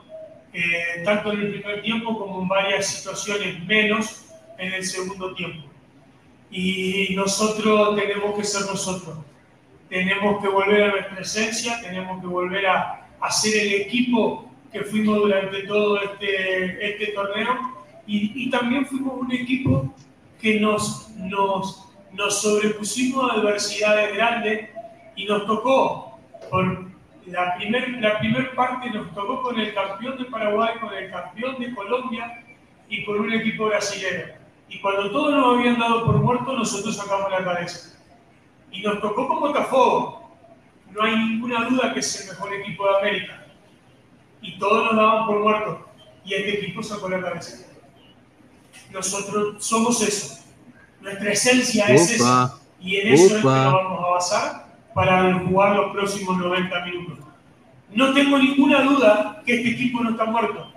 [0.54, 4.26] eh, tanto en el primer tiempo como en varias situaciones menos
[4.58, 5.68] en el segundo tiempo.
[6.50, 9.18] Y nosotros tenemos que ser nosotros.
[9.90, 14.84] Tenemos que volver a nuestra esencia, tenemos que volver a, a ser el equipo que
[14.84, 19.94] fuimos durante todo este, este torneo y, también fuimos un equipo
[20.42, 24.70] que nos, nos, nos sobrepusimos a adversidades grandes
[25.16, 26.18] y nos tocó,
[26.50, 26.90] por
[27.28, 31.60] la primera la primer parte nos tocó con el campeón de Paraguay, con el campeón
[31.60, 32.44] de Colombia
[32.90, 34.34] y con un equipo brasileño.
[34.70, 38.00] Y cuando todos nos habían dado por muertos, nosotros sacamos la cabeza.
[38.72, 40.38] Y nos tocó con Botafogo.
[40.92, 43.39] No hay ninguna duda que es el mejor equipo de América.
[44.42, 45.78] Y todos nos daban por muertos.
[46.26, 47.66] Y este equipo sacó la cabeza.
[48.92, 50.40] Nosotros somos eso.
[51.02, 52.60] Nuestra esencia es esa.
[52.80, 57.18] Y en eso es que nos vamos a basar para jugar los próximos 90 minutos.
[57.92, 60.72] No tengo ninguna duda que este equipo no está muerto,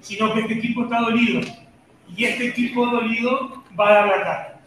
[0.00, 1.40] sino que este equipo está dolido.
[2.16, 4.60] Y este equipo dolido va a dar la cara.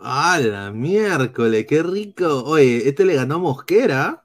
[0.00, 1.66] ¡Ah, la miércoles!
[1.68, 2.44] ¡Qué rico!
[2.44, 4.22] Oye, este le ganó a Mosquera.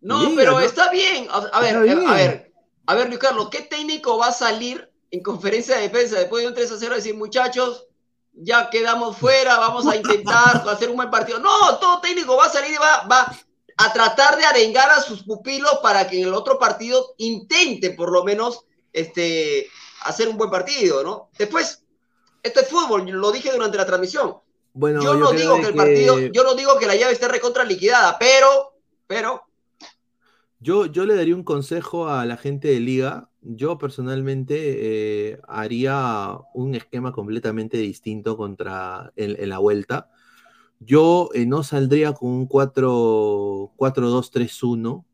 [0.00, 0.60] No, Liga, pero ¿no?
[0.60, 1.26] está bien.
[1.30, 2.06] A, a ver, bien.
[2.06, 2.49] a ver,
[2.90, 6.48] a ver, Luis Carlos, ¿qué técnico va a salir en conferencia de defensa después de
[6.48, 7.86] un 3 a 0 y decir, muchachos,
[8.32, 11.38] ya quedamos fuera, vamos a intentar hacer un buen partido?
[11.38, 13.32] No, todo técnico va a salir y va, va
[13.76, 18.10] a tratar de arengar a sus pupilos para que en el otro partido intente por
[18.12, 19.68] lo menos este,
[20.02, 21.30] hacer un buen partido, ¿no?
[21.38, 21.82] Después,
[22.42, 24.36] esto es fútbol, lo dije durante la transmisión.
[24.72, 27.28] Bueno, yo no digo que el partido, que- yo no digo que la llave esté
[27.28, 28.74] recontra liquidada, pero,
[29.06, 29.44] pero,
[30.62, 33.30] Yo, yo le daría un consejo a la gente de liga.
[33.40, 40.10] Yo personalmente eh, haría un esquema completamente distinto contra en, la vuelta.
[40.80, 45.04] Yo eh, no saldría con un 4 4-2-3-1.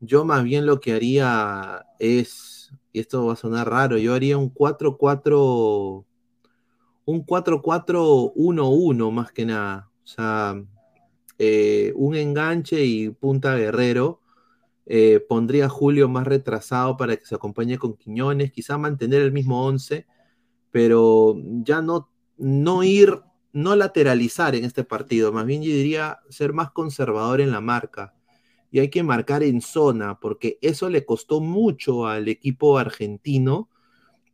[0.00, 4.36] Yo más bien lo que haría es, y esto va a sonar raro, yo haría
[4.38, 6.04] un 4-4,
[7.04, 9.90] un 4-4-1-1 más que nada.
[10.04, 10.60] O sea,
[11.38, 14.21] eh, un enganche y punta guerrero.
[14.94, 19.32] Eh, pondría a Julio más retrasado para que se acompañe con Quiñones, quizá mantener el
[19.32, 20.06] mismo 11,
[20.70, 21.34] pero
[21.64, 23.22] ya no, no ir,
[23.54, 28.14] no lateralizar en este partido, más bien yo diría ser más conservador en la marca.
[28.70, 33.70] Y hay que marcar en zona, porque eso le costó mucho al equipo argentino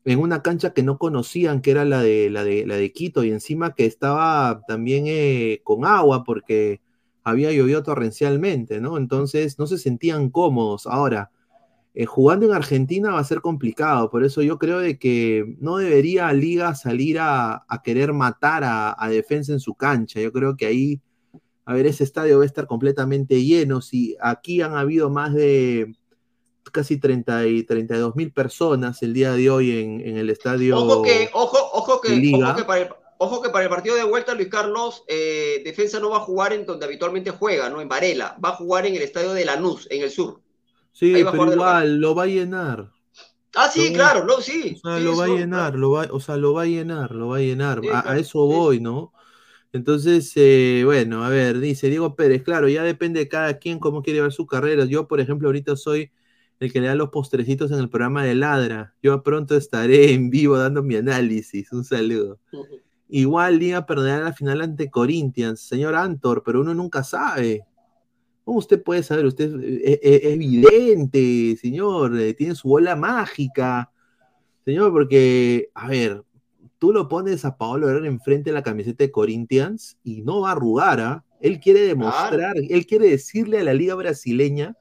[0.04, 3.22] en una cancha que no conocían, que era la de, la de, la de Quito,
[3.22, 6.80] y encima que estaba también eh, con agua, porque
[7.28, 8.96] había llovido torrencialmente, ¿no?
[8.96, 10.86] Entonces no se sentían cómodos.
[10.86, 11.30] Ahora,
[11.94, 15.78] eh, jugando en Argentina va a ser complicado, por eso yo creo de que no
[15.78, 20.20] debería Liga salir a, a querer matar a, a, defensa en su cancha.
[20.20, 21.00] Yo creo que ahí,
[21.64, 23.80] a ver, ese estadio va a estar completamente lleno.
[23.80, 25.92] Si aquí han habido más de
[26.70, 30.76] casi 30 y 32 mil personas el día de hoy en, en el estadio.
[30.76, 32.50] Ojo que, ojo, ojo que, Liga.
[32.50, 32.88] ojo que para el,
[33.20, 36.52] Ojo que para el partido de vuelta, Luis Carlos, eh, Defensa no va a jugar
[36.52, 37.80] en donde habitualmente juega, ¿no?
[37.80, 38.36] En Varela.
[38.42, 40.40] Va a jugar en el estadio de Lanús, en el sur.
[40.92, 42.92] Sí, pero igual lo va a llenar.
[43.54, 44.76] Ah, sí, Lo- claro, no, sí.
[44.76, 47.12] O sea, sí, lo va a llenar, lo va, o sea, lo va a llenar,
[47.12, 47.80] lo va a llenar.
[47.80, 49.12] Sí, a, eso voy, ¿no?
[49.72, 54.02] Entonces, eh, bueno, a ver, dice Diego Pérez, claro, ya depende de cada quien cómo
[54.02, 54.84] quiere ver su carrera.
[54.84, 56.12] Yo, por ejemplo, ahorita soy
[56.60, 58.94] el que le da los postrecitos en el programa de Ladra.
[59.02, 61.72] Yo pronto estaré en vivo dando mi análisis.
[61.72, 62.38] Un saludo.
[63.08, 67.64] Igual Liga perderá la final ante Corinthians, señor Antor, pero uno nunca sabe.
[68.44, 69.26] ¿Cómo usted puede saber?
[69.26, 73.90] Usted es, es- es evidente, señor, eh, tiene su bola mágica.
[74.64, 76.22] Señor, porque, a ver,
[76.78, 80.50] tú lo pones a Paolo Herrera enfrente de la camiseta de Corinthians y no va
[80.50, 81.24] a arrugar, ¿ah?
[81.40, 84.76] Él quiere demostrar, él quiere decirle a la liga brasileña,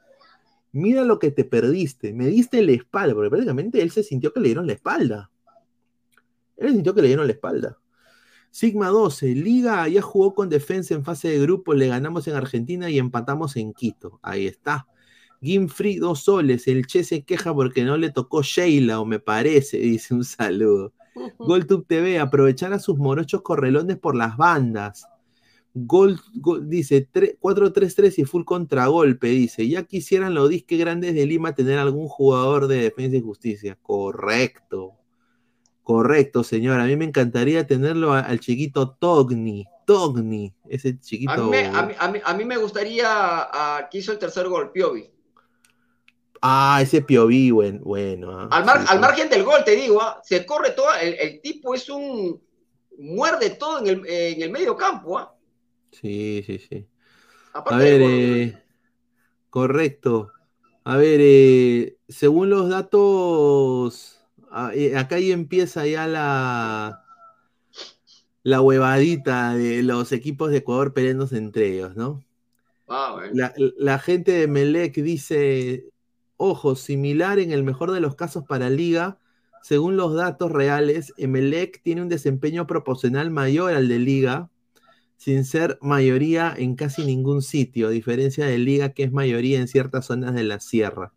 [0.72, 4.40] mira lo que te perdiste, me diste la espalda, porque prácticamente él se sintió que
[4.40, 5.30] le dieron la espalda.
[6.58, 7.78] Él sintió que le dieron la espalda.
[8.52, 12.90] Sigma 12, Liga ya jugó con defensa en fase de grupo, le ganamos en Argentina
[12.90, 14.20] y empatamos en Quito.
[14.24, 14.88] Ahí está.
[15.42, 16.68] Gimfree, dos soles.
[16.68, 20.94] El Che se queja porque no le tocó Sheila, o me parece, dice un saludo.
[21.40, 25.06] GolTube TV, aprovechar a sus morochos correlones por las bandas.
[25.80, 29.68] Gol, gol- dice tre- 4-3-3 y full contragolpe, dice.
[29.68, 33.78] Ya quisieran los disques grandes de Lima tener algún jugador de defensa y justicia.
[33.84, 34.94] Correcto.
[35.88, 36.82] Correcto, señor.
[36.82, 39.66] A mí me encantaría tenerlo a- al chiquito Togni.
[39.86, 41.32] Togni, ese chiquito.
[41.32, 44.20] A mí, me, a, mí, a mí- a mí me gustaría a, que hizo el
[44.20, 45.10] tercer gol, Piovi.
[46.42, 48.38] Ah, ese Piovi, buen, bueno.
[48.38, 49.02] ah, Al, mar- sí, al sí.
[49.02, 52.42] margen del gol, te digo, ah, se corre todo, el, el tipo es un...
[53.00, 55.18] muerde todo en el, en el medio campo.
[55.18, 55.34] ah.
[55.94, 56.86] Sí, sí, sí.
[57.54, 58.64] Aparte A ver, gol, eh,
[59.50, 60.34] correcto.
[60.84, 64.17] A ver, eh, según los datos,
[64.52, 67.04] acá ahí empieza ya la,
[68.44, 72.24] la huevadita de los equipos de Ecuador peleándose entre ellos, ¿no?
[72.88, 73.22] Ah.
[73.34, 75.86] La, la gente de Melec dice,
[76.38, 79.20] ojo, similar en el mejor de los casos para Liga,
[79.68, 84.50] según los datos reales, Emelec tiene un desempeño proporcional mayor al de Liga,
[85.18, 89.68] sin ser mayoría en casi ningún sitio, a diferencia de Liga que es mayoría en
[89.68, 91.12] ciertas zonas de la sierra.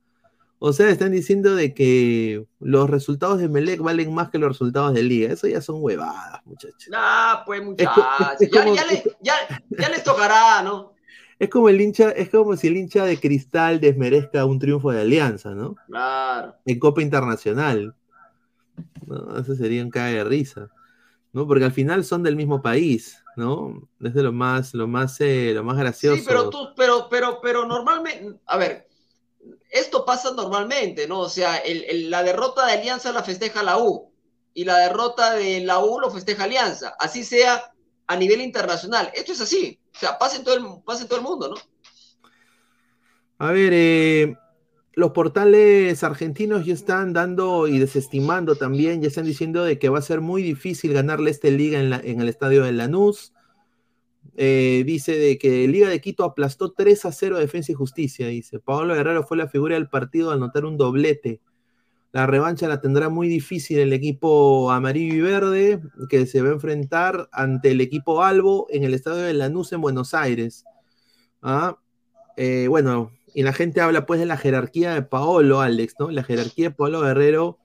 [0.63, 4.93] O sea, están diciendo de que los resultados de Melec valen más que los resultados
[4.93, 5.33] de Liga.
[5.33, 6.87] Eso ya son huevadas, muchachos.
[6.91, 8.05] Nah, pues Es muchachos.
[8.41, 10.93] es Ya, como- ya le- ya- ya les tocará, ¿no?
[11.39, 15.01] Es como el hincha, es como si el hincha de cristal desmerezca un triunfo de
[15.01, 15.77] alianza, ¿no?
[15.87, 16.55] Claro.
[16.67, 17.95] En Copa Internacional.
[19.07, 20.69] No, eso sería un cague de risa.
[21.33, 21.47] ¿No?
[21.47, 23.89] Porque al final son del mismo país, ¿no?
[24.01, 26.17] Es de lo más, lo más, eh, lo más gracioso.
[26.19, 28.89] Sí, pero tú, pero, pero, pero normalmente, a ver,
[29.71, 31.21] esto pasa normalmente, ¿no?
[31.21, 34.13] O sea, el- la derrota de Alianza la festeja la U
[34.53, 37.73] y la derrota de la U lo festeja Alianza, así sea
[38.07, 39.11] a nivel internacional.
[39.15, 41.57] Esto es así, o sea, pasa en todo el, pasa en todo el mundo, ¿no?
[43.39, 44.37] A ver, eh,
[44.95, 49.99] los portales argentinos ya están dando y desestimando también, ya están diciendo de que va
[49.99, 53.33] a ser muy difícil ganarle esta liga en, la- en el estadio de Lanús.
[54.37, 58.27] Eh, dice de que Liga de Quito aplastó 3 a 0 a Defensa y Justicia,
[58.29, 58.59] dice.
[58.59, 61.41] Pablo Guerrero fue la figura del partido al anotar un doblete.
[62.13, 66.53] La revancha la tendrá muy difícil el equipo amarillo y verde, que se va a
[66.53, 70.65] enfrentar ante el equipo Albo en el estadio de Lanús en Buenos Aires.
[71.41, 71.79] Ah,
[72.37, 76.11] eh, bueno, y la gente habla pues de la jerarquía de Paolo, Alex, ¿no?
[76.11, 77.59] La jerarquía de Paolo Guerrero,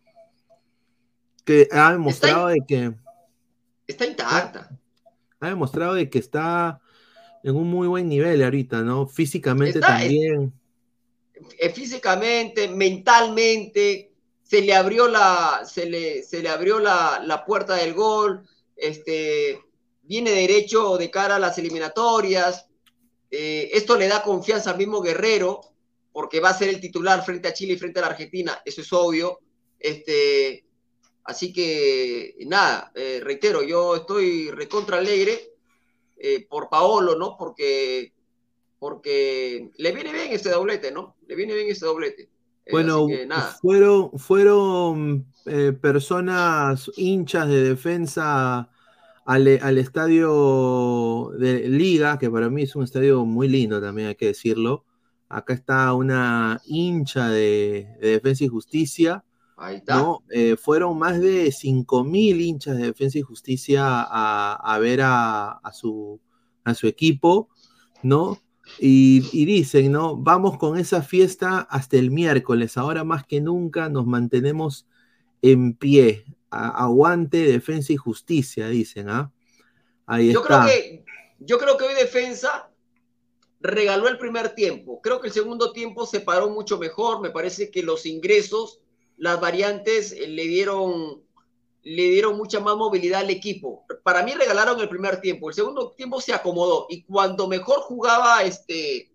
[1.43, 2.93] que ha demostrado de que
[3.87, 4.69] Está intacta.
[5.39, 6.79] Ha demostrado de que está
[7.43, 9.07] en un muy buen nivel ahorita, ¿no?
[9.07, 10.53] Físicamente Está- también.
[11.59, 14.11] Eh, físicamente, mentalmente,
[14.41, 19.59] se le abrió la, se le, se le abrió la, la puerta del gol, este,
[20.03, 22.67] viene derecho de cara a las eliminatorias,
[23.31, 25.61] eh, esto le da confianza al mismo Guerrero,
[26.13, 28.81] porque va a ser el titular frente a Chile y frente a la Argentina, eso
[28.81, 29.39] es obvio,
[29.79, 30.64] este,
[31.25, 35.53] así que nada, eh, reitero, yo estoy recontra alegre
[36.17, 37.35] eh, por Paolo, ¿no?
[37.37, 38.13] Porque
[38.79, 41.15] porque le viene bien este doblete, ¿no?
[41.27, 42.29] Le viene bien este doblete.
[42.65, 43.61] Eh, Bueno, que nada.
[43.61, 48.69] fueron, fueron eh, personas hinchas de defensa
[49.25, 54.15] al, al estadio de Liga, que para mí es un estadio muy lindo también, hay
[54.15, 54.85] que decirlo.
[55.29, 59.23] Acá está una hincha de, de Defensa y Justicia.
[59.57, 59.95] Ahí está.
[59.97, 60.23] ¿no?
[60.29, 65.71] Eh, fueron más de 5.000 hinchas de Defensa y Justicia a, a ver a, a
[65.73, 66.19] su,
[66.63, 67.49] a su equipo,
[68.03, 68.41] ¿no?
[68.79, 70.15] Y, y dicen, ¿no?
[70.17, 72.77] Vamos con esa fiesta hasta el miércoles.
[72.77, 74.87] Ahora más que nunca nos mantenemos
[75.41, 76.25] en pie.
[76.49, 79.31] A- aguante, defensa y justicia, dicen, ¿ah?
[80.05, 80.65] Ahí Yo está.
[80.65, 81.05] creo que
[81.39, 82.69] yo creo que hoy defensa
[83.59, 85.01] regaló el primer tiempo.
[85.01, 87.21] Creo que el segundo tiempo se paró mucho mejor.
[87.21, 88.79] Me parece que los ingresos,
[89.17, 91.23] las variantes eh, le dieron
[91.83, 93.85] le dieron mucha más movilidad al equipo.
[94.01, 95.49] Para mí regalaron el primer tiempo.
[95.49, 99.11] El segundo tiempo se acomodó y cuando mejor jugaba este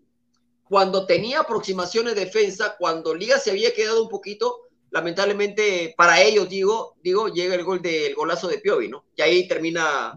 [0.69, 6.49] cuando tenía aproximaciones de defensa, cuando Liga se había quedado un poquito, lamentablemente para ellos
[6.49, 9.05] digo, digo llega el gol del golazo de Piovi, ¿no?
[9.17, 10.17] Y ahí termina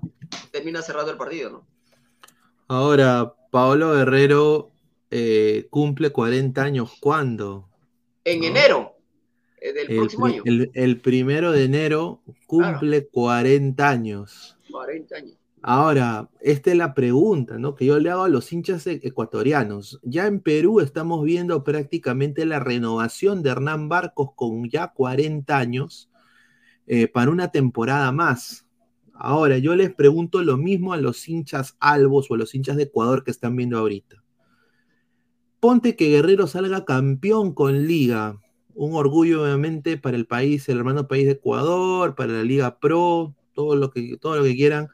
[0.52, 1.68] termina cerrado el partido, ¿no?
[2.68, 4.72] Ahora, Paolo Guerrero
[5.10, 6.92] eh, cumple 40 años.
[7.00, 7.68] ¿Cuándo?
[8.26, 8.46] En No.
[8.46, 8.93] enero
[9.72, 10.44] del El, próximo pri- año.
[10.46, 14.58] el- el primero de enero cumple 40 años.
[14.72, 15.38] 40 años.
[15.66, 17.74] Ahora, esta es la pregunta, ¿no?
[17.76, 19.98] Que yo le hago a los hinchas e- ecuatorianos.
[20.04, 26.10] Ya en Perú estamos viendo prácticamente la renovación de Hernán Barcos con ya 40 años
[26.86, 28.66] eh, para una temporada más.
[29.14, 32.84] Ahora, yo les pregunto lo mismo a los hinchas albos o a los hinchas de
[32.84, 34.22] Ecuador que están viendo ahorita.
[35.62, 38.38] Ponte que Guerrero salga campeón con Liga.
[38.76, 43.36] Un orgullo, obviamente, para el país, el hermano país de Ecuador, para la Liga Pro,
[43.54, 44.90] todo lo que, todo lo que quieran.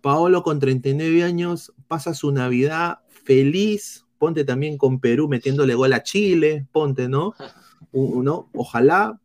[0.00, 4.04] Paolo con 39 años pasa su Navidad feliz.
[4.18, 6.66] Ponte también con Perú metiéndole gol a Chile.
[6.72, 7.34] Ponte, ¿no?
[7.92, 8.48] U- ¿no?
[8.54, 9.18] Ojalá.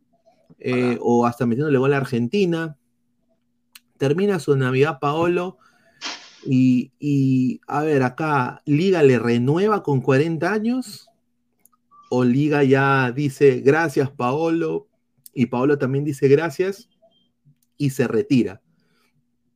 [0.60, 2.76] eh, o hasta metiéndole gol a Argentina.
[3.96, 5.58] Termina su Navidad Paolo.
[6.46, 11.07] Y, y, a ver, acá, ¿Liga le renueva con 40 años?
[12.10, 14.88] ¿O Liga ya dice gracias, Paolo?
[15.34, 16.88] Y Paolo también dice gracias
[17.76, 18.60] y se retira.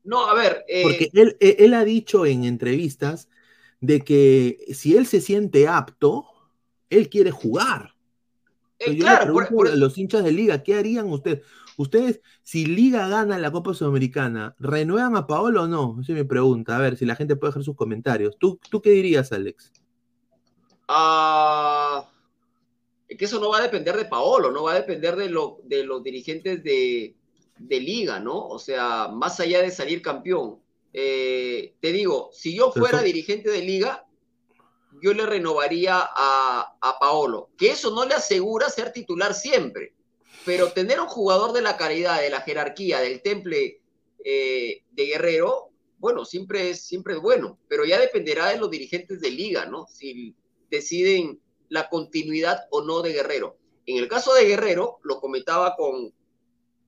[0.05, 3.29] No, a ver, eh, Porque él, él- él ha dicho en entrevistas
[3.81, 6.27] de que si él se siente apto,
[6.91, 7.95] él quiere jugar.
[8.79, 11.43] eh, Yo le claro, por- pregunto por- a los hinchas de Liga, ¿qué harían ustedes?
[11.77, 15.99] Ustedes, si Liga gana la Copa Sudamericana, ¿renuevan a Paolo o no?
[16.01, 16.77] Esa es mi pregunta.
[16.77, 18.37] A ver si la gente puede dejar sus comentarios.
[18.39, 19.73] ¿Tú, tú qué dirías, Alex?
[20.89, 22.12] Ah,
[23.17, 25.85] que eso no va a depender de Paolo, no va a depender de, lo, de
[25.85, 27.15] los dirigentes de,
[27.59, 28.49] de liga, ¿no?
[28.49, 30.61] O sea, más allá de salir campeón.
[30.93, 34.07] Eh, te digo, si yo fuera dirigente de liga,
[35.03, 37.51] yo le renovaría a, a Paolo.
[37.57, 39.95] Que eso no le asegura ser titular siempre,
[40.45, 43.81] pero tener un jugador de la calidad, de la jerarquía, del temple
[44.25, 49.21] eh, de Guerrero, bueno, siempre es, siempre es bueno, pero ya dependerá de los dirigentes
[49.21, 49.87] de liga, ¿no?
[49.87, 50.35] Si
[50.69, 51.41] deciden
[51.73, 53.57] la continuidad o no de Guerrero.
[53.87, 56.13] En el caso de Guerrero, lo comentaba con,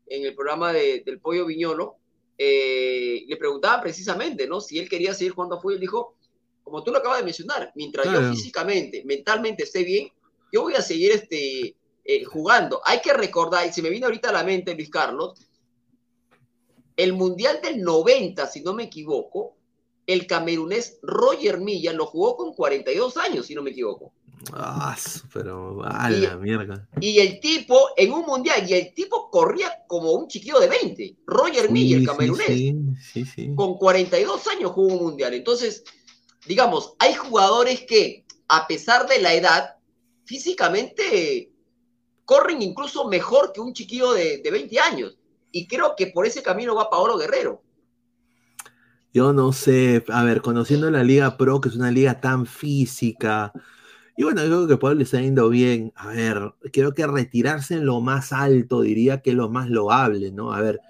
[0.06, 1.96] en el programa de- del Pollo Viñolo,
[2.36, 4.60] eh, le preguntaban precisamente, ¿no?
[4.60, 6.16] Si él quería seguir jugando a fútbol, dijo,
[6.62, 8.20] como tú lo acabas de mencionar, mientras Claro.
[8.28, 10.08] yo físicamente, mentalmente esté bien,
[10.52, 11.74] yo voy a seguir este,
[12.04, 12.82] eh, jugando.
[12.84, 15.40] Hay que recordar, y se me viene ahorita a la mente, Luis Carlos,
[16.96, 19.56] el Mundial del 90, si no me equivoco,
[20.06, 24.12] el camerunés Roger Milla lo jugó con 42 años, si no me equivoco.
[24.52, 24.96] Ah,
[25.32, 26.88] pero a la mierda.
[27.00, 31.16] Y el tipo, en un mundial, y el tipo corría como un chiquillo de 20.
[31.26, 33.52] Roger Sí, camerunés, sí, sí, sí.
[33.54, 35.34] con 42 años jugó un mundial.
[35.34, 35.84] Entonces,
[36.46, 39.76] digamos, hay jugadores que, a pesar de la edad,
[40.24, 41.50] físicamente
[42.24, 45.18] corren incluso mejor que un chiquillo de, de 20 años.
[45.52, 47.62] Y creo que por ese camino va Paolo Guerrero.
[49.12, 53.52] Yo no sé, a ver, conociendo la Liga Pro, que es una liga tan física,
[54.16, 55.92] y bueno, yo creo que Pablo le está yendo bien.
[55.96, 60.30] A ver, creo que retirarse en lo más alto diría que es lo más loable,
[60.32, 60.52] ¿no?
[60.52, 60.80] A ver,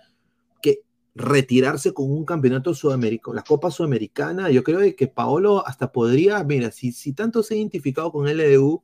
[0.62, 0.82] que
[1.14, 6.70] retirarse con un campeonato sudamericano, la Copa Sudamericana, yo creo que Paolo hasta podría, mira,
[6.70, 8.82] si, si tanto se ha identificado con LDU,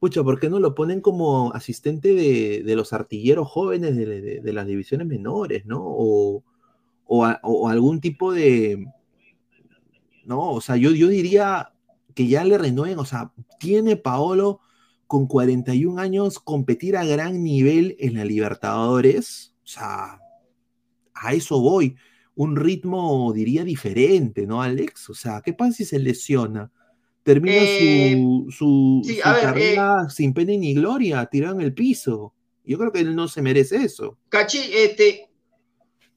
[0.00, 4.52] pucha, ¿por qué no lo ponen como asistente de, de los artilleros jóvenes de, de-
[4.52, 5.80] las divisiones menores, ¿no?
[5.82, 6.44] O,
[7.06, 8.86] o algún tipo de,
[10.24, 11.72] no, o sea, yo, yo diría
[12.14, 14.60] que ya le renueven, o sea, tiene Paolo
[15.06, 20.20] con 41 años competir a gran nivel en la Libertadores, o sea,
[21.14, 21.96] a eso voy,
[22.34, 25.10] un ritmo, diría, diferente, ¿no, Alex?
[25.10, 26.70] O sea, ¿qué pasa si se lesiona?
[27.22, 31.60] Termina Eh, su, su, sí, su a ver, carrera sin pena ni gloria, tirado en
[31.60, 32.34] el piso.
[32.64, 34.18] Yo creo que él no se merece eso.
[34.28, 35.28] Cachi, este.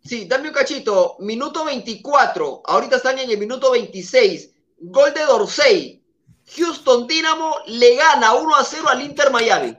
[0.04, 1.18] Sí, dame un cachito.
[1.20, 2.62] Minuto 24.
[2.66, 4.55] Ahorita están en el minuto 26.
[4.78, 6.02] Gol de Dorsey.
[6.58, 9.76] Houston Dynamo le gana 1 a 0 al Inter Miami.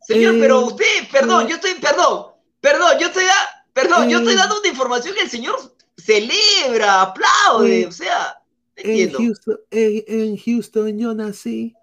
[0.00, 1.50] Señor, Eh, pero usted, perdón, eh.
[1.50, 2.26] yo estoy, perdón,
[2.60, 4.36] perdón, yo estoy, da- perdón, yo estoy Eh.
[4.36, 5.56] dando una información que el señor
[5.96, 7.86] celebra, aplaude, Eh.
[7.86, 8.38] o sea,
[8.76, 9.18] no En entiendo.
[9.18, 11.74] Houston, en, Houston yo nací.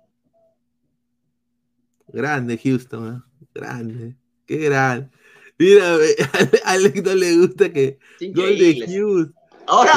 [2.08, 3.48] Grande Houston, ¿eh?
[3.54, 4.16] grande.
[4.46, 5.10] Qué grande.
[5.58, 5.96] Mira,
[6.66, 8.00] a Alex no le gusta que
[8.34, 8.86] gol de.
[8.88, 9.36] Houston.
[9.72, 9.94] Ahora,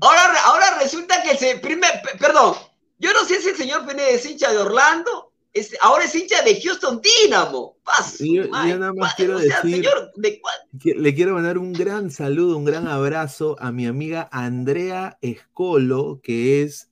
[0.00, 2.54] ahora, ahora resulta que se, primer, pe- perdón,
[2.98, 6.42] yo no sé si el señor Pérez es hincha de Orlando, es, ahora es hincha
[6.42, 7.76] de Houston Dynamo.
[8.18, 10.40] Yo, nada más pa- quiero o sea, decir señor, ¿de
[10.82, 16.20] que le quiero mandar un gran saludo, un gran abrazo a mi amiga Andrea Escolo,
[16.22, 16.90] que es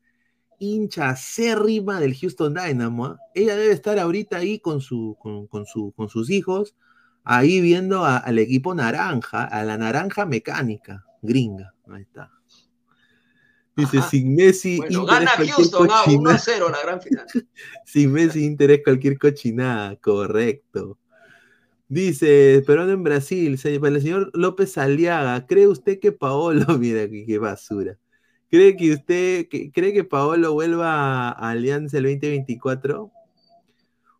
[0.60, 3.06] hincha acérrima del Houston Dynamo.
[3.06, 3.18] ¿ah?
[3.34, 6.76] Ella debe estar ahorita ahí con, su, con, con su, con sus hijos,
[7.24, 11.72] ahí viendo a- al equipo naranja, a la naranja mecánica, gringa.
[11.88, 12.30] Ahí está.
[13.74, 14.10] Dice, Ajá.
[14.10, 16.38] sin Messi, Bueno, Inter gana cualquier Houston, ah, 1 a cochinada.
[16.38, 17.26] 0 la gran final.
[17.86, 20.98] Sin Messi, Inter es cualquier cochinada, correcto.
[21.88, 27.24] Dice, pero en Brasil, para el señor López Aliaga, ¿cree usted que Paolo, mira qué,
[27.26, 27.98] qué basura,
[28.50, 33.10] ¿cree que usted, que- cree que Paolo vuelva a Alianza el 2024?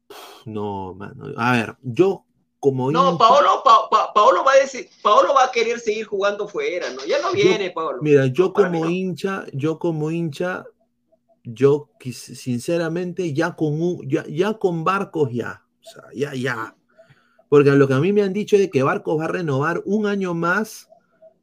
[0.09, 2.25] Uf, No, mano, a ver, yo
[2.63, 6.07] como No, hincha- Paolo, Pa- Pa- Paolo va a decir, Paolo va a querer seguir
[6.07, 7.05] jugando fuera, ¿no?
[7.05, 7.99] Ya no viene, Paolo.
[8.03, 10.65] Mira, yo No, como hincha, yo como hincha,
[11.43, 16.77] yo sinceramente ya con un, ya, ya con Barcos ya, o sea, ya, ya.
[17.49, 19.83] Porque lo que a mí me han dicho es de que Barcos va a renovar
[19.85, 20.89] un año más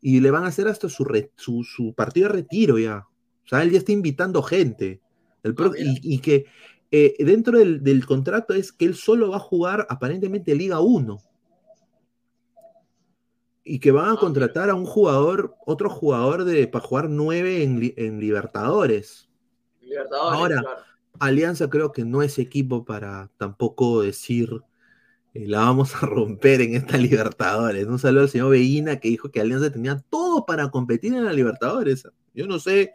[0.01, 3.05] y le van a hacer hasta su, re- su, su partido de retiro ya.
[3.43, 5.01] O sea, él ya está invitando gente.
[5.43, 6.45] El pro- y que
[6.91, 11.19] eh, dentro del, del contrato es que él solo va a jugar aparentemente Liga 1
[13.63, 17.63] y que van a Ah, contratar a un jugador, otro jugador de para jugar nueve
[17.63, 19.29] en, li- en Libertadores.
[19.81, 20.81] Libertadores, Ahora, claro.
[21.19, 24.49] Alianza creo que no es equipo para tampoco decir
[25.33, 27.85] eh, la vamos a romper en esta Libertadores.
[27.85, 31.33] Un saludo al señor Veguina que dijo que Alianza tenía todo para competir en la
[31.33, 32.07] Libertadores.
[32.33, 32.93] Yo no sé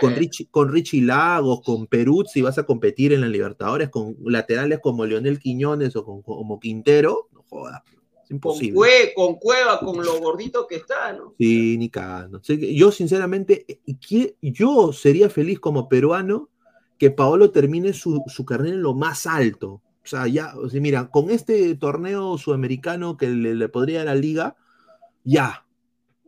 [0.00, 0.14] con.
[0.14, 4.80] Richie, con Richie Lagos, con Perú, si vas a competir en la Libertadores con laterales
[4.82, 8.78] como Leonel Quiñones o con, como Quintero, no jodas, es con, imposible.
[8.78, 11.34] Cue- con Cueva, con lo gordito que está, ¿no?
[11.38, 12.40] Sí, ni cagando.
[12.42, 13.66] Yo, sinceramente,
[14.40, 16.48] yo sería feliz como peruano
[16.98, 19.80] que Paolo termine su, su carrera en lo más alto.
[20.02, 24.08] O sea, ya, o sea, mira, con este torneo sudamericano que le, le podría dar
[24.08, 24.56] a la liga,
[25.24, 25.66] ya.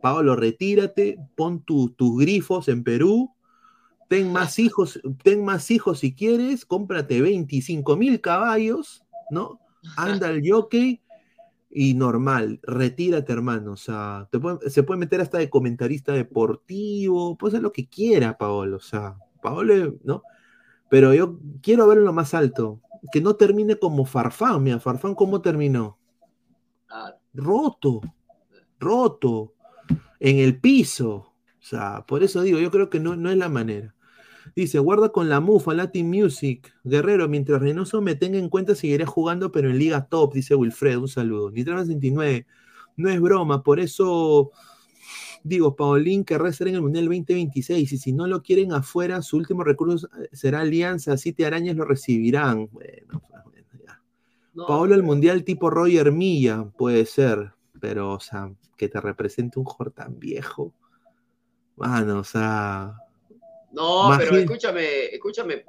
[0.01, 3.32] Paolo, retírate, pon tu- tus grifos en Perú,
[4.09, 9.59] Ten más hijos, ten más hijos si quieres, cómprate 25 mil caballos, ¿no?
[9.97, 11.01] Anda al jockey
[11.69, 13.71] y normal, retírate, hermano.
[13.73, 17.87] O sea, te puede- se puede meter hasta de comentarista deportivo, puede ser lo que
[17.87, 18.77] quiera, Paolo.
[18.77, 20.23] O sea, Paolo, ¿no?
[20.89, 22.79] Pero yo quiero verlo más alto.
[23.11, 24.63] Que no termine como Farfán.
[24.63, 25.97] Mira, Farfán, ¿cómo terminó?
[27.33, 27.99] Roto,
[28.79, 29.53] roto,
[30.19, 31.32] en el piso.
[31.63, 33.95] O sea, por eso digo, yo creo que no, no es la manera.
[34.53, 36.73] Dice, guarda con la mufa, Latin Music.
[36.83, 40.97] Guerrero, mientras Reynoso me tenga en cuenta, seguiré jugando, pero en Liga Top, dice Wilfred.
[40.97, 41.51] Un saludo.
[41.51, 42.45] Nitram 69.
[42.97, 44.51] No es broma, por eso
[45.43, 47.93] digo, Paulín querrá estar en el Mundial 2026.
[47.93, 51.15] Y si no lo quieren afuera, su último recurso será Alianza.
[51.15, 52.67] Siete arañas lo recibirán.
[52.71, 54.01] Bueno, pues, bueno, ya.
[54.53, 57.53] no, Paolo el Mundial tipo Roger Milla, puede ser.
[57.79, 60.73] Pero, o sea, que te represente un jugador tan viejo.
[61.75, 62.95] Mano, o sea.
[63.71, 65.65] No, pero escúchame, escúchame.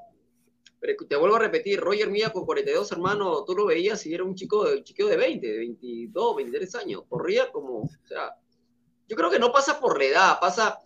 [0.79, 4.23] Pero te vuelvo a repetir, Roger Mía con 42 hermanos, tú lo veías y era
[4.23, 7.03] un chico, un chico de 20, de 22, 23 años.
[7.09, 8.37] Corría como, o sea,
[9.09, 10.79] yo creo que no pasa por la edad, pasa,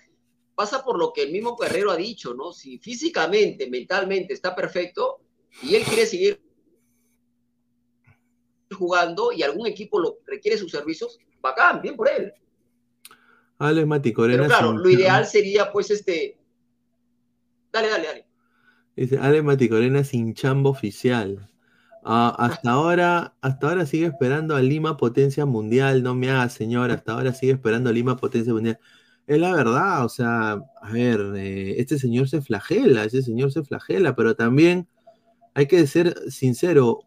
[0.55, 2.53] pasa por lo que el mismo Guerrero ha dicho, ¿no?
[2.53, 5.21] Si físicamente, mentalmente está perfecto
[5.63, 6.41] y él quiere seguir
[8.77, 12.33] jugando y algún equipo lo requiere sus servicios, bacán, bien por él.
[13.59, 14.43] Alex Mati Corena.
[14.43, 16.39] Pero claro, lo ideal sería pues este...
[17.73, 18.27] Dale, dale, dale.
[18.97, 21.49] Dice Ale Mati Corena sin chamba oficial.
[22.05, 26.03] Ah, hasta ahora, hasta ahora sigue esperando a Lima potencia mundial.
[26.03, 26.91] No me haga, señor.
[26.91, 28.79] Hasta ahora sigue esperando a Lima potencia mundial.
[29.27, 33.63] Es la verdad, o sea, a ver, eh, este señor se flagela, ese señor se
[33.63, 34.89] flagela, pero también
[35.53, 37.01] hay que ser sincero.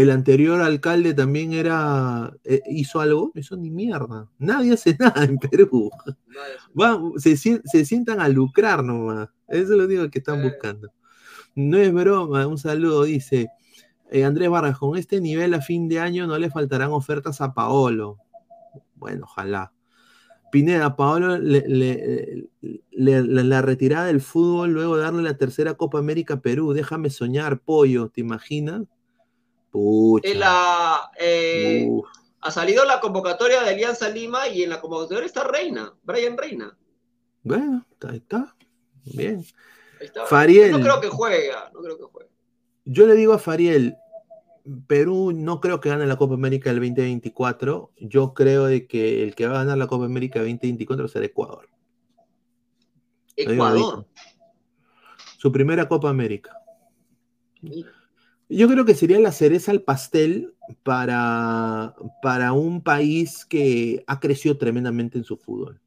[0.00, 4.28] El anterior alcalde también era, eh, hizo algo, no hizo ni mierda.
[4.38, 5.90] Nadie hace nada en Perú.
[6.80, 9.28] Va, se, sien- se sientan a lucrar nomás.
[9.48, 10.92] Eso es lo digo que están buscando.
[11.56, 13.48] No es broma, un saludo, dice
[14.10, 17.52] eh, Andrés Vargas, con este nivel a fin de año no le faltarán ofertas a
[17.52, 18.18] Paolo.
[18.94, 19.72] Bueno, ojalá.
[20.52, 22.48] Pineda, Paolo, le- le-
[22.92, 26.72] le- le- la retirada del fútbol, luego darle la tercera Copa América a Perú.
[26.72, 28.82] Déjame soñar, pollo, ¿te imaginas?
[29.70, 30.28] Pucha.
[30.28, 31.88] En la, eh,
[32.40, 36.76] ha salido la convocatoria de Alianza Lima y en la convocatoria está Reina, Brian Reina.
[37.42, 38.56] Bueno, ahí está.
[39.04, 39.44] Bien.
[40.00, 40.26] Ahí está.
[40.26, 40.70] Fariel.
[40.70, 42.30] No creo que juega, no creo que juegue.
[42.84, 43.96] Yo le digo a Fariel,
[44.86, 47.92] Perú no creo que gane la Copa América del 2024.
[47.98, 51.68] Yo creo de que el que va a ganar la Copa América 2024 será Ecuador.
[53.36, 54.06] Ecuador.
[55.38, 56.52] Su primera Copa América.
[58.48, 64.56] Yo creo que sería la cereza al pastel para, para un país que ha crecido
[64.56, 65.80] tremendamente en su fútbol.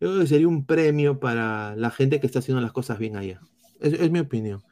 [0.00, 3.16] Yo creo que sería un premio para la gente que está haciendo las cosas bien
[3.16, 3.40] allá.
[3.80, 4.62] Es, mi opinión.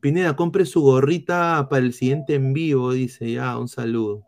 [0.00, 4.26] Pineda, compre su gorrita para el siguiente en vivo, dice ya, un saludo.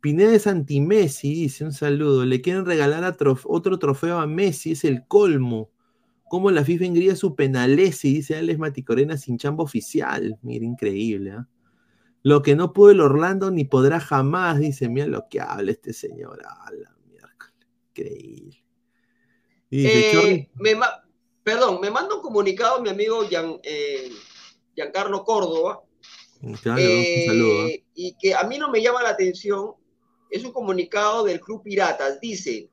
[0.00, 2.24] Pineda es anti-Messi, dice un saludo.
[2.24, 5.71] Le quieren regalar a otro trofeo a Messi, es el colmo.
[6.32, 10.38] Como la FIFA engría su penalesi, dice Alex Maticorena sin chamba oficial.
[10.40, 11.32] Mira, increíble.
[11.32, 11.46] ¿ah?
[12.22, 14.88] Lo que no pudo el Orlando ni podrá jamás, dice.
[14.88, 16.40] Mira lo que habla este señor.
[16.46, 17.54] A la miércoles.
[17.90, 18.64] Increíble.
[19.68, 20.74] Y dice, Eh, me
[21.42, 24.10] perdón, me manda un comunicado mi amigo Gian- eh,
[24.74, 25.82] Giancarlo Córdoba.
[26.62, 27.66] Claro, eh, un saludo.
[27.66, 27.84] ¿ah?
[27.94, 29.72] Y que a mí no me llama la atención.
[30.30, 32.18] Es un comunicado del Club Piratas.
[32.22, 32.70] Dice,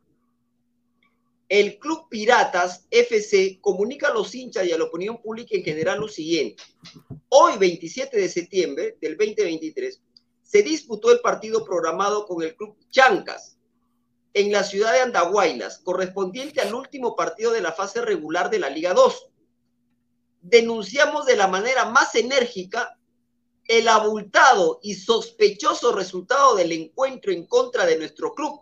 [1.49, 5.99] el Club Piratas FC comunica a los hinchas y a la opinión pública en general
[5.99, 6.61] lo siguiente.
[7.29, 9.99] Hoy, 27 de septiembre del 2023,
[10.43, 13.57] se disputó el partido programado con el Club Chancas
[14.35, 18.69] en la ciudad de Andahuaylas, correspondiente al último partido de la fase regular de la
[18.69, 19.29] Liga 2.
[20.41, 22.95] Denunciamos de la manera más enérgica
[23.67, 28.61] el abultado y sospechoso resultado del encuentro en contra de nuestro club,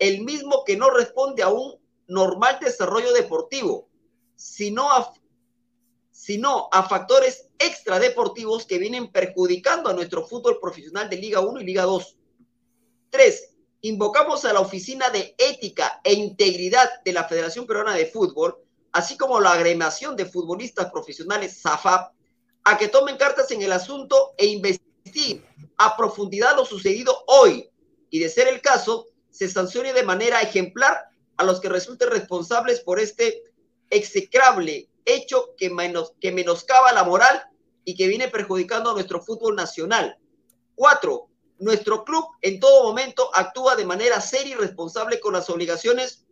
[0.00, 3.88] el mismo que no responde a un normal desarrollo deportivo,
[4.36, 5.12] sino a,
[6.10, 11.64] sino a factores extradeportivos que vienen perjudicando a nuestro fútbol profesional de Liga 1 y
[11.64, 12.16] Liga 2.
[13.10, 18.56] Tres, invocamos a la Oficina de Ética e Integridad de la Federación Peruana de Fútbol,
[18.92, 22.12] así como la agremiación de futbolistas profesionales SAFAP,
[22.64, 25.44] a que tomen cartas en el asunto e investiguen
[25.78, 27.70] a profundidad lo sucedido hoy
[28.10, 32.80] y, de ser el caso, se sancione de manera ejemplar a los que resulten responsables
[32.80, 33.42] por este
[33.90, 37.42] execrable hecho que, menos, que menoscaba la moral
[37.84, 40.18] y que viene perjudicando a nuestro fútbol nacional.
[40.74, 46.26] Cuatro, nuestro club en todo momento actúa de manera seria y responsable con las obligaciones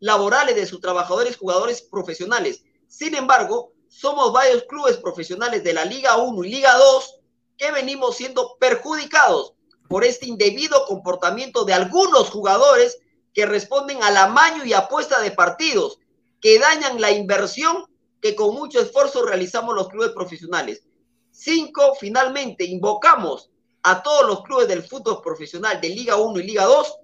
[0.00, 2.64] laborales de sus trabajadores jugadores profesionales.
[2.88, 7.20] Sin embargo, somos varios clubes profesionales de la Liga 1 y Liga 2
[7.56, 9.54] que venimos siendo perjudicados
[9.88, 12.98] por este indebido comportamiento de algunos jugadores
[13.36, 16.00] que responden al amaño y apuesta de partidos,
[16.40, 17.84] que dañan la inversión
[18.22, 20.84] que con mucho esfuerzo realizamos los clubes profesionales.
[21.32, 23.50] Cinco, finalmente, invocamos
[23.82, 26.96] a todos los clubes del fútbol profesional de Liga 1 y Liga 2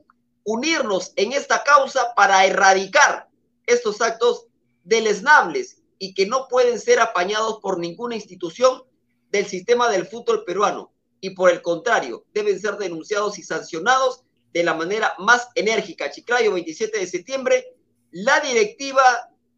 [0.45, 3.29] unirnos en esta causa para erradicar
[3.67, 4.47] estos actos
[4.85, 8.83] deleznables y que no pueden ser apañados por ninguna institución
[9.31, 14.65] del sistema del fútbol peruano y por el contrario, deben ser denunciados y sancionados de
[14.65, 16.11] la manera más enérgica.
[16.11, 17.65] Chiclayo, 27 de septiembre,
[18.11, 19.03] la directiva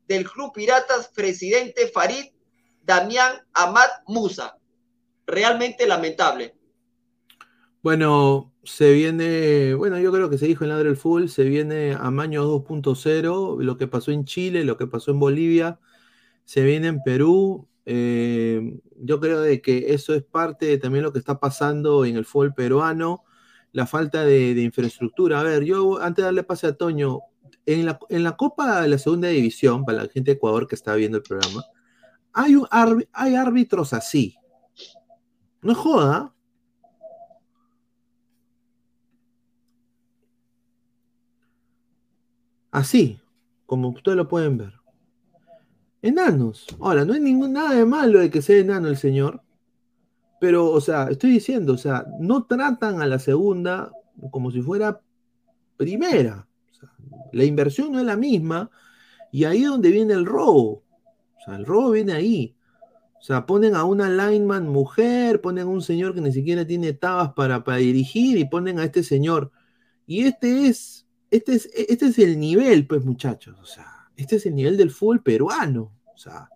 [0.06, 2.26] del Club Piratas, presidente Farid
[2.82, 4.56] Damián Amad Musa.
[5.26, 6.54] Realmente lamentable.
[7.82, 11.92] Bueno, se viene, bueno, yo creo que se dijo en Ladre el Full, se viene
[11.92, 15.78] a Maño 2.0, lo que pasó en Chile, lo que pasó en Bolivia,
[16.44, 17.68] se viene en Perú.
[17.86, 22.16] eh, yo creo de que eso es parte de también lo que está pasando en
[22.16, 23.24] el fútbol peruano,
[23.74, 25.40] la falta de, infraestructura.
[25.40, 27.20] A ver, yo antes de darle pase a Toño,
[27.66, 30.76] en la, en la Copa de la Segunda División, para la gente de Ecuador que
[30.76, 31.64] está viendo el programa,
[32.32, 32.66] hay, un
[33.12, 34.36] hay árbitros así.
[35.60, 36.32] No joda.
[42.70, 43.20] Así,
[43.66, 44.74] como ustedes lo pueden ver.
[46.00, 46.66] Enanos.
[46.80, 49.43] Ahora, no hay ningún nada de malo de que sea enano el señor.
[50.40, 53.92] Pero, o sea, estoy diciendo, o sea, no tratan a la segunda
[54.30, 55.00] como si fuera
[55.76, 56.46] primera.
[56.70, 56.90] O sea,
[57.32, 58.70] la inversión no es la misma.
[59.32, 60.84] Y ahí es donde viene el robo.
[61.36, 62.56] O sea, el robo viene ahí.
[63.18, 66.92] O sea, ponen a una lineman mujer, ponen a un señor que ni siquiera tiene
[66.92, 69.50] tabas para, para dirigir y ponen a este señor.
[70.06, 73.56] Y este es, este es, este es el nivel, pues, muchachos.
[73.62, 75.92] O sea, este es el nivel del fútbol peruano.
[76.14, 76.50] O sea,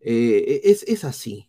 [0.00, 1.48] eh, es, es así.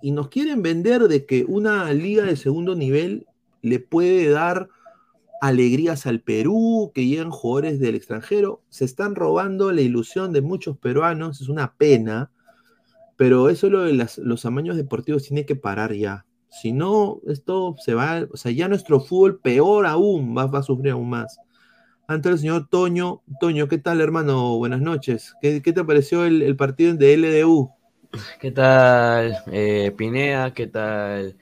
[0.00, 3.26] Y, nos quieren vender de que una liga de segundo nivel
[3.62, 4.68] le puede dar
[5.40, 8.62] alegrías al Perú, que llegan jugadores del extranjero.
[8.68, 12.30] Se están robando la ilusión de muchos peruanos, es una pena,
[13.16, 16.26] pero eso lo de los amaños deportivos tiene que parar ya.
[16.50, 20.92] Si no, esto se va, o sea, ya nuestro fútbol peor aún, va, a sufrir
[20.92, 21.38] aún más.
[22.06, 24.56] Ante el señor Toño, Toño, ¿qué tal, hermano?
[24.58, 25.34] Buenas noches.
[25.40, 27.70] ¿Qué, qué te pareció el, el partido de LDU?
[28.40, 30.52] ¿Qué tal, eh, Pineda?
[30.52, 31.36] ¿Qué tal,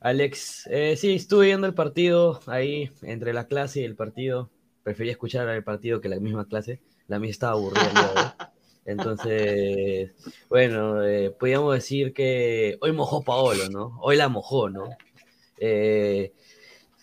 [0.00, 0.66] Alex?
[0.70, 4.50] Eh, sí, estuve viendo el partido ahí entre la clase y el partido.
[4.82, 6.80] Preferí escuchar el partido que la misma clase.
[7.06, 8.36] La mía estaba aburrida.
[8.84, 10.12] Entonces,
[10.48, 13.98] bueno, eh, podríamos decir que hoy mojó Paolo, ¿no?
[14.00, 14.88] Hoy la mojó, ¿no?
[15.58, 16.32] Eh,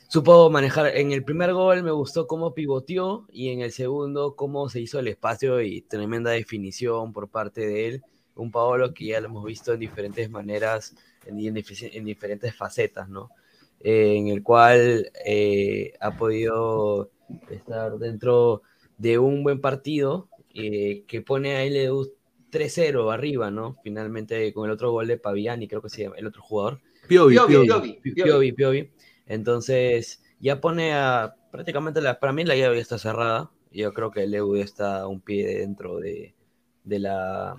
[0.09, 0.87] supo manejar.
[0.97, 4.99] En el primer gol me gustó cómo pivoteó y en el segundo cómo se hizo
[4.99, 8.03] el espacio y tremenda definición por parte de él.
[8.39, 10.95] Un Paolo que ya lo hemos visto en diferentes maneras
[11.25, 13.31] en, en dife- en diferentes facetas, ¿no?
[13.79, 17.11] Eh, en el cual eh, ha podido
[17.49, 18.61] estar dentro
[18.97, 22.11] de un buen partido eh, que pone a LDU
[22.49, 23.77] 3-0 arriba, ¿no?
[23.83, 26.81] Finalmente con el otro gol de Paviani, creo que se llama, el otro jugador.
[27.07, 27.67] Piovi, Piovi, Piovi.
[27.67, 28.21] Piovi, Pi- Piovi.
[28.21, 28.91] Piovi, Piovi.
[29.25, 33.51] Entonces, ya pone a prácticamente la, para mí la llave ya está cerrada.
[33.71, 36.35] Yo creo que el EU está a un pie dentro de,
[36.83, 37.55] de la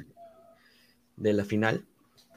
[1.21, 1.85] de la final,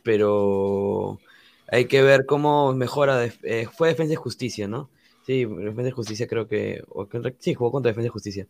[0.03, 1.19] pero
[1.67, 3.25] hay que ver cómo mejora.
[3.43, 4.89] eh, fue Defensa y Justicia, ¿no?
[5.25, 7.07] Sí, Defensa y Justicia creo que, o
[7.39, 8.47] sí, jugó contra Defensa y Justicia.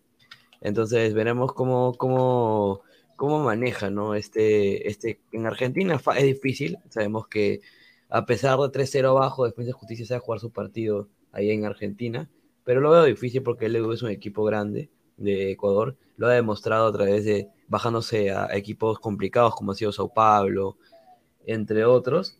[0.61, 2.81] Entonces veremos cómo, cómo,
[3.15, 4.15] cómo maneja, ¿no?
[4.15, 7.61] Este, este, en Argentina es difícil, sabemos que
[8.09, 12.29] a pesar de 3-0 abajo, Defensa y Justicia sabe jugar su partido ahí en Argentina,
[12.63, 16.33] pero lo veo difícil porque el EU es un equipo grande de Ecuador, lo ha
[16.33, 20.77] demostrado a través de bajándose a equipos complicados como ha sido Sao Paulo,
[21.45, 22.37] entre otros.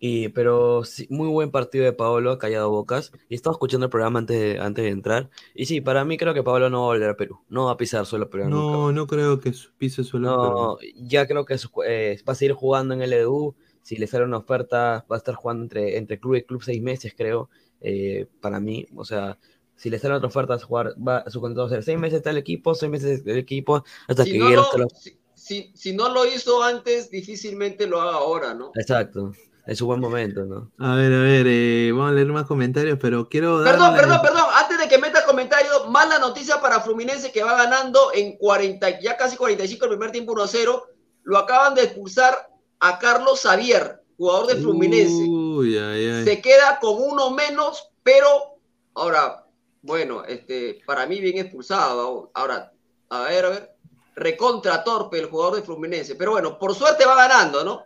[0.00, 3.12] Y, pero sí, muy buen partido de Paolo, ha callado bocas.
[3.28, 5.30] Y estaba escuchando el programa antes de, antes de entrar.
[5.54, 7.40] Y sí, para mí creo que Paolo no va a volver a Perú.
[7.48, 10.36] No va a pisar suelo peruano nunca No, no creo que pise suelo.
[10.38, 11.56] no, ya creo que
[11.86, 13.56] eh, va a seguir jugando en el EDU.
[13.82, 16.82] Si le sale una oferta, va a estar jugando entre, entre club y club seis
[16.82, 17.50] meses, creo.
[17.80, 19.38] eh, para mí, o sea,
[19.76, 22.18] si le sale otra oferta, a jugar, va, su contrato va a ser seis meses
[22.18, 25.72] está el equipo, seis meses del equipo, hasta Si que no, lo, lo- si, si-
[25.74, 28.72] si no lo hizo antes, difícilmente lo haga ahora, ¿no?
[28.74, 29.32] Exacto,
[29.66, 30.70] es su buen momento, ¿no?
[30.78, 33.72] A ver, a ver, eh, vamos a leer más comentarios, pero quiero dar.
[33.74, 34.44] Perdón, perdón, perdón.
[34.54, 39.16] Antes de que meta comentario, mala noticia para Fluminense que va ganando en 40, ya
[39.16, 40.82] casi 45 el primer tiempo 1-0.
[41.24, 45.24] Lo acaban de expulsar a Carlos Xavier, jugador de Fluminense.
[45.26, 46.24] Uy, ay, ay.
[46.24, 48.58] Se queda con uno menos, pero
[48.94, 49.43] ahora,
[49.84, 52.30] bueno, este, para mí bien expulsado.
[52.34, 52.72] Ahora,
[53.10, 53.70] A ver, a ver.
[54.16, 56.14] Recontra torpe el jugador de Fluminense.
[56.14, 57.84] Pero bueno, por suerte va ganando, ¿no?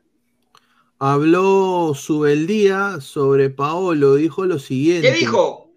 [1.00, 5.10] Habló Subeldía sobre Paolo, dijo lo siguiente.
[5.10, 5.70] ¿Qué dijo?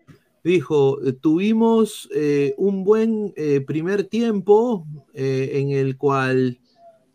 [0.44, 6.60] Dijo, tuvimos eh, un buen eh, primer tiempo eh, en el cual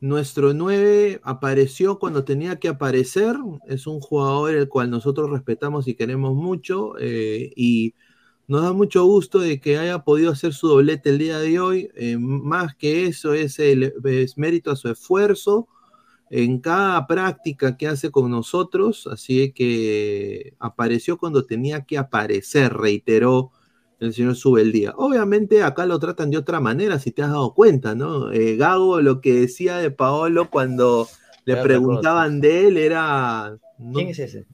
[0.01, 3.37] nuestro 9 apareció cuando tenía que aparecer.
[3.67, 7.95] Es un jugador el cual nosotros respetamos y queremos mucho y
[8.49, 11.91] nos da mucho gusto de que haya podido hacer su doblete el día de hoy.
[11.95, 15.69] Eh, más que eso es, el, es mérito a su esfuerzo
[16.31, 23.53] en cada práctica que hace con nosotros, así que apareció cuando tenía que aparecer, reiteró
[24.01, 24.93] el señor Subeldía.
[24.97, 28.33] Obviamente acá lo tratan de otra manera, si te has dado cuenta, ¿no?
[28.33, 31.09] Eh, Gago lo que decía de Paolo cuando
[31.45, 33.57] le preguntaban de él era...
[33.79, 34.47] No, ¿Quién es ese?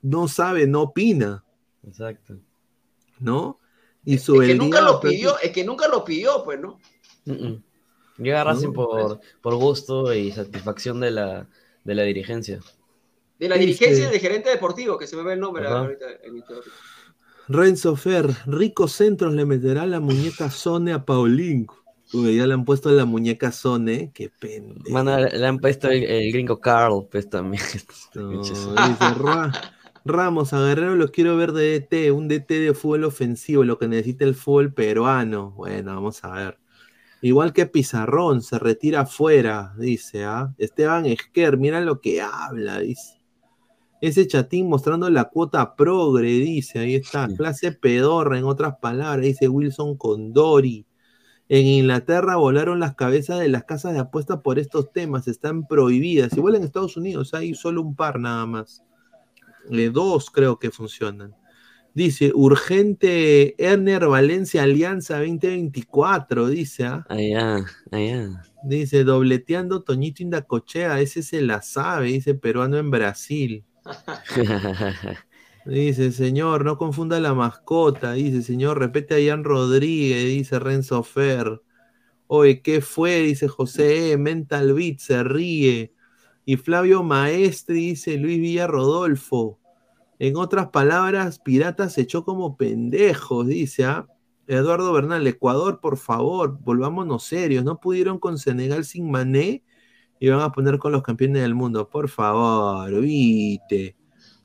[0.00, 1.44] no sabe, no opina,
[1.86, 2.38] Exacto.
[3.22, 3.58] ¿No?
[4.04, 6.78] Y Es que nunca lo pidió, es que nunca lo pidió, pues, ¿no?
[7.24, 7.62] Mm, mm.
[8.18, 11.48] Llega Racing No, por, por gusto y satisfacción de la,
[11.84, 12.60] de la dirigencia.
[13.38, 15.80] De la dirigencia y de gerente deportivo, que se me ve el nombre Ajá.
[15.80, 16.72] ahorita en mi teoría.
[17.48, 21.66] Renzo Fer, ricos centros le meterá la muñeca Sone a Paulín.
[22.12, 24.90] Uy, ya le han puesto la muñeca Sone, qué pendejo.
[24.90, 27.62] Mano, le han puesto el, el gringo Carl, pues también.
[28.14, 28.54] No, dice,
[30.04, 33.86] Ramos, a Guerrero los quiero ver de DT, un DT de fútbol ofensivo, lo que
[33.86, 35.52] necesita el fútbol peruano.
[35.52, 36.58] Bueno, vamos a ver.
[37.20, 40.52] Igual que Pizarrón, se retira afuera, dice, ¿ah?
[40.58, 43.20] Esteban Esquer, mira lo que habla, dice.
[44.00, 49.48] Ese chatín mostrando la cuota progre, dice, ahí está, clase pedorra, en otras palabras, dice
[49.48, 50.84] Wilson Condori.
[51.48, 56.36] En Inglaterra volaron las cabezas de las casas de apuesta por estos temas, están prohibidas.
[56.36, 58.82] Igual en Estados Unidos hay solo un par nada más.
[59.70, 61.34] Eh, dos creo que funcionan.
[61.94, 67.04] Dice, urgente Erner Valencia Alianza 2024, dice, ¿ah?
[67.08, 68.42] Allá, allá.
[68.64, 73.64] Dice, dobleteando Toñito Indacochea, ese se la sabe, dice peruano en Brasil.
[75.64, 78.14] Dice, señor, no confunda la mascota.
[78.14, 81.62] Dice, señor, repete a Ian Rodríguez, dice Renzo Fer.
[82.26, 83.20] Oye, ¿qué fue?
[83.20, 84.16] Dice José E.
[84.16, 85.91] Mental Beat, se ríe.
[86.44, 89.58] Y Flavio Maestri, dice Luis Villarrodolfo.
[90.18, 94.06] En otras palabras, Pirata se echó como pendejos, dice, ¿ah?
[94.46, 97.64] Eduardo Bernal, Ecuador, por favor, volvámonos serios.
[97.64, 99.62] No pudieron con Senegal sin Mané
[100.18, 101.88] y van a poner con los campeones del mundo.
[101.88, 103.96] Por favor, viste.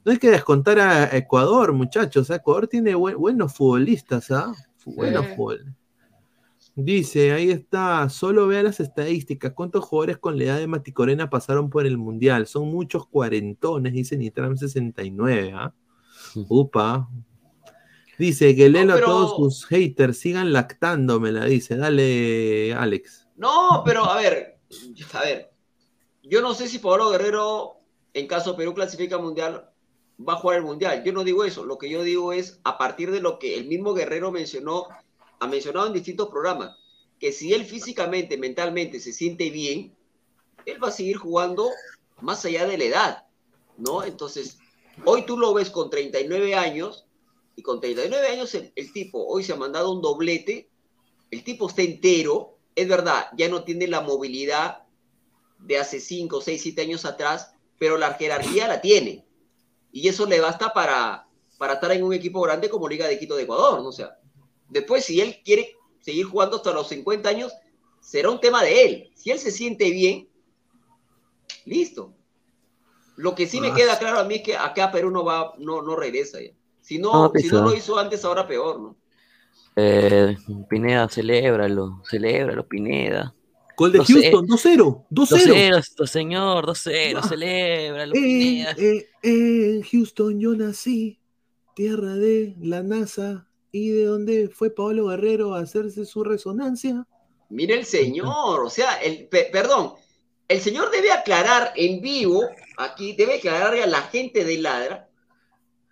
[0.05, 2.29] No hay que descontar a Ecuador, muchachos.
[2.29, 4.53] Ecuador tiene buen- buenos futbolistas, ¿ah?
[4.85, 5.31] Buenos Sí.
[5.35, 5.73] futbolistas.
[6.79, 9.53] Dice, ahí está, solo vea las estadísticas.
[9.53, 12.45] ¿Cuántos jugadores con la edad de Maticorena pasaron por el Mundial?
[12.45, 15.73] Son muchos cuarentones, dice Nitram 69, ¿ah?
[16.47, 17.09] Upa.
[18.19, 21.77] Dice, que No, a todos sus haters, sigan lactándome, la dice.
[21.77, 23.27] Dale, Alex.
[23.37, 24.59] No, pero a ver,
[25.13, 25.51] a ver.
[26.21, 27.77] Yo no sé si Pablo Guerrero,
[28.13, 29.71] en caso Perú clasifica al mundial,
[30.19, 31.03] va a jugar el mundial.
[31.03, 31.65] Yo no digo eso.
[31.65, 34.85] Lo que yo digo es, a partir de lo que el mismo Guerrero mencionó,
[35.39, 36.75] ha mencionado en distintos programas,
[37.19, 39.95] que si él físicamente, mentalmente se siente bien,
[40.65, 41.69] él va a seguir jugando
[42.21, 43.25] más allá de la edad,
[43.77, 44.03] ¿no?
[44.03, 44.57] Entonces,
[45.05, 47.07] hoy tú lo ves con 39 años,
[47.57, 50.69] y con 39 años el, tipo hoy se ha mandado un doblete,
[51.31, 54.83] el tipo está entero, es verdad, ya no tiene la movilidad
[55.57, 59.25] de hace 5, 6, 7 años atrás, pero la jerarquía la tiene.
[59.91, 61.27] Y eso le basta para,
[61.57, 63.89] para estar en un equipo grande como Liga de Quito de Ecuador, ¿no?
[63.89, 64.19] O sea,
[64.69, 67.53] después si él quiere seguir jugando hasta los 50 años,
[67.99, 69.11] será un tema de él.
[69.15, 70.27] Si él se siente bien,
[71.65, 72.13] listo.
[73.15, 73.99] Lo que sí me Ah, queda sí.
[73.99, 76.51] claro a mí es que acá Perú no va, no, no regresa ya.
[76.81, 77.55] Si no, No, si pisa.
[77.55, 78.95] no lo hizo antes, ahora peor, ¿no?
[79.75, 80.35] Eh,
[80.69, 83.33] Pineda, celébralo, celébralo, Pineda.
[83.75, 83.99] Gol de.
[83.99, 85.53] Houston, 2-0, 2-0.
[85.53, 87.27] 2-0, señor, 2-0, Ah.
[87.27, 88.71] celébralo, Eh, Pineda.
[88.77, 91.19] eh, en Houston yo nací,
[91.75, 97.05] tierra de la NASA, y de donde fue Pablo Guerrero a hacerse su resonancia.
[97.49, 99.93] Mire el señor, o sea, el, pe- perdón,
[100.47, 102.43] el señor debe aclarar en vivo,
[102.77, 105.09] aquí debe aclararle a la gente de Ladra,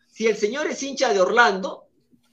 [0.08, 1.84] si el señor es hincha de Orlando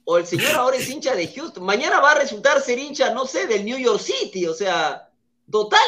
[0.04, 1.64] o el señor ahora es hincha de Houston.
[1.64, 5.08] Mañana va a resultar ser hincha, no sé, del New York City, o sea,
[5.50, 5.80] total.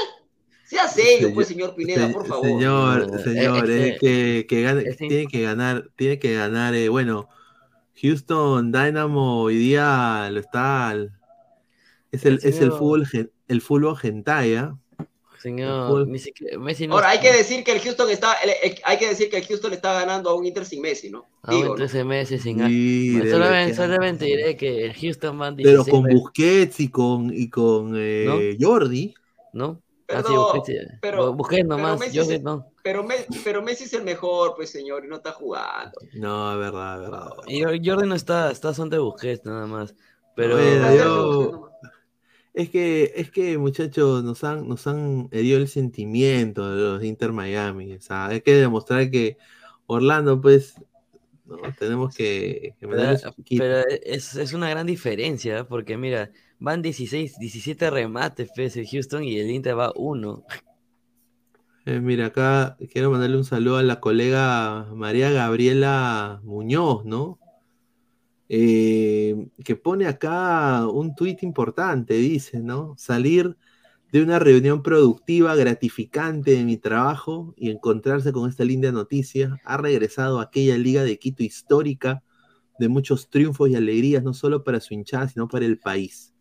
[0.66, 2.46] Sea serio, Señor- pues, señor Pineda, Se- por favor.
[2.46, 6.88] Señor, señor, eh, es que, que gane- este- tiene que ganar, tiene que ganar, eh,
[6.88, 7.28] bueno,
[8.00, 10.94] Houston Dynamo hoy día lo está,
[12.10, 13.06] es el, es el fútbol,
[13.48, 14.76] el fútbol hentai, ¿ah?
[15.40, 18.78] Señor, ni siquiera Messi no Ahora, hay que decir que el Houston está, el- el-
[18.82, 21.26] hay que decir que el Houston le está ganando a un Inter sin Messi, ¿no?
[21.42, 21.74] Aún Digo, ¿no?
[21.74, 25.92] 13 meses sin a- Sí, de solamente, solamente diré que el Houston van Pero 16
[25.92, 29.14] con meses, Busquets y con, y con eh, Jordi.
[29.52, 29.82] ¿no?
[30.06, 32.70] Pero Así, no, Busquets, pero- Busquets nomás, Messi Jordi se- no.
[32.82, 35.98] Pero, Me- pero Messi es el mejor, pues señor, y no está jugando.
[36.14, 37.30] No, es verdad, es verdad.
[37.46, 39.94] Y Jordi no está, está son de Busquets nada más.
[40.36, 40.58] Pero
[40.94, 41.70] yo-.
[42.52, 47.32] Es que, es que muchachos, nos han, nos han herido el sentimiento de los Inter
[47.32, 47.94] Miami.
[47.94, 49.38] O sea, hay que demostrar que
[49.86, 50.74] Orlando, pues,
[51.46, 53.18] no, tenemos que, que Pero,
[53.58, 59.24] pero es, es una gran diferencia, porque mira, van 16, 17 remates pues, el Houston
[59.24, 60.44] y el Inter va uno.
[61.86, 67.38] Eh, mira, acá quiero mandarle un saludo a la colega María Gabriela Muñoz, ¿no?
[68.48, 72.94] Eh, que pone acá un tuit importante, dice, ¿no?
[72.96, 73.56] Salir
[74.12, 79.60] de una reunión productiva, gratificante de mi trabajo y encontrarse con esta linda noticia.
[79.64, 82.22] Ha regresado a aquella liga de Quito histórica
[82.78, 86.33] de muchos triunfos y alegrías, no solo para su hinchada, sino para el país.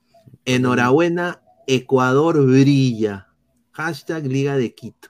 [0.46, 3.28] Enhorabuena, Ecuador brilla.
[3.72, 5.10] Hashtag Liga de Quito.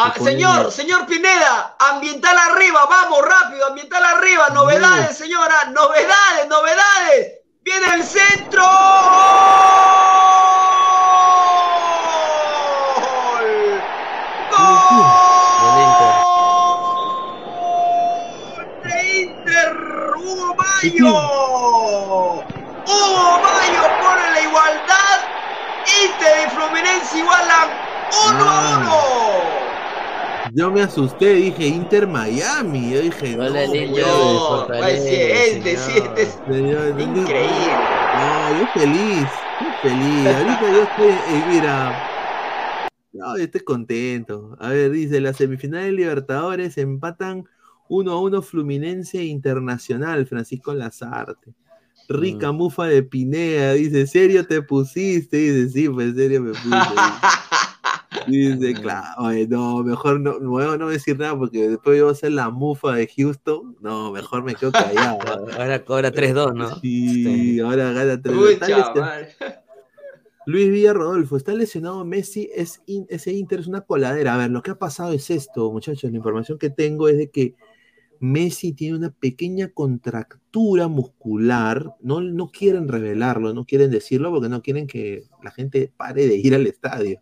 [0.00, 7.38] Ah, señor, señor Pineda, ambiental arriba, vamos rápido, ambiental arriba, novedades, señora, novedades, novedades.
[7.62, 8.62] Viene el centro.
[13.32, 13.82] ¡Gol!
[18.84, 19.76] De Inter,
[20.16, 21.14] Hugo Mayo.
[22.86, 23.97] Hugo Mayo
[24.58, 25.18] igualdad.
[26.04, 27.68] Inter y Fluminense igualan
[28.28, 28.78] 1 a
[30.44, 30.52] 1.
[30.54, 32.92] Yo me asusté, dije Inter Miami.
[32.92, 36.14] Yo dije, no, Inter señor, de No, Fortaleza, pues siete, señor.
[36.16, 36.26] siete.
[36.46, 37.72] señor, no, Increíble.
[38.18, 39.28] No, yo feliz,
[39.60, 40.26] yo feliz.
[40.36, 42.10] Ahorita yo estoy, eh, mira.
[43.12, 44.56] No, yo estoy contento.
[44.60, 47.48] A ver, dice, las semifinales Libertadores empatan
[47.88, 51.52] 1 a 1 Fluminense Internacional, Francisco Lazarte.
[52.08, 55.36] Rica mufa de Pineda, dice, ¿serio te pusiste?
[55.36, 56.60] Dice, sí, pues serio me puse.
[58.26, 62.16] Dice, claro, oye, no, mejor no, no, no decir nada porque después yo voy a
[62.16, 63.76] ser la mufa de Houston.
[63.80, 65.18] No, mejor me quedo callado.
[65.58, 66.78] Ahora cobra 3-2, ¿no?
[66.80, 69.34] Sí, ahora gana 3 Pucha madre.
[70.46, 74.34] Luis Villa Rodolfo, está lesionado Messi, es in- ese Inter es una coladera.
[74.34, 76.10] A ver, lo que ha pasado es esto, muchachos.
[76.10, 77.54] La información que tengo es de que
[78.20, 81.94] Messi tiene una pequeña contractura muscular.
[82.00, 86.36] No, no quieren revelarlo, no quieren decirlo porque no quieren que la gente pare de
[86.36, 87.20] ir al estadio.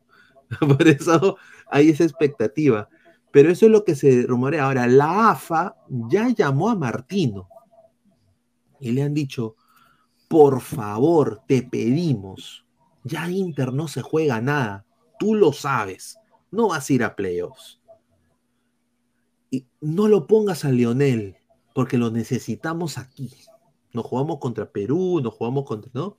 [0.61, 1.37] Por eso
[1.71, 2.89] hay esa expectativa.
[3.31, 4.65] Pero eso es lo que se rumorea.
[4.65, 5.77] Ahora, la AFA
[6.09, 7.49] ya llamó a Martino
[8.81, 9.57] y le han dicho,
[10.29, 12.65] por favor, te pedimos,
[13.05, 14.85] ya Inter no se juega nada,
[15.19, 16.19] tú lo sabes,
[16.51, 17.81] no vas a ir a playoffs.
[19.51, 21.37] Y no lo pongas a Lionel,
[21.75, 23.33] porque lo necesitamos aquí.
[23.93, 26.17] Nos jugamos contra Perú, nos jugamos contra, ¿no?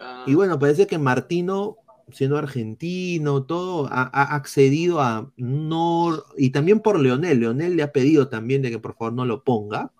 [0.00, 1.76] Ah, Y bueno, parece que Martino,
[2.10, 6.22] siendo argentino, todo, ha, ha accedido a no.
[6.36, 7.40] Y también por Leonel.
[7.40, 9.92] Leonel le ha pedido también de que por favor no lo ponga.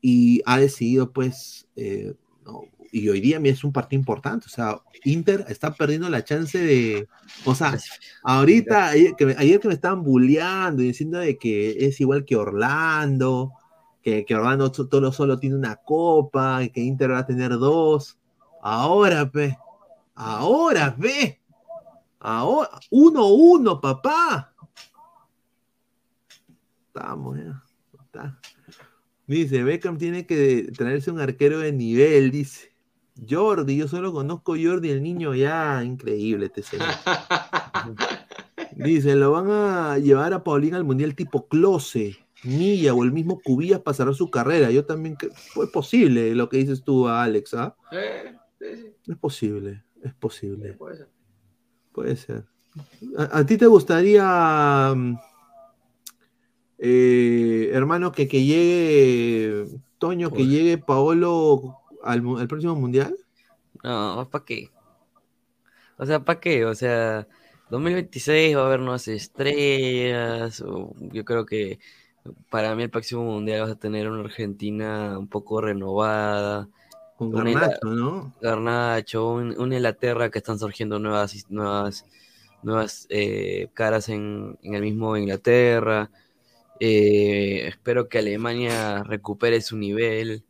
[0.00, 1.68] Y ha decidido, pues.
[1.76, 2.14] eh,
[2.44, 2.62] no,
[2.94, 4.46] y hoy día mira, es un partido importante.
[4.46, 7.08] O sea, Inter está perdiendo la chance de.
[7.46, 7.76] O sea,
[8.22, 12.26] ahorita, ayer que me, ayer que me estaban bulleando y diciendo de que es igual
[12.26, 13.50] que Orlando,
[14.02, 17.52] que, que Orlando so- solo, solo tiene una copa y que Inter va a tener
[17.52, 18.18] dos.
[18.62, 19.56] Ahora, pe.
[20.14, 21.40] Ahora, ve.
[22.20, 24.54] Ahora, 1-1, papá.
[26.88, 27.62] Estamos, ya.
[28.04, 28.38] Está.
[29.26, 32.71] Dice, Beckham tiene que traerse un arquero de nivel, dice.
[33.28, 36.88] Jordi, yo solo conozco Jordi, el niño ya, increíble este señor.
[38.76, 43.40] Dice, lo van a llevar a Paulín al Mundial tipo Close, Milla o el mismo
[43.40, 44.70] Cubillas para cerrar su carrera.
[44.70, 47.76] Yo también, que fue posible lo que dices tú, Alex, ¿ah?
[47.92, 50.72] eh, sí, sí, Es posible, es posible.
[50.72, 51.08] puede ser.
[51.92, 52.44] Puede ser.
[53.18, 55.16] ¿A, a ti te gustaría, mm,
[56.78, 59.66] eh, hermano, que, que llegue
[59.98, 63.16] Toño, que llegue Paolo al, al próximo mundial?
[63.84, 64.70] No, ¿para qué?
[65.98, 66.64] O sea, ¿para qué?
[66.64, 67.28] O sea,
[67.70, 70.60] 2026 va a haber nuevas estrellas.
[70.62, 71.78] o yo creo que
[72.50, 76.68] para mí el próximo mundial vas a tener una Argentina un poco renovada.
[77.16, 78.32] Con Una Garnacho, ¿no?
[78.40, 82.06] Garnacho, un- una Inglaterra que están surgiendo nuevas, nuevas,
[82.62, 86.10] nuevas eh, caras en, en el mismo Inglaterra.
[86.80, 90.44] Eh, espero que Alemania recupere su nivel.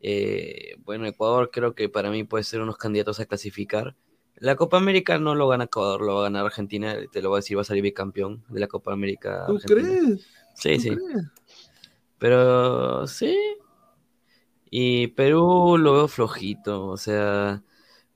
[0.00, 3.96] Eh, bueno, Ecuador creo que para mí puede ser unos candidatos a clasificar.
[4.36, 6.96] La Copa América no lo gana Ecuador, lo va a ganar Argentina.
[7.12, 9.44] Te lo voy a decir, va a salir bicampeón de la Copa América.
[9.46, 10.00] ¿Tú Argentina.
[10.00, 10.26] crees?
[10.54, 10.88] Sí, ¿Tú sí.
[10.90, 11.24] crees?
[12.18, 13.36] Pero sí.
[14.70, 16.86] Y Perú lo veo flojito.
[16.88, 17.62] O sea,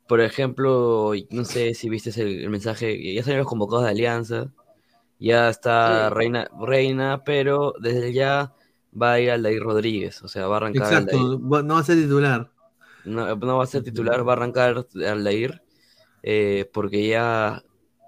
[0.09, 4.53] por ejemplo, no sé si viste el, el mensaje, ya salieron los convocados de Alianza.
[5.19, 6.15] Ya está Sí.
[6.15, 8.55] Reina, Reina, pero desde ya
[9.01, 10.23] va a ir Aldair Rodríguez.
[10.23, 11.65] O sea, va a arrancar Exacto, Aldair.
[11.65, 12.51] no va a ser titular.
[13.05, 15.63] No, no va a ser titular, va a arrancar Aldair.
[16.23, 17.63] eh, porque ya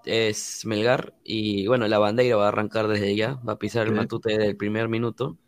[0.05, 1.15] es Melgar.
[1.25, 3.35] Y bueno, la bandera va a arrancar desde ya.
[3.47, 5.39] Va a pisar el matute del primer minuto.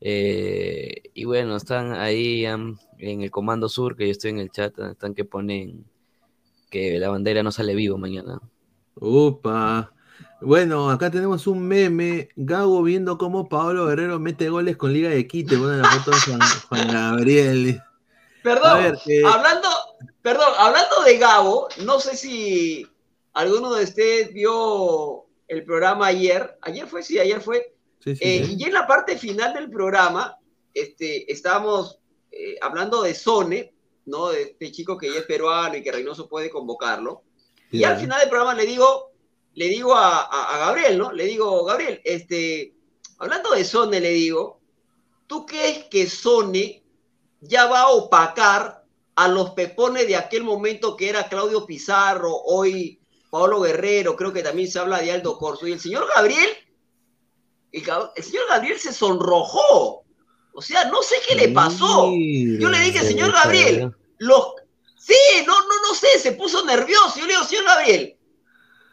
[0.00, 4.78] Eh, y bueno, están ahí en el Comando Sur, que yo estoy en el chat,
[4.78, 5.84] están que ponen
[6.70, 8.40] que la bandera no sale vivo mañana.
[9.00, 9.92] Upa.
[10.40, 12.30] Bueno, acá tenemos un meme.
[12.36, 15.58] Gago viendo cómo Pablo Guerrero mete goles con Liga de Quito.
[15.58, 17.82] Pone la foto de Juan, Juan Gabriel.
[18.42, 19.68] Perdón, ver, eh, hablando,
[20.22, 22.86] perdón, hablando de Gabo, no sé si
[23.34, 26.56] alguno de ustedes vio el programa ayer.
[26.62, 27.74] Ayer fue, sí, ayer fue.
[28.02, 28.56] Sí, sí, Eh, sí.
[28.58, 30.38] y en la parte final del programa,
[30.72, 31.98] este, estábamos
[32.32, 33.74] eh, hablando de Sone,
[34.06, 34.30] ¿no?
[34.30, 37.24] De este chico que ya es peruano y que Reynoso puede convocarlo.
[37.70, 39.09] Y al final del programa le digo,
[39.54, 41.12] le digo a, a- a Gabriel, ¿no?
[41.12, 42.74] Le digo, Gabriel, este,
[43.18, 44.60] hablando de Sone, le digo,
[45.26, 46.82] ¿tú crees que Sone
[47.40, 48.84] ya va a opacar
[49.16, 53.00] a los pepones de aquel momento que era Claudio Pizarro, hoy
[53.30, 56.48] Pablo Guerrero, creo que también se habla de Aldo Corso, y el señor Gabriel,
[57.72, 60.04] el, Gab- el señor Gabriel se sonrojó.
[60.52, 62.06] O sea, no sé qué le pasó.
[62.58, 64.54] Yo le dije, señor Gabriel, los...
[64.98, 65.14] Sí,
[65.46, 67.18] no, no, no sé, se puso nervioso.
[67.18, 68.16] Yo le digo, señor Gabriel,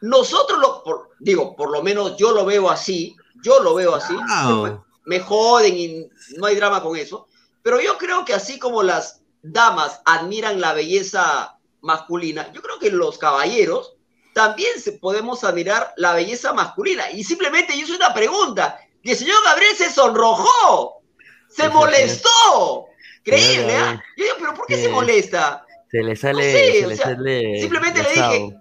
[0.02, 4.14] nosotros lo, por- digo, por lo menos yo lo veo así, yo lo veo así,
[4.16, 4.84] Wow.
[5.06, 6.08] me joden y
[6.38, 7.28] no hay drama con eso,
[7.64, 12.92] pero yo creo que así como las damas admiran la belleza masculina, yo creo que
[12.92, 13.94] los caballeros
[14.34, 17.10] también se- podemos admirar la belleza masculina.
[17.12, 21.02] Y simplemente yo hice una pregunta, y el señor Gabriel se sonrojó,
[21.50, 22.86] se molestó.
[23.24, 23.80] Creíble, ¿ah?
[23.80, 24.02] Gabriel.
[24.18, 25.66] Yo digo, pero ¿por qué se molesta?
[25.90, 28.58] Se le sale, sé, se o le sea, sale simplemente le dije,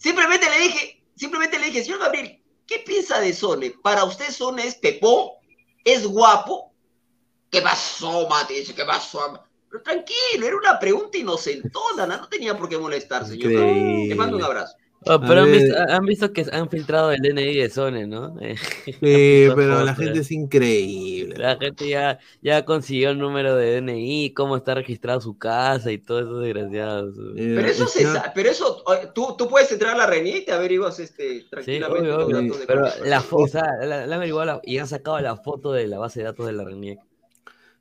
[0.00, 3.74] simplemente le dije, simplemente le dije, señor Gabriel, ¿qué piensa de Sone?
[3.82, 5.28] Para usted Sone es pepón,
[5.84, 6.72] es guapo.
[7.50, 8.54] ¿Qué pasó, Mate?
[8.54, 9.44] Dice, ¿qué pasó?
[9.68, 13.52] Pero tranquilo, era una pregunta inocentona, no tenía por qué molestar, señor.
[13.52, 14.06] Increíble.
[14.08, 14.76] Le mando un abrazo.
[15.06, 18.34] Oh, pero han visto, han visto que han filtrado el DNI de Sone, ¿no?
[18.84, 21.36] Sí, pero la gente es increíble.
[21.38, 25.96] La gente ya, ya consiguió el número de DNI, cómo está registrada su casa y
[25.98, 27.14] todo eso desgraciados.
[27.36, 30.52] Eh, Pero eso se pero eso, tú, tú puedes entrar a la RENIE y te
[30.52, 32.42] averiguas este, Sí, tranquilamente obvio, los obvio.
[32.42, 35.36] datos de Pero la o sea, la, la han averiguado la- y han sacado la
[35.36, 37.00] foto de la base de datos de la RENIEC.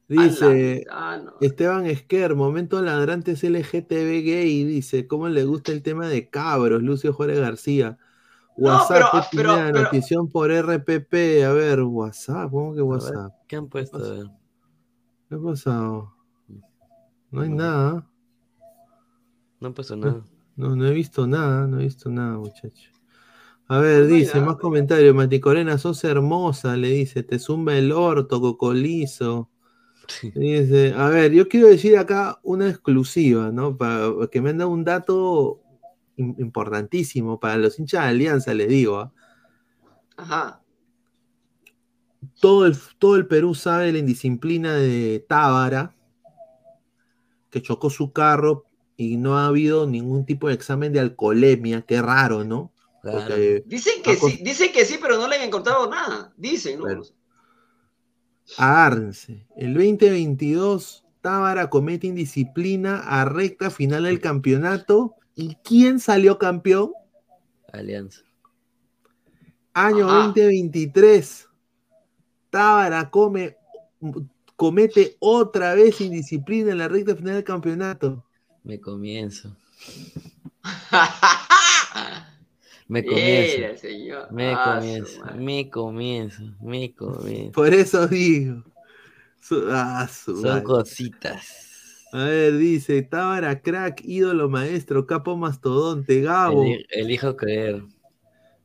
[0.09, 1.33] Dice Ah, no.
[1.39, 6.81] Esteban Esquer, momento ladrantes LGTB gay, dice, ¿cómo le gusta el tema de cabros?
[6.81, 7.97] Lucio Juárez García.
[8.57, 11.45] No, WhatsApp, pero- ¿qué pero- notición por RPP.
[11.45, 13.33] A ver, WhatsApp, ¿cómo que WhatsApp?
[13.47, 13.97] ¿Qué han puesto?
[13.97, 14.25] A ver.
[15.29, 16.13] ¿Qué ha pasado?
[17.31, 17.55] No hay No.
[17.55, 18.07] nada.
[19.59, 20.23] No han puesto nada.
[20.55, 22.89] No, no he visto nada, no he visto nada, muchacho.
[23.67, 25.15] A ver, No dice, nada, más no hay comentarios.
[25.15, 29.49] Mati Corena, sos hermosa, le dice, te zumba el orto, cocolizo.
[30.35, 33.77] Dice, a ver, yo quiero decir acá una exclusiva, ¿no?
[33.77, 35.61] Para que me han dado un dato
[36.17, 38.97] im- importantísimo para los hinchas de Alianza, les digo.
[38.99, 39.11] ¿ah?
[40.17, 40.61] Ajá.
[42.41, 45.95] Todo el, todo el Perú sabe la indisciplina de Tábara,
[47.49, 48.65] que chocó su carro
[48.97, 52.73] y no ha habido ningún tipo de examen de alcoholemia, qué raro, ¿no?
[53.01, 53.19] Claro.
[53.19, 56.33] Porque Dicen que sí, dicen que sí, pero no le han encontrado nada.
[56.35, 56.85] Dicen, ¿no?
[58.57, 58.71] Bueno.
[58.71, 59.45] Agárrense.
[59.55, 65.15] El 2022, Tábara comete indisciplina a recta final del campeonato.
[65.35, 66.91] ¿Y quién salió campeón?
[67.71, 68.21] Alianza.
[69.73, 70.27] Año Ajá.
[70.27, 71.47] 2023.
[72.49, 73.57] Tábara come,
[74.55, 78.25] comete otra vez indisciplina en la recta final del campeonato.
[78.63, 79.55] Me comienzo.
[82.89, 83.81] Me Mira, comienzo.
[83.81, 84.31] señor.
[84.31, 85.21] Me Ah, comienzo.
[85.37, 86.43] Me comienzo.
[86.59, 87.51] Me comienzo.
[87.51, 88.63] Por eso digo.
[89.39, 90.63] Su- ah, su Son madre.
[90.63, 91.67] cositas.
[92.11, 96.63] A ver, dice Tábara, crack, ídolo maestro, capo mastodonte, Gabo.
[96.63, 97.83] Eli- elijo creer.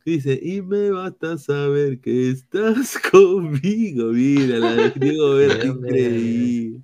[0.07, 4.07] Dice, y me basta saber que estás conmigo.
[4.07, 6.81] Mira, la de Diego Verde, increíble.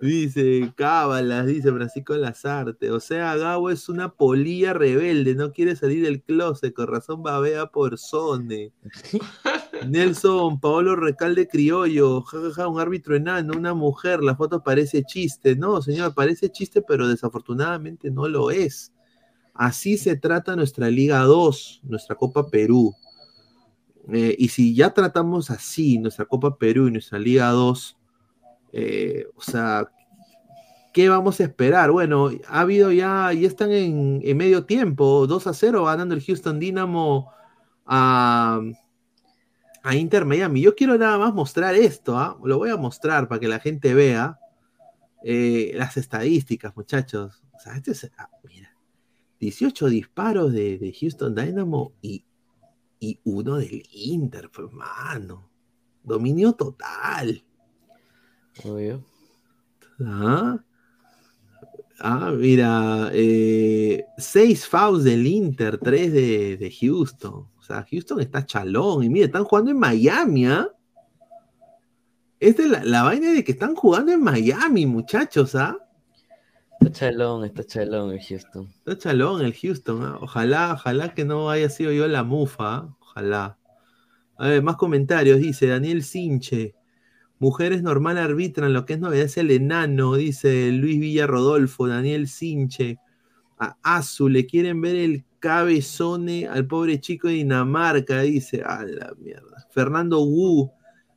[0.00, 2.90] Dice, cábalas, dice Francisco Lazarte.
[2.90, 7.66] O sea, Gabo es una polilla rebelde, no quiere salir del closet, con razón babea
[7.66, 8.72] por Sone.
[9.88, 15.54] Nelson, Paolo Recalde Criollo, jajaja, un árbitro enano, una mujer, la foto parece chiste.
[15.54, 18.94] No, señor, parece chiste, pero desafortunadamente no lo es.
[19.52, 22.94] Así se trata nuestra Liga 2, nuestra Copa Perú.
[24.10, 27.99] Eh, y si ya tratamos así nuestra Copa Perú y nuestra Liga 2,
[28.72, 29.90] eh, o sea,
[30.92, 31.90] ¿qué vamos a esperar?
[31.90, 36.58] Bueno, ha habido ya, ya están en, medio tiempo, 2 a 0 ganando el Houston
[36.58, 37.30] Dynamo
[37.86, 38.60] a,
[39.82, 40.60] a Inter Miami.
[40.60, 42.38] Yo quiero nada más mostrar esto, ¿ah?
[42.44, 44.38] lo voy a mostrar para que la gente vea
[45.22, 47.42] eh, las estadísticas, muchachos.
[47.52, 48.74] O sea, este es, ah, mira,
[49.38, 52.24] 18 disparos de, Houston Dynamo y,
[53.24, 54.68] uno del Inter, pues.
[56.02, 57.44] Dominio total.
[58.64, 59.04] Obvio.
[60.04, 60.58] Ah,
[62.02, 67.46] Ah, mira, eh, seis fouls del Inter, tres de, de Houston.
[67.58, 69.04] O sea, Houston está chalón.
[69.04, 70.66] Y mira, están jugando en Miami, ¿ah?
[72.38, 75.76] Esta es la, la vaina de que están jugando en Miami, muchachos, ¿ah?
[76.80, 78.72] Está chalón, está chalón el Houston.
[78.78, 80.18] Está chalón el Houston, ¿ah?
[80.22, 82.96] Ojalá, ojalá que no haya sido yo la mufa, ¿ah?
[82.98, 83.58] Ojalá.
[84.38, 85.38] A ver, más comentarios.
[85.38, 86.74] Dice Daniel Sinche.
[87.40, 92.28] Mujeres normal arbitran, lo que es novedad es el enano, dice Luis Villa Rodolfo, Daniel
[92.28, 92.98] Sinche.
[93.58, 98.62] A Azu le quieren ver el cabezone al pobre chico de Dinamarca, dice.
[98.62, 99.66] A la mierda.
[99.70, 100.70] Fernando Wu,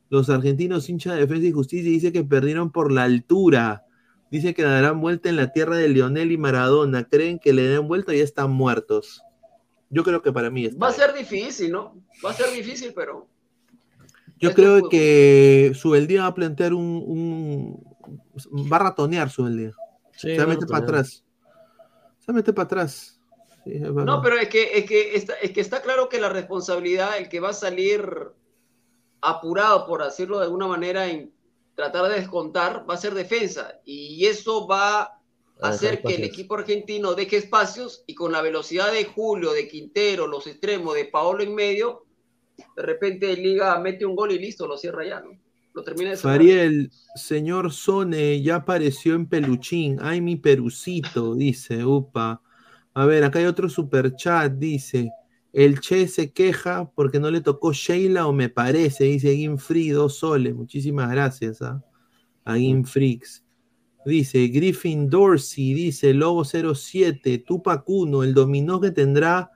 [0.08, 3.84] los argentinos hinchas de defensa y justicia, dice que perdieron por la altura.
[4.30, 7.04] Dice que darán vuelta en la tierra de Lionel y Maradona.
[7.04, 9.22] ¿Creen que le den vuelta y ya están muertos?
[9.90, 10.78] Yo creo que para mí está.
[10.78, 12.02] Va a ser difícil, ¿no?
[12.24, 13.28] Va a ser difícil, pero
[14.44, 19.72] Yo creo que Subeldía va a plantear un, un- va a ratonear Subeldía.
[20.12, 21.24] Sí, Se va a meter para atrás.
[22.20, 23.20] Se meter para atrás.
[23.64, 24.04] Sí, es verdad.
[24.04, 27.28] No, pero es que, es, que está, es que está claro que la responsabilidad, el
[27.28, 28.06] que va a salir
[29.20, 31.32] apurado, por decirlo de alguna manera, en
[31.74, 33.80] tratar de descontar, va a ser defensa.
[33.84, 35.18] Y eso va a
[35.62, 36.28] hacer que el espacios.
[36.28, 41.06] equipo argentino deje espacios y con la velocidad de Julio, de Quintero, los extremos, de
[41.06, 42.03] Paolo en medio,
[42.76, 45.38] de repente Liga mete un gol y listo, lo cierra ya, ¿no?
[45.72, 46.16] Lo termina de.
[46.16, 49.98] Fariel, señor Sone, ya apareció en peluchín.
[50.00, 52.40] Ay, mi perucito, dice, upa.
[52.94, 55.10] A ver, acá hay otro super chat, dice.
[55.52, 60.16] El Che se queja porque no le tocó Sheila o me parece, dice Ginfree, dos
[60.16, 60.54] soles.
[60.54, 61.80] Muchísimas gracias ¿ah?
[62.44, 63.44] a Ginfrix.
[64.04, 69.50] Dice Griffin Dorsey, dice Lobo 07, Tupac 1, el dominó que tendrá,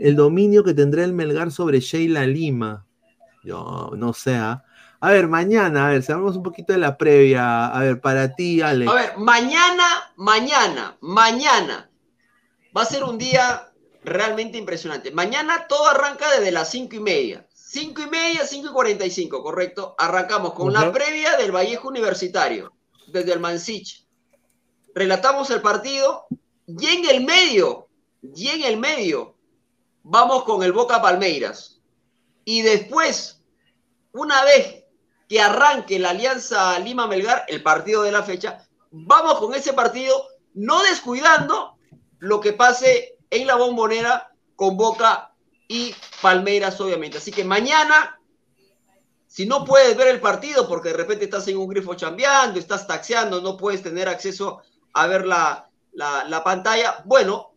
[0.00, 2.86] el dominio que tendrá el Melgar sobre Sheila Lima.
[3.44, 4.64] Yo no sé, ¿ah?
[5.02, 7.66] A ver, mañana, a ver, sabemos un poquito de la previa.
[7.66, 8.90] A ver, para ti, Alex.
[8.90, 9.84] A ver, mañana,
[10.16, 11.90] mañana, mañana
[12.76, 13.72] va a ser un día
[14.04, 15.10] realmente impresionante.
[15.10, 17.46] Mañana todo arranca desde las cinco y media.
[17.54, 19.94] Cinco y media, cinco y cuarenta y cinco, correcto.
[19.98, 22.72] Arrancamos con la previa del Vallejo Universitario,
[23.06, 24.06] desde el Mansich.
[24.94, 26.26] Relatamos el partido
[26.66, 27.88] y en el medio,
[28.34, 29.36] y en el medio,
[30.02, 31.80] vamos con el Boca Palmeiras.
[32.44, 33.42] Y después,
[34.12, 34.84] una vez
[35.28, 40.26] que arranque la Alianza Lima Melgar, el partido de la fecha, vamos con ese partido,
[40.54, 41.76] no descuidando
[42.18, 45.32] lo que pase en la bombonera con Boca
[45.68, 47.18] y Palmeiras, obviamente.
[47.18, 48.18] Así que mañana,
[49.26, 52.86] si no puedes ver el partido porque de repente estás en un grifo chambeando, estás
[52.86, 54.62] taxeando, no puedes tener acceso
[54.92, 57.49] a ver la, la, la pantalla, bueno,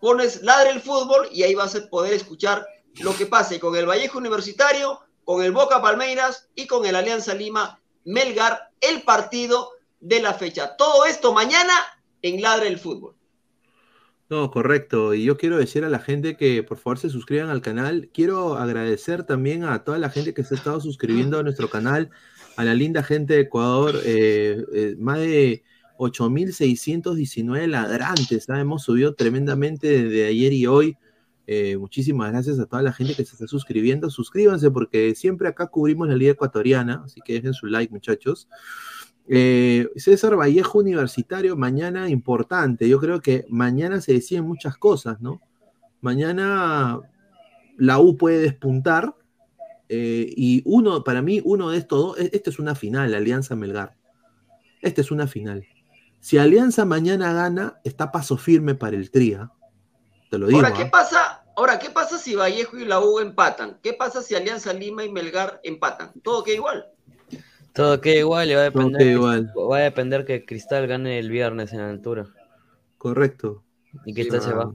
[0.00, 2.66] pones Ladre el Fútbol y ahí vas a poder escuchar
[3.00, 7.34] lo que pase con el Vallejo Universitario, con el Boca Palmeiras y con el Alianza
[7.34, 9.70] Lima Melgar, el partido
[10.00, 10.76] de la fecha.
[10.76, 11.74] Todo esto mañana
[12.22, 13.14] en Ladre el Fútbol.
[14.28, 15.14] No, correcto.
[15.14, 18.10] Y yo quiero decir a la gente que por favor se suscriban al canal.
[18.12, 22.10] Quiero agradecer también a toda la gente que se ha estado suscribiendo a nuestro canal,
[22.56, 25.62] a la linda gente de Ecuador, eh, eh, más de
[25.98, 28.48] 8.619 ladrantes.
[28.50, 28.60] ¿ah?
[28.60, 30.96] Hemos subido tremendamente desde ayer y hoy.
[31.48, 34.10] Eh, muchísimas gracias a toda la gente que se está suscribiendo.
[34.10, 38.48] Suscríbanse porque siempre acá cubrimos la Liga Ecuatoriana, así que dejen su like, muchachos.
[39.28, 42.88] Eh, César Vallejo Universitario, mañana importante.
[42.88, 45.40] Yo creo que mañana se deciden muchas cosas, ¿no?
[46.00, 47.00] Mañana
[47.76, 49.14] la U puede despuntar.
[49.88, 53.94] eh, y uno, para mí, uno de estos dos, esta es una final, Alianza Melgar.
[54.82, 55.64] Esta es una final.
[56.20, 59.50] Si Alianza mañana gana, está paso firme para el Tría.
[60.30, 60.58] Te lo digo.
[60.58, 60.90] Ahora, ¿qué ¿ah?
[60.90, 61.44] pasa?
[61.56, 63.78] Ahora, ¿qué pasa si Vallejo y la U empatan?
[63.82, 66.12] ¿Qué pasa si Alianza Lima y Melgar empatan?
[66.22, 66.86] Todo queda igual.
[67.72, 69.52] Todo queda igual y va a Todo depender, queda que- igual.
[69.70, 72.26] va a depender que Cristal gane el viernes en la altura.
[72.98, 73.62] Correcto.
[74.04, 74.56] Y Cristal Sí, se ah.
[74.56, 74.74] va.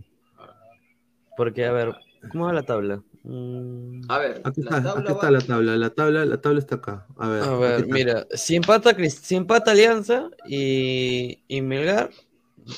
[1.37, 1.95] Porque, a ver,
[2.31, 3.01] ¿cómo va la tabla?
[3.23, 5.77] Mm, A ver, Aquí la está, tabla aquí está la tabla.
[5.77, 7.05] La tabla, la tabla está acá.
[7.17, 7.43] A ver.
[7.43, 12.09] A ver, mira, si empata, si empata Alianza y, y Melgar,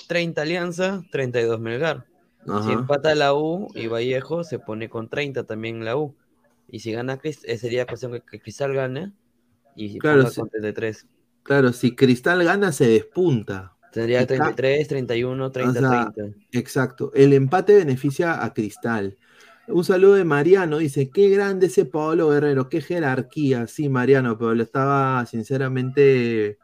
[0.07, 2.05] 30 Alianza, 32 Melgar.
[2.47, 2.63] Ajá.
[2.63, 6.15] Si empata la U y Vallejo se pone con 30 también la U.
[6.67, 9.13] Y si gana Crist- eh, sería cuestión que, que Cristal gane
[9.75, 10.39] y si Claro, ponga sí.
[10.41, 11.07] con 33.
[11.43, 13.75] Claro, si Cristal gana, se despunta.
[13.93, 16.37] Tendría Y ca- 33, 31, 30, O sea, 30.
[16.51, 17.11] Exacto.
[17.13, 19.17] El empate beneficia a Cristal.
[19.67, 20.77] Un saludo de Mariano.
[20.77, 23.67] Dice, qué grande ese Paolo Guerrero, qué jerarquía.
[23.67, 26.57] Sí, Mariano, pero lo estaba, sinceramente,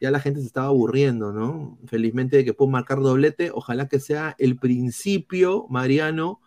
[0.00, 1.78] ya la gente se estaba aburriendo, ¿no?
[1.86, 3.50] Felizmente de que pudo marcar doblete.
[3.52, 6.40] Ojalá que sea el principio, Mariano,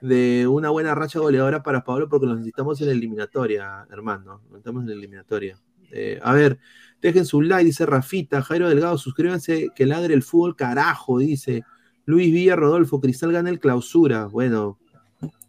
[0.00, 4.40] de una buena racha goleadora para Paolo, porque lo necesitamos en la eliminatoria, hermano.
[4.44, 5.58] Lo necesitamos en la eliminatoria.
[5.92, 6.58] Eh, a ver,
[7.02, 11.64] dejen su like, dice Rafita, Jairo Delgado, suscríbanse, que ladre el fútbol, carajo, dice.
[12.06, 14.26] Luis Villa Rodolfo, Cristal gana el clausura.
[14.26, 14.78] Bueno,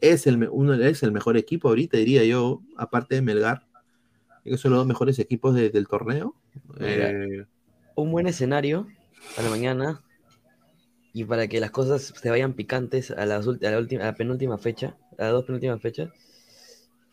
[0.02, 3.66] es el, uno, es el mejor equipo ahorita, diría yo, aparte de Melgar.
[4.44, 6.36] Que son los dos mejores equipos de- del torneo.
[6.80, 7.46] Eh,
[7.96, 8.88] Un buen escenario
[9.36, 10.04] para mañana
[11.14, 14.16] y para que las cosas se vayan picantes a, las a la, última, a la
[14.16, 16.10] penúltima fecha, a las dos penúltimas fechas,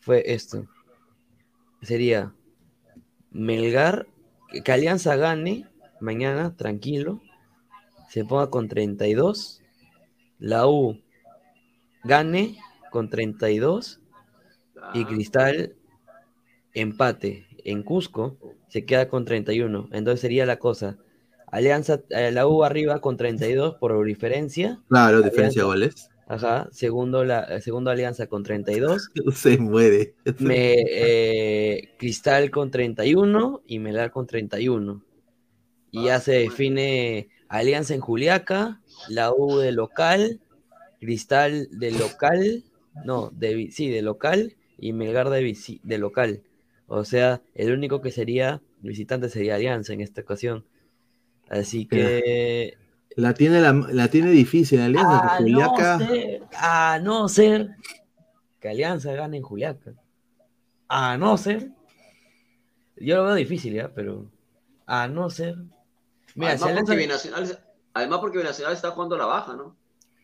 [0.01, 0.67] fue esto.
[1.81, 2.33] Sería
[3.31, 4.07] Melgar,
[4.51, 5.67] que, que Alianza gane
[5.99, 7.21] mañana, tranquilo,
[8.09, 9.61] se ponga con 32,
[10.39, 10.99] la U
[12.03, 12.57] gane
[12.91, 13.99] con 32
[14.93, 15.75] y Cristal
[16.73, 19.89] empate en Cusco se queda con 31.
[19.91, 20.97] Entonces sería la cosa.
[21.47, 24.81] Alianza, eh, la U arriba con 32 por diferencia.
[24.89, 26.09] claro, diferencia de Alianza- goles.
[26.25, 26.67] Ajá.
[26.71, 29.11] Segundo, la, eh, segundo Alianza con 32.
[29.35, 30.15] Se muere.
[30.39, 35.03] Me, eh, Cristal con 31 y Melgar con 31.
[35.91, 40.41] Y ya se define Alianza en Juliaca, la U de local,
[41.03, 42.63] Cristal de local,
[43.03, 46.41] no, de, sí, de local y Melgar de, de local.
[46.87, 50.65] O sea, el único que sería visitante sería Alianza en esta ocasión.
[51.49, 52.77] Así que
[53.15, 55.97] La tiene, la, la tiene difícil, Alianza, a que Juliaca.
[55.97, 57.75] no ser, a no ser
[58.61, 59.93] que Alianza gane en Juliaca.
[60.87, 61.69] A no ser.
[62.95, 63.93] Yo lo veo difícil, ¿ya?
[63.93, 64.31] Pero.
[64.85, 65.55] A no ser.
[66.35, 67.59] Mira, si además, Alianza, porque Binacional,
[67.93, 69.75] además porque Binacional está jugando a la baja, ¿no?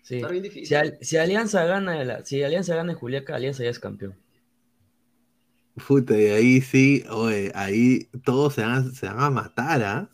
[0.10, 0.16] Sí.
[0.18, 0.66] Está bien difícil.
[0.68, 4.16] Si, Al- si Alianza gana la- si Alianza gana en Juliaca, Alianza ya es campeón.
[5.88, 10.10] Puta, y ahí sí, oye, ahí todos se van, a- se van a matar, ¿ah?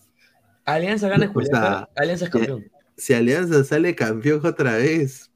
[0.66, 2.66] Alianza gana en O Juliaca, sea, Alianza es campeón.
[2.98, 5.32] Si Alianza sale campeón otra vez.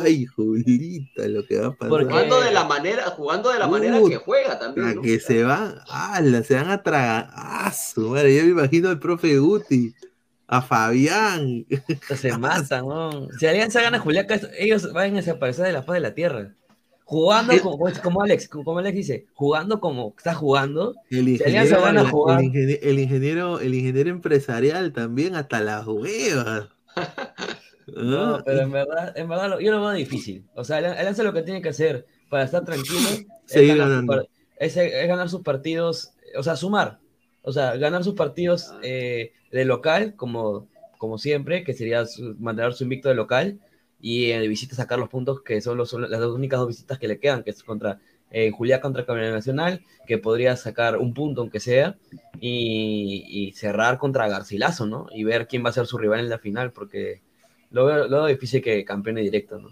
[0.00, 1.88] Ay, Julita, lo que va a pasar.
[1.90, 5.02] Porque- Jugando de la manera, jugando de la manera que juega también, La ¿no?
[5.02, 6.42] que se van, ¡ala!
[6.42, 7.28] se van a tragar.
[7.32, 8.34] ¡Ah, su madre!
[8.34, 9.94] Yo me imagino al profe Guti,
[10.48, 11.64] a Fabián.
[12.16, 13.28] Se matan, ¿no?
[13.38, 16.54] Si Alianza gana Juliaca, ellos van a desaparecer de la faz de la tierra.
[17.04, 17.60] Jugando Eh.
[17.60, 21.96] como, como Alex, como Alex dice, jugando como está jugando, El Si Alianza ingeniero, van
[21.98, 26.68] a el, jugar- el ingeniero, el ingeniero empresarial también, hasta las huevas.
[27.86, 30.44] No, Ah, pero en verdad, en verdad yo lo veo difícil.
[30.54, 33.90] O sea, Alianza lo que tiene que hacer para estar tranquilo es Seguir ganar, sus
[33.90, 34.12] ganando.
[34.12, 36.98] par- es- es ganar sus partidos, o sea, sumar.
[37.42, 42.74] O sea, ganar sus partidos eh, de local, como, como siempre, que sería su- mantener
[42.74, 43.60] su invicto de local,
[44.00, 46.68] y eh, de visita sacar los puntos que son, los, son las dos únicas dos
[46.68, 48.00] visitas que le quedan, que es contra
[48.30, 51.96] eh, Julián contra Campeonato Nacional, que podría sacar un punto aunque sea,
[52.40, 55.06] y, y cerrar contra Garcilaso, ¿no?
[55.12, 57.22] Y ver quién va a ser su rival en la final, porque
[57.70, 59.70] lo veo, lo veo difícil que campeone directo, ¿no?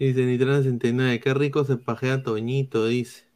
[0.00, 3.29] Dice Nitrano 69, qué rico se pajea Toñito, dice.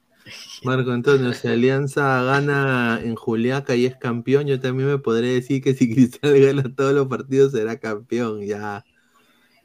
[0.64, 5.62] Marco Antonio, si Alianza gana en Juliaca y es campeón, yo también me podré decir
[5.62, 8.84] que si Cristal gana todos los partidos será campeón, ya.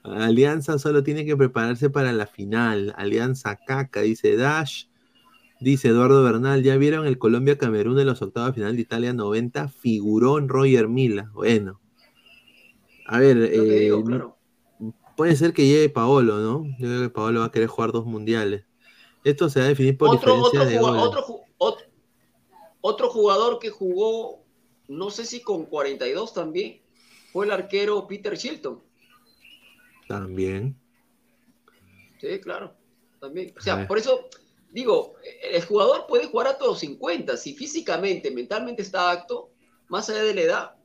[0.03, 2.93] Alianza solo tiene que prepararse para la final.
[2.97, 4.85] Alianza caca, dice Dash.
[5.61, 9.67] Dice Eduardo Bernal, ¿ya vieron el Colombia-Camerún de los octavos de final de Italia 90?
[9.67, 11.29] Figurón Roger Mila.
[11.33, 11.81] Bueno.
[13.05, 14.37] A ver, digo, eh, claro.
[15.17, 16.65] Puede ser que llegue Paolo, ¿no?
[16.79, 18.68] Yo creo que Paolo va a querer jugar dos mundiales.
[19.23, 21.03] Esto se va a definir por Otro, diferencia otro, de juga- goles.
[21.03, 21.85] otro, otro,
[22.81, 24.43] otro jugador que jugó,
[24.87, 26.81] no sé si con 42 también,
[27.33, 28.81] fue el arquero Peter Shilton.
[30.07, 30.75] También.
[32.19, 32.73] Sí, claro,
[33.19, 33.53] también.
[33.57, 34.27] O sea, por eso
[34.71, 35.15] digo,
[35.51, 39.51] el jugador puede jugar a todos 50, si físicamente, mentalmente está apto,
[39.89, 40.75] más allá de la edad.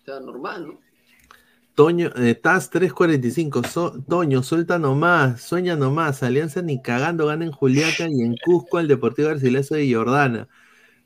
[0.00, 0.80] O sea, normal, ¿no?
[1.78, 3.62] Toño, eh, Taz 345.
[3.62, 6.24] So- Toño, suelta nomás, sueña nomás.
[6.24, 10.48] Alianza ni cagando gana en Juliaca y en Cusco el Deportivo Garcilaso de Jordana.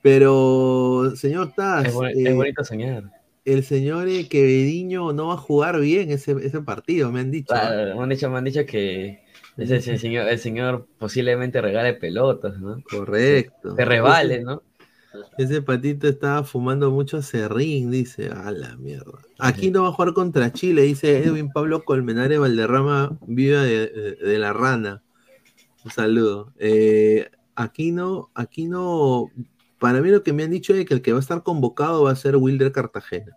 [0.00, 3.04] Pero, señor Taz, Es, boni- eh, es bonito soñar.
[3.44, 7.52] el señor eh, Quevediño no va a jugar bien ese, ese partido, me han dicho.
[7.52, 9.22] Claro, me han dicho, me han dicho que
[9.58, 12.82] ese, ese señor, el señor posiblemente regale pelotas, ¿no?
[12.90, 13.76] Correcto.
[13.76, 14.62] Se resbale, ¿no?
[15.38, 18.28] Ese patito estaba fumando mucho serrín, dice.
[18.28, 19.18] A la mierda.
[19.38, 24.52] Aquí no va a jugar contra Chile, dice Edwin Pablo Colmenares Valderrama, viva de, la
[24.52, 25.02] rana.
[25.84, 26.52] Un saludo.
[26.58, 29.30] Eh, aquí no, aquí no.
[29.78, 32.04] Para mí lo que me han dicho es que el que va a estar convocado
[32.04, 33.36] va a ser Wilder Cartagena.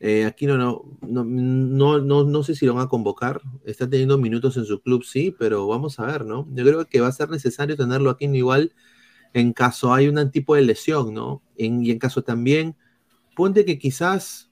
[0.00, 3.40] Eh, aquí no, no, no, no, no, no sé si lo van a convocar.
[3.64, 6.46] Está teniendo minutos en su club, sí, pero vamos a ver, ¿no?
[6.52, 8.72] Yo creo que va a ser necesario tenerlo aquí igual
[9.34, 11.42] en caso hay un tipo de lesión, ¿no?
[11.56, 12.76] En- y en caso también,
[13.36, 14.50] ponte que quizás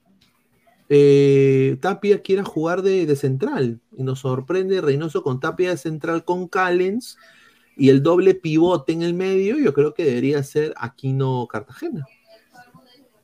[0.88, 6.24] eh, Tapia quiera jugar de, de central y nos sorprende Reynoso con Tapia de central
[6.24, 7.18] con Callens
[7.76, 12.06] y el doble pivote en el medio, yo creo que debería ser Aquino Cartagena.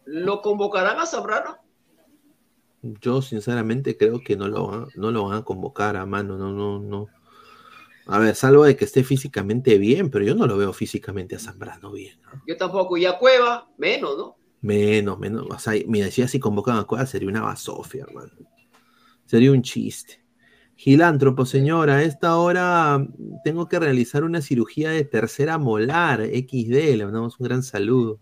[0.04, 1.56] ¿Lo convocarán a Zambrano?
[2.82, 6.52] Yo sinceramente creo que no lo van, no lo van a convocar a mano, no,
[6.52, 7.06] no, no.
[8.06, 11.38] A ver, salvo de que esté físicamente bien, pero yo no lo veo físicamente a
[11.38, 12.18] Zambrano bien.
[12.46, 12.96] Yo tampoco.
[12.96, 14.36] Y a Cueva, menos, ¿no?
[14.60, 15.46] Menos, menos.
[15.48, 18.32] O sea, mira, si así convocan a Cueva sería una basofia, hermano.
[19.26, 20.22] Sería un chiste.
[20.74, 23.06] Gilántropo, señora, a esta hora
[23.44, 28.18] tengo que realizar una cirugía de tercera molar, XD, le mandamos un gran saludo.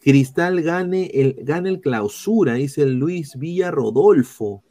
[0.00, 4.62] Cristal gane el, gane el clausura, dice Luis Villa Rodolfo.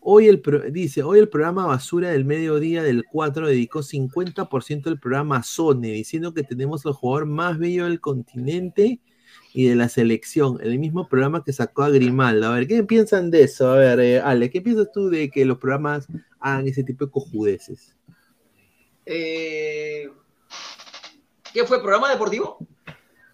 [0.00, 4.98] Hoy el, pro- dice, hoy el programa Basura del Mediodía del 4 dedicó 50% del
[4.98, 9.00] programa a Sone, diciendo que tenemos el jugador más bello del continente
[9.52, 12.46] y de la selección, el mismo programa que sacó a Grimaldo.
[12.46, 13.70] A ver, ¿qué piensan de eso?
[13.70, 16.06] A ver, eh, Ale, ¿qué piensas tú de que los programas
[16.38, 17.96] hagan ese tipo de cojudeces?
[19.04, 20.08] Eh,
[21.52, 21.80] ¿Qué fue?
[21.80, 22.58] ¿Programa deportivo?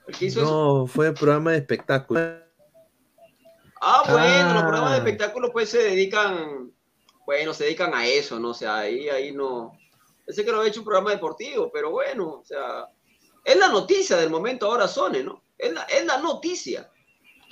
[0.07, 0.51] ¿El que hizo eso?
[0.51, 2.44] No, fue programa de espectáculo.
[3.87, 4.67] Ah, bueno, los Ah.
[4.67, 6.73] programas de espectáculo pues se dedican,
[7.27, 8.51] bueno, se dedican a eso, ¿no?
[8.51, 9.73] O sea, ahí, ahí no.
[10.25, 12.89] Pensé que lo había hecho un programa deportivo, pero bueno, o sea,
[13.45, 15.43] es la noticia del momento ahora Sony, ¿no?
[15.59, 16.91] Es la, es la noticia.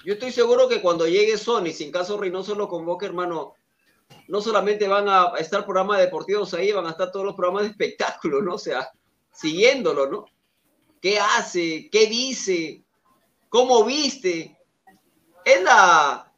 [0.04, 3.54] Yo estoy seguro que cuando llegue Sony, sin caso Reynoso lo convoque, hermano,
[4.28, 7.70] no solamente van a estar programas deportivos ahí, van a estar todos los programas de
[7.70, 8.54] espectáculo, ¿no?
[8.54, 8.90] O sea,
[9.32, 10.24] siguiéndolo, ¿no?
[11.00, 11.88] ¿Qué hace?
[11.90, 12.82] ¿Qué dice?
[13.48, 14.56] ¿Cómo viste?
[15.44, 16.32] Es la,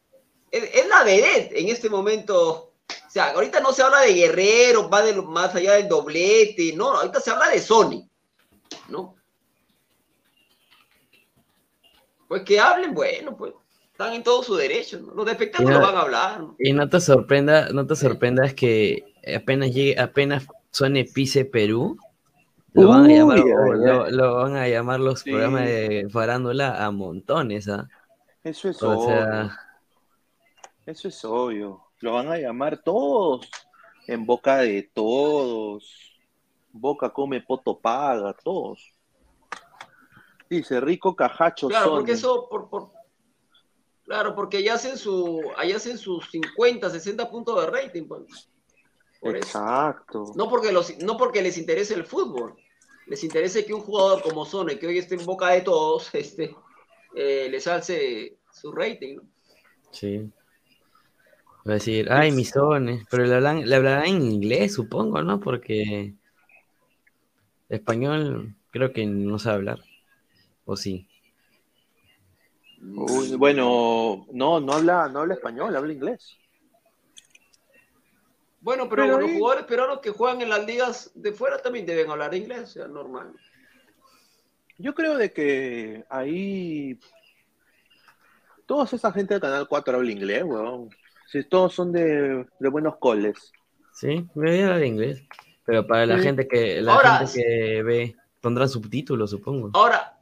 [0.50, 2.72] es, es la vedette en este momento.
[2.88, 6.72] O sea, ahorita no se habla de Guerrero, va de lo- más allá del doblete,
[6.74, 8.08] no, ahorita se habla de Sony,
[8.88, 9.16] ¿no?
[12.28, 13.52] Pues que hablen, bueno, pues
[13.92, 15.14] están en todo su derecho, ¿no?
[15.14, 16.56] Los de espectáculo van a hablar, ¿no?
[16.58, 19.04] Y no te sorprenda, no te sorprendas que
[19.36, 21.96] apenas llegue, apenas suene Pise Perú,
[22.72, 25.30] lo van a llamar, lo, lo van a llamar los Sí.
[25.30, 27.88] programas de farándula a montones, ¿ah?
[28.44, 29.06] Eso es O obvio.
[29.06, 29.58] sea,
[30.86, 31.82] Eso es obvio.
[32.00, 33.48] Lo van a llamar todos.
[34.06, 36.20] En boca de todos.
[36.70, 38.92] Boca come, poto paga, todos.
[40.50, 42.90] Dice Rico Cajacho Claro, porque eso, por, por-
[44.04, 48.50] claro, porque ya hacen su, allá hacen sus 50, 60 puntos de rating, pues.
[49.20, 49.46] Por eso.
[49.58, 50.24] Exacto.
[50.36, 52.54] No porque, los, no porque les interese el fútbol,
[53.06, 56.54] les interesa que un jugador como Sone, que hoy esté en boca de todos, este,
[57.16, 59.16] eh, les alce su rating.
[59.16, 59.22] ¿no?
[59.90, 60.30] sí.
[61.66, 65.40] Va a decir, ay, mis sones, pero le hablan, le hablarán en inglés, supongo, ¿no?
[65.40, 66.12] Porque
[67.70, 69.78] español creo que no sabe hablar.
[70.66, 71.08] ¿O sí?
[72.82, 76.36] Uy, bueno, no, no habla, no habla español, habla inglés.
[78.60, 81.86] Bueno, pero, Pero los ahí- jugadores peruanos que juegan en las ligas de fuera también
[81.86, 83.32] deben hablar inglés, o sea, normal.
[84.78, 86.98] Yo creo de que ahí
[88.66, 90.90] toda esa gente del Canal 4 habla inglés, weón.
[91.26, 93.52] Si todos son de, de buenos coles.
[93.92, 95.22] Sí, debería hablar inglés.
[95.64, 96.24] Pero para la Sí.
[96.24, 99.70] gente que la Ahora- gente que ve, pondrán subtítulos, supongo.
[99.74, 100.18] Ahora,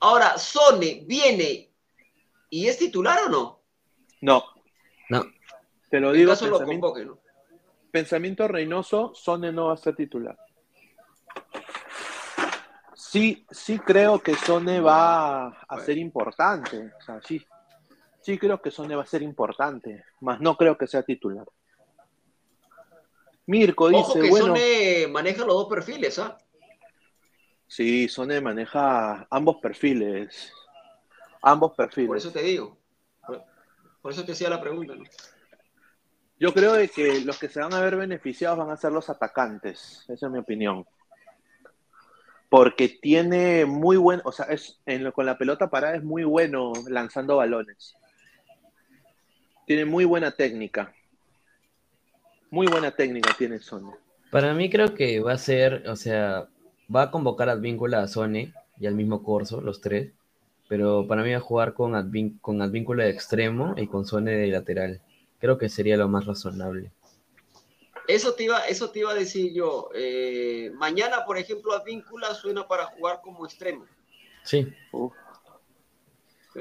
[0.00, 1.70] ahora, Sone viene
[2.50, 3.60] y es titular o no?
[4.20, 4.44] No.
[5.08, 5.24] No.
[5.90, 7.18] Te lo digo, caso lo pensamiento, convoque, ¿no?
[7.90, 10.36] pensamiento Reynoso, Sone no va a ser titular.
[13.10, 16.92] Sí, sí creo que Sone va a ser importante.
[16.98, 17.42] O sea, sí,
[18.20, 21.46] sí creo que Sone va a ser importante, más no creo que sea titular.
[23.46, 26.36] Mirko Ojo dice, que bueno, Sone maneja los dos perfiles, ¿ah?
[27.66, 30.52] sí, Sone maneja ambos perfiles.
[31.40, 32.08] Ambos perfiles.
[32.08, 32.76] Por eso te digo.
[33.26, 33.42] Por,
[34.02, 35.04] por eso te hacía la pregunta, ¿no?
[36.38, 39.08] Yo creo de que los que se van a ver beneficiados van a ser los
[39.08, 40.86] atacantes, esa es mi opinión.
[42.48, 46.24] Porque tiene muy buen, o sea, es, en lo- con la pelota parada es muy
[46.24, 47.94] bueno lanzando balones.
[49.66, 50.94] Tiene muy buena técnica.
[52.50, 53.92] Muy buena técnica tiene Sony.
[54.30, 56.48] Para mí creo que va a ser, o sea,
[56.94, 60.12] va a convocar a Advíncula, a Sone y al mismo Corso, los tres.
[60.68, 64.32] pero para mí va a jugar con, Advin- con Advíncula de extremo y con Sone
[64.32, 65.00] de lateral.
[65.38, 66.90] Creo que sería lo más razonable.
[68.08, 69.90] Eso te iba, eso te iba a decir yo.
[69.94, 73.84] Eh, mañana, por ejemplo, Advíncula suena para jugar como extremo.
[74.44, 74.66] Sí.
[76.54, 76.60] Sí.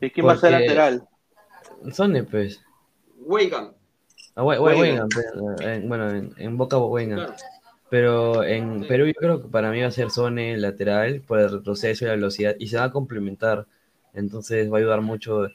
[0.00, 1.08] ¿Y quién va a ser lateral?
[1.92, 2.60] Sone, pues.
[3.20, 3.72] Weigan.
[4.34, 4.80] Ah, We- We- Weigan.
[4.80, 7.16] Weigan, pero, eh, bueno, en, en Boca Weigan.
[7.18, 7.34] Claro.
[7.88, 11.50] Pero en Perú yo creo que para mí va a ser Sone lateral por el
[11.50, 13.66] retroceso y la velocidad y se va a complementar.
[14.12, 15.48] Entonces va a ayudar mucho.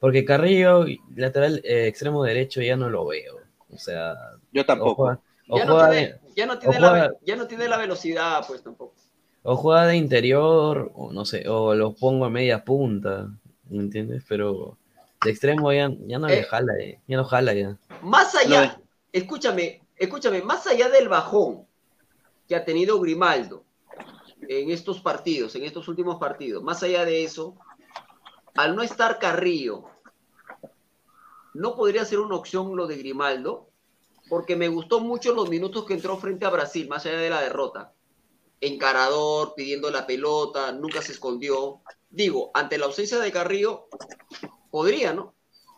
[0.00, 0.84] Porque Carrillo,
[1.16, 3.38] lateral eh, extremo derecho, ya no lo veo.
[3.70, 4.14] O sea,
[4.52, 4.94] Yo o tampoco.
[5.04, 7.76] juega, o Ya no, tiene, de, ya, no o tiene la, ya no tiene la
[7.76, 8.94] velocidad, pues tampoco.
[9.42, 13.28] o juega de interior, o no sé, o lo pongo a media punta,
[13.70, 14.24] ¿me entiendes?
[14.28, 14.76] Pero
[15.24, 16.44] de extremo ya, ya no le Eh.
[16.44, 17.76] jala, eh, ya no jala ya.
[18.02, 18.80] Más allá,
[19.12, 21.66] escúchame, escúchame, más allá del bajón
[22.46, 23.64] que ha tenido Grimaldo
[24.48, 27.56] en estos partidos, en estos últimos partidos, más allá de eso,
[28.54, 29.84] al no estar Carrillo,
[31.54, 33.68] no podría ser una opción lo de Grimaldo,
[34.28, 37.40] porque me gustó mucho los minutos que entró frente a Brasil, más allá de la
[37.42, 37.92] derrota.
[38.60, 41.80] Encarador, pidiendo la pelota, nunca se escondió.
[42.10, 43.88] Digo, ante la ausencia de Carrillo,
[44.70, 45.34] podría, ¿no?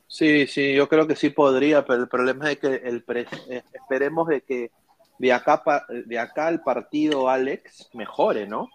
[0.06, 3.62] Sí, sí, yo creo que sí podría, pero el problema es que el pre- eh,
[3.72, 4.70] esperemos de que
[5.18, 8.68] de acá, pa- de acá al partido Alex mejore, ¿no?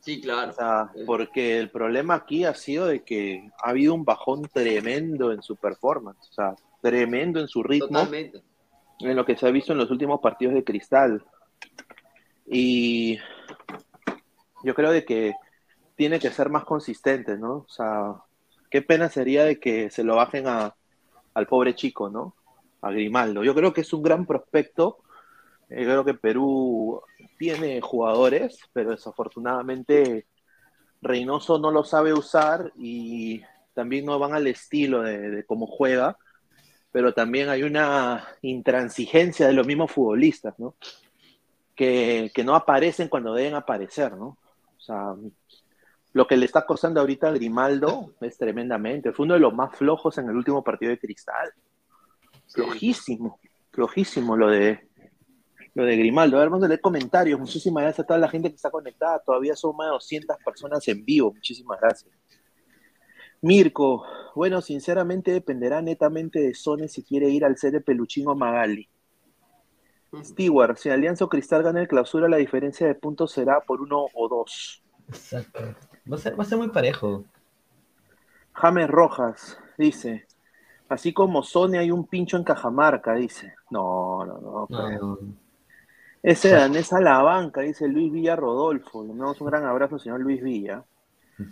[0.00, 0.50] Sí, claro.
[0.52, 5.32] O sea, porque el problema aquí ha sido de que ha habido un bajón tremendo
[5.32, 8.42] en su performance, o sea, tremendo en su ritmo, Totalmente.
[9.00, 11.24] en lo que se ha visto en los últimos partidos de Cristal.
[12.46, 13.18] Y
[14.64, 15.34] yo creo de que
[15.96, 17.58] tiene que ser más consistente, ¿no?
[17.58, 18.14] O sea,
[18.70, 20.74] qué pena sería de que se lo bajen a,
[21.34, 22.34] al pobre chico, ¿no?
[22.82, 23.44] A Grimaldo.
[23.44, 24.98] Yo creo que es un gran prospecto.
[25.68, 27.02] Eh, creo que Perú
[27.38, 30.26] tiene jugadores, pero desafortunadamente
[31.02, 33.42] Reynoso no lo sabe usar y
[33.74, 36.18] también no van al estilo de, de cómo juega,
[36.92, 40.74] pero también hay una intransigencia de los mismos futbolistas, ¿no?
[41.74, 44.36] Que, que no aparecen cuando deben aparecer, ¿no?
[44.76, 45.14] O sea,
[46.12, 49.12] lo que le está costando ahorita a Grimaldo es tremendamente.
[49.12, 51.52] Fue uno de los más flojos en el último partido de Cristal.
[52.48, 53.38] Flojísimo,
[53.70, 54.88] flojísimo lo de
[55.74, 56.36] lo de Grimaldo.
[56.36, 57.38] A ver, vamos a leer comentarios.
[57.38, 59.20] Muchísimas gracias a toda la gente que está conectada.
[59.20, 61.32] Todavía son más de 200 personas en vivo.
[61.32, 62.12] Muchísimas gracias.
[63.42, 64.04] Mirko,
[64.34, 68.88] bueno, sinceramente dependerá netamente de Sone si quiere ir al set de Peluchín o Magali.
[70.22, 74.06] Stewart, si Alianza o Cristal gana el clausura, la diferencia de puntos será por uno
[74.12, 74.82] o dos.
[75.08, 75.60] Exacto.
[76.10, 77.24] Va a ser, va a ser muy parejo.
[78.52, 80.26] James Rojas dice,
[80.88, 83.54] así como Sone hay un pincho en Cajamarca, dice.
[83.70, 84.66] No, no, no.
[84.68, 85.18] No,
[86.22, 89.02] Ese danés a la banca, dice Luis Villa Rodolfo.
[89.02, 90.84] Le mandamos un gran abrazo, señor Luis Villa.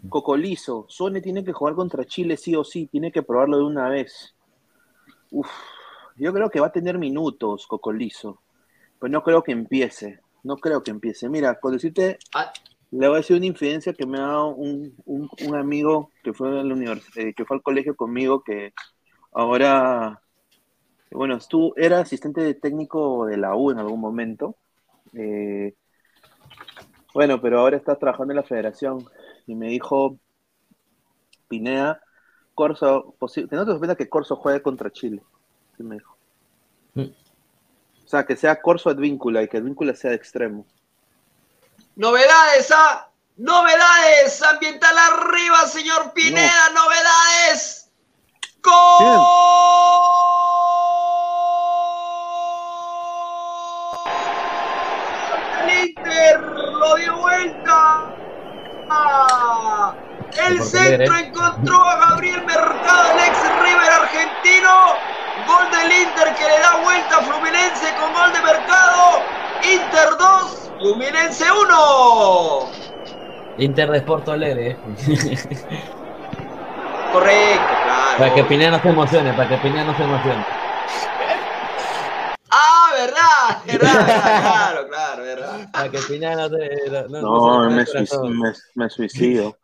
[0.08, 3.88] Cocolizo, Sone tiene que jugar contra Chile sí o sí, tiene que probarlo de una
[3.88, 4.34] vez.
[5.30, 5.48] Uf,
[6.16, 8.40] yo creo que va a tener minutos, Cocolizo.
[8.98, 10.20] Pero no creo que empiece.
[10.42, 11.28] No creo que empiece.
[11.28, 12.18] Mira, con decirte,
[12.90, 16.32] le voy a decir una infidencia que me ha dado un, un- un amigo que
[16.32, 18.72] fue, a la univers- eh, que fue al colegio conmigo, que
[19.32, 20.20] ahora,
[21.10, 24.56] bueno, estuvo, era asistente de técnico de la U en algún momento.
[25.12, 25.74] Eh,
[27.14, 29.04] bueno, pero ahora está trabajando en la federación
[29.48, 30.18] y me dijo,
[31.48, 32.02] Pineda,
[32.54, 35.22] Corso, que no te sorprenda que Corso juegue contra Chile.
[35.76, 36.16] Sí me dijo.
[36.94, 40.66] O sea, que sea Corso Advíncula y que Advíncula sea de extremo.
[41.96, 43.10] Novedades, ¿ah?
[43.38, 44.42] Novedades.
[44.42, 46.68] Ambiental arriba, señor Pineda.
[46.74, 47.90] Novedades.
[48.62, 49.16] ¡Gol!
[55.64, 58.17] El Inter lo dio vuelta.
[60.46, 64.70] El centro encontró a Gabriel Mercado, el ex River argentino.
[65.46, 69.22] Gol del Inter que le da vuelta a Fluminense con gol de Mercado.
[69.62, 72.70] Inter 2, Fluminense 1.
[73.58, 74.70] Inter de Porto Alegre.
[74.70, 74.76] eh.
[77.12, 78.18] Correcto, claro.
[78.18, 80.44] para que Pineda no se emocione, para que Pineda no se emocione.
[82.98, 83.92] Verdad, verdad,
[84.42, 85.70] claro, claro, verdad.
[85.72, 86.48] Para que Pineda
[87.08, 87.70] no
[88.74, 89.56] me, suicido.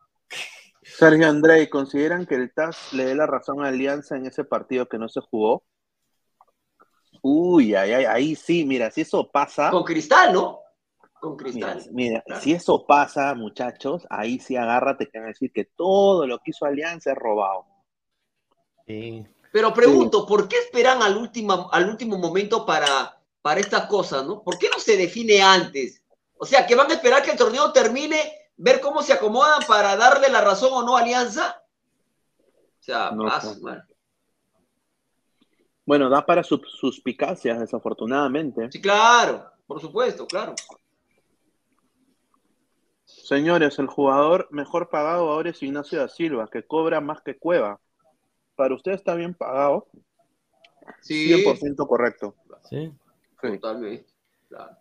[0.83, 4.87] Sergio Andrei, ¿consideran que el TAS le dé la razón a Alianza en ese partido
[4.87, 5.65] que no se jugó?
[7.23, 9.71] Uy, ay, ay, ahí sí, mira, si eso pasa.
[9.71, 10.61] Con Cristal, ¿no?
[11.21, 11.95] Con Mira, Cristal.
[11.95, 16.39] mira, si eso pasa, muchachos, ahí sí agárrate que van a decir que todo lo
[16.39, 17.67] que hizo Alianza es robado.
[19.55, 23.14] Pero pregunto, ¿por qué esperan al último, al último momento para,
[23.45, 24.43] para estas cosas, no?
[24.43, 26.03] ¿Por qué no se define antes?
[26.39, 28.17] O sea, que van a esperar que el torneo termine
[28.57, 31.63] ver cómo se acomodan para darle la razón o no a Alianza.
[32.39, 33.29] O sea, No
[33.61, 33.83] bueno.
[35.85, 38.73] Bueno, da para sus suspicacias, desafortunadamente.
[38.73, 40.55] Sí, claro, por supuesto, claro.
[43.05, 47.79] Señores, el jugador mejor pagado ahora es Ignacio da Silva, que cobra más que Cueva.
[48.57, 49.87] Para usted está bien pagado.
[51.03, 51.31] Sí.
[51.45, 52.35] 100% correcto.
[52.71, 52.91] Sí.
[53.53, 54.07] Totalmente.
[54.49, 54.77] Claro.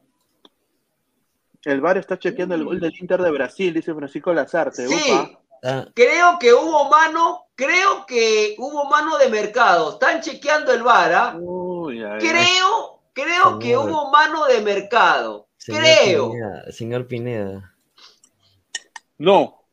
[1.63, 4.87] El VAR está chequeando el gol del Inter de Brasil, dice Francisco Lazarte.
[4.87, 5.11] Sí.
[5.11, 5.39] Upa.
[5.65, 9.93] Ah, Creo que hubo mano, creo que hubo mano de mercado.
[9.93, 11.35] Están chequeando el VAR, ¿ah?
[11.39, 12.19] Uy, ay, ay.
[12.19, 15.47] Creo, creo que hubo mano de mercado.
[15.57, 16.31] señor Creo.
[16.31, 17.73] Pineda, señor Pineda.
[19.17, 19.63] No.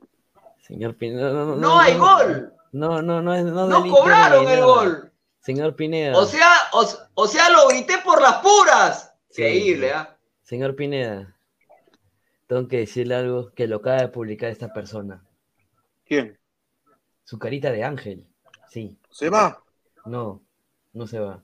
[0.60, 1.32] Señor Pineda.
[1.32, 2.52] No, no, No hay gol.
[2.70, 3.36] No, no, no.
[3.42, 4.64] No, No cobraron el nada.
[4.64, 5.09] gol.
[5.40, 6.16] Señor Pineda.
[6.18, 9.14] O sea, o, o sea, lo grité por las puras.
[9.30, 9.42] Sí.
[9.42, 10.16] Increíble, ¿ah?
[10.42, 11.34] Señor Pineda.
[12.46, 15.24] Tengo que decirle algo que lo acaba de publicar esta persona.
[16.04, 16.38] ¿Quién?
[17.24, 18.26] Su carita de ángel.
[18.68, 18.98] Sí.
[19.10, 19.62] ¿Se va?
[20.04, 20.42] No,
[20.92, 21.42] no se va.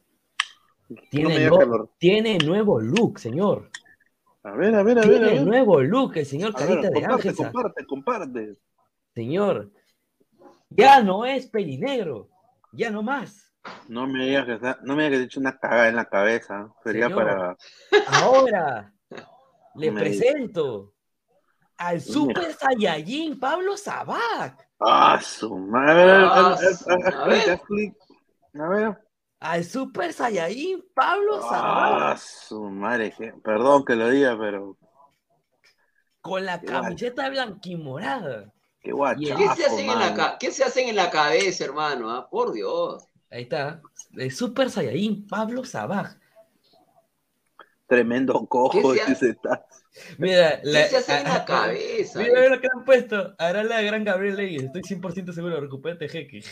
[1.10, 3.70] Tiene, no- tiene nuevo look, señor.
[4.42, 5.16] A ver, a ver, a ver.
[5.24, 5.46] A Tiene ver.
[5.46, 7.34] nuevo look el señor A ver, carita de comparte, ángel.
[7.36, 8.56] comparte, comparte.
[9.14, 9.70] Señor.
[10.70, 12.28] Ya no es pelinegro.
[12.72, 13.45] Ya no más.
[13.88, 15.96] No me digas que, está- no me digas que te he hecho una cagada en
[15.96, 16.68] la cabeza.
[16.84, 17.24] Sería Señor.
[17.24, 17.56] para.
[18.22, 18.92] Ahora
[19.74, 20.92] le Me- presento
[21.78, 24.68] al Super Saiyajin Pablo Sabac.
[24.80, 25.90] Ah, su madre.
[25.90, 27.60] A ver, a ver, Ah, a ver.
[28.60, 28.98] A ver.
[29.40, 31.62] Al Super Saiyajin Pablo Sabac.
[31.62, 33.14] Ah, su madre.
[33.44, 34.76] Perdón que lo diga, pero.
[36.20, 38.52] Con la Qué camiseta blanquimorada.
[38.80, 42.10] Qué guachazo, ¿Qué se, hacen en la, ¿Qué se hacen en la cabeza, hermano?
[42.10, 42.28] ah?
[42.30, 43.06] Por Dios.
[43.30, 43.82] Ahí está.
[44.16, 46.18] El Super Saiyajin Pablo Sabac.
[47.86, 49.66] Tremendo cojo ¿Qué se ese está.
[50.18, 52.18] Mira, ¿Qué la- se hace en ah, la cabeza?
[52.18, 53.34] Mira, mira lo que han puesto.
[53.38, 54.64] Hará la gran Gabriel Leyes.
[54.64, 55.60] Estoy 100% seguro.
[55.60, 56.42] Recupérate, jeque.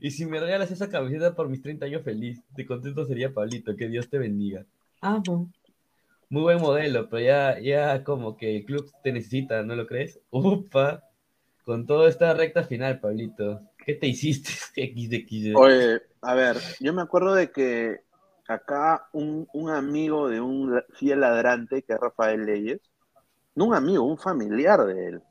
[0.00, 3.74] Y si me regalas esa camiseta por mis 30 años feliz, de contento sería Pablito.
[3.76, 4.64] Que Dios te bendiga.
[5.00, 5.50] Amo.
[6.30, 10.20] Muy buen modelo, pero ya, ya como que el club te necesita, ¿no lo crees?
[10.30, 11.04] Upa.
[11.64, 13.62] Con toda esta recta final, Pablito.
[13.88, 14.50] ¿Qué te hiciste?
[14.76, 15.56] XDX.
[15.56, 18.00] Oye, a ver, yo me acuerdo de que
[18.46, 22.80] acá un, un amigo de un fiel ladrante, que es Rafael Leyes,
[23.54, 25.22] no un amigo, un familiar de él,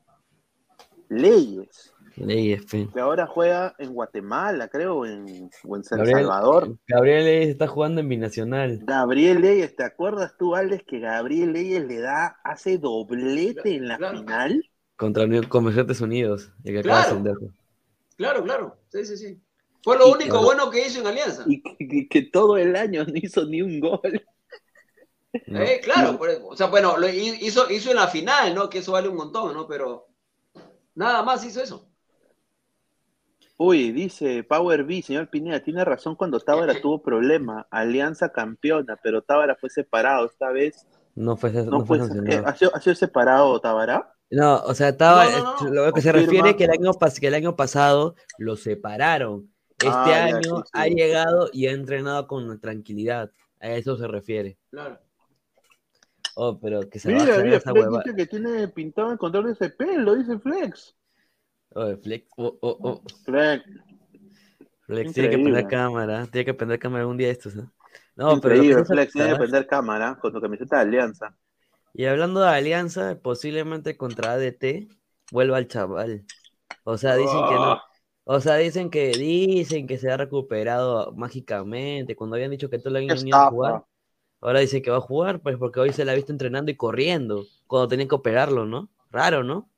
[1.08, 2.88] Leyes, Leyes, fe.
[2.92, 6.76] que ahora juega en Guatemala, creo, en, o en San Gabriel, Salvador.
[6.88, 8.80] Gabriel Leyes está jugando en Binacional.
[8.82, 13.98] Gabriel Leyes, ¿te acuerdas tú, Alex, que Gabriel Leyes le da, hace doblete en la
[13.98, 14.18] Claro.
[14.18, 14.64] final?
[14.96, 16.50] Contra Unión- Comerciantes Unidos.
[16.64, 17.34] El que acaba de ascender.
[18.18, 18.76] Claro, claro.
[18.88, 19.40] Sí, sí, sí.
[19.82, 21.44] Fue lo Y- único bueno que hizo en Alianza.
[21.46, 24.00] Y que, que- que todo el año no hizo ni un gol.
[25.46, 25.60] No.
[25.60, 28.68] Eh, claro, por- o sea, bueno, lo hi- hizo, hizo en la final, ¿no?
[28.68, 29.66] Que eso vale un montón, ¿no?
[29.68, 30.08] Pero
[30.94, 31.88] nada más hizo eso.
[33.56, 37.66] Uy, dice Power B, señor Pineda, tiene razón cuando Tábara tuvo problema.
[37.70, 40.86] Alianza campeona, pero Tábara fue separado esta vez.
[41.14, 42.46] No fue, no No fue fue, sancionado.
[42.48, 44.14] ¿ha, sido, ha sido separado Tábara?
[44.30, 45.86] No, o sea, estaba, No, no, no.
[45.86, 49.50] lo que se refiere que el año, pas- que el año pasado lo separaron.
[49.70, 50.70] Este Ah, ya, año sí, sí.
[50.72, 53.30] ha llegado y ha entrenado con tranquilidad.
[53.60, 54.58] A eso se refiere.
[54.70, 54.98] Claro.
[56.34, 58.02] Oh, pero que se va a Mira, mira, esa Flex hueva.
[58.04, 60.94] dice que tiene pintado el control de ese pelo, dice Flex.
[61.74, 63.02] Oh, Flex, oh, oh, oh.
[63.24, 63.64] Flex,
[64.86, 65.42] Flex tiene que Increíble.
[65.52, 66.26] prender cámara.
[66.26, 67.56] Tiene que prender cámara algún día de estos.
[67.56, 67.62] ¿eh?
[68.16, 71.36] No, pero que increíble, hizo Flex, tiene que prender cámara con tu camiseta de Alianza.
[71.98, 74.88] Y hablando de Alianza, posiblemente contra ADT
[75.32, 76.26] vuelva al chaval.
[76.84, 77.72] O sea, dicen que no.
[77.72, 77.82] Ah.
[78.24, 82.16] O sea, dicen que dicen que se ha recuperado mágicamente.
[82.16, 83.84] Cuando habían dicho que todo el año Qué no iba a jugar.
[84.40, 86.76] Ahora dice que va a jugar, pues porque hoy se la ha visto entrenando y
[86.76, 87.44] corriendo.
[87.68, 88.90] Cuando tenían que operarlo, ¿no?
[89.10, 89.70] Raro, ¿no?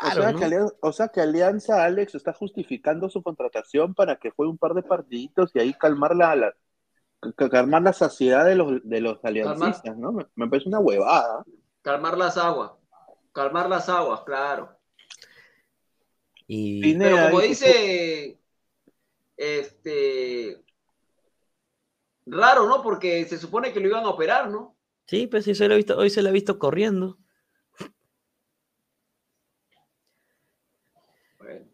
[0.00, 0.38] O Raro, sea, ¿no?
[0.38, 4.58] que Alianza, o sea que Alianza, Alex, está justificando su contratación para que juegue un
[4.58, 6.54] par de partiditos y ahí calmar la, la-
[7.34, 10.12] calmar la saciedad de los, de los aliancistas, ¿no?
[10.12, 11.44] Me, me parece una huevada.
[11.82, 12.72] Calmar las aguas.
[13.32, 14.76] Calmar las aguas, claro.
[16.46, 18.38] Y Pero como dice- dice,
[19.36, 20.62] este,
[22.26, 22.82] raro, ¿no?
[22.82, 24.76] Porque se supone que lo iban a operar, ¿no?
[25.06, 27.18] sí, pues sí, se lo he visto, hoy se lo ha visto corriendo.
[31.38, 31.66] Bueno,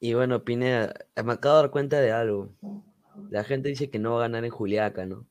[0.00, 0.94] Y bueno, Pineda,
[1.24, 2.50] me acabo de dar cuenta de algo.
[3.30, 5.26] La gente dice que no va a ganar en Juliaca, ¿no?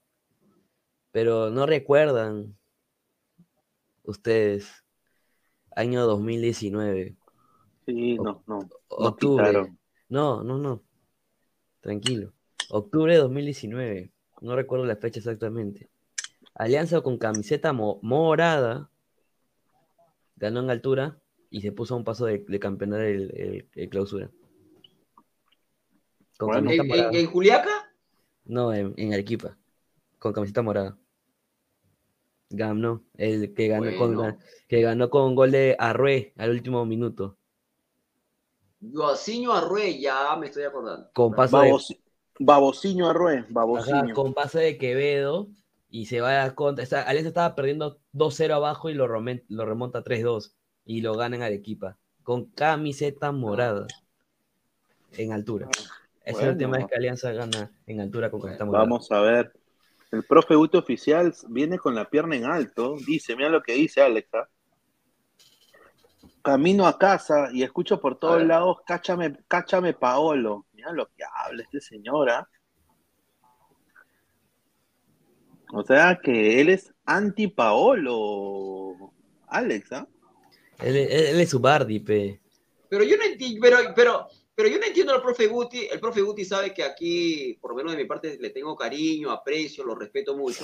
[1.12, 2.56] Pero no recuerdan
[4.04, 4.84] ustedes,
[5.76, 7.16] año 2019,
[7.86, 8.60] Sí, no, no.
[8.60, 9.74] no octubre.
[10.10, 10.82] No, no, no.
[11.82, 12.34] Tranquilo.
[12.70, 14.12] Octubre de 2019.
[14.42, 15.90] No recuerdo la fecha exactamente.
[16.56, 18.90] Alianza con camiseta mo- morada
[20.36, 23.90] ganó en altura y se puso a un paso de, de campeonar el, el- el
[23.90, 24.30] clausura.
[26.38, 27.12] Con ¿En, camiseta en- morada.
[27.14, 27.92] en Juliaca?
[28.46, 29.58] No, en, en Arequipa.
[30.20, 30.98] Con camiseta morada.
[32.50, 33.04] Ganó.
[33.18, 34.38] El que ganó, con, Bueno.
[34.68, 37.38] que ganó con gol de Arrué al último minuto.
[38.94, 41.10] Joaciño Arrué, ya me estoy acordando.
[41.14, 41.98] Con paso de, Babos-
[42.38, 43.46] Babociño Arrué,
[43.80, 45.48] ajá, con pase de Quevedo.
[45.90, 46.84] Y se va a contra.
[46.84, 50.54] está- Alianza estaba perdiendo 2-0 abajo y lo, remen- lo remonta 3-2.
[50.84, 51.98] Y lo gana en Arequipa.
[52.24, 53.88] Con camiseta morada.
[55.14, 55.70] En altura.
[56.26, 56.86] Esa es la última Bueno.
[56.86, 58.66] vez que Alianza gana en altura con morada.
[58.66, 59.54] Vamos a ver.
[60.12, 62.96] El profe Guti oficial viene con la pierna en alto.
[63.06, 64.50] Dice, mira lo que dice Alexa.
[66.42, 70.66] Camino a casa y escucho por todos lados, cáchame, cáchame Paolo.
[70.74, 72.48] Mira lo que habla este señora.
[75.74, 79.12] O sea que él es anti Paolo.
[79.48, 80.08] Alex, ¿ah?
[80.80, 82.42] Él, él- él es su Bardi, pe.
[82.90, 85.86] Pero yo no entiendo, pero, pero, pero yo no entiendo al profe Guti.
[85.92, 89.30] El profe Guti sabe que aquí, por lo menos de mi parte, le tengo cariño,
[89.30, 90.64] aprecio, lo respeto mucho.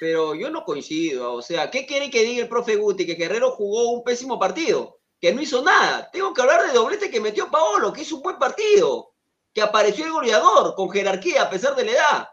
[0.00, 1.34] Pero yo no coincido.
[1.34, 3.04] O sea, ¿qué quiere que diga el profe Guti?
[3.04, 6.10] Que Guerrero jugó un pésimo partido, que no hizo nada.
[6.10, 9.12] Tengo que hablar de doblete que metió Paolo, que hizo un buen partido,
[9.52, 12.28] que apareció el goleador con jerarquía a pesar de la edad.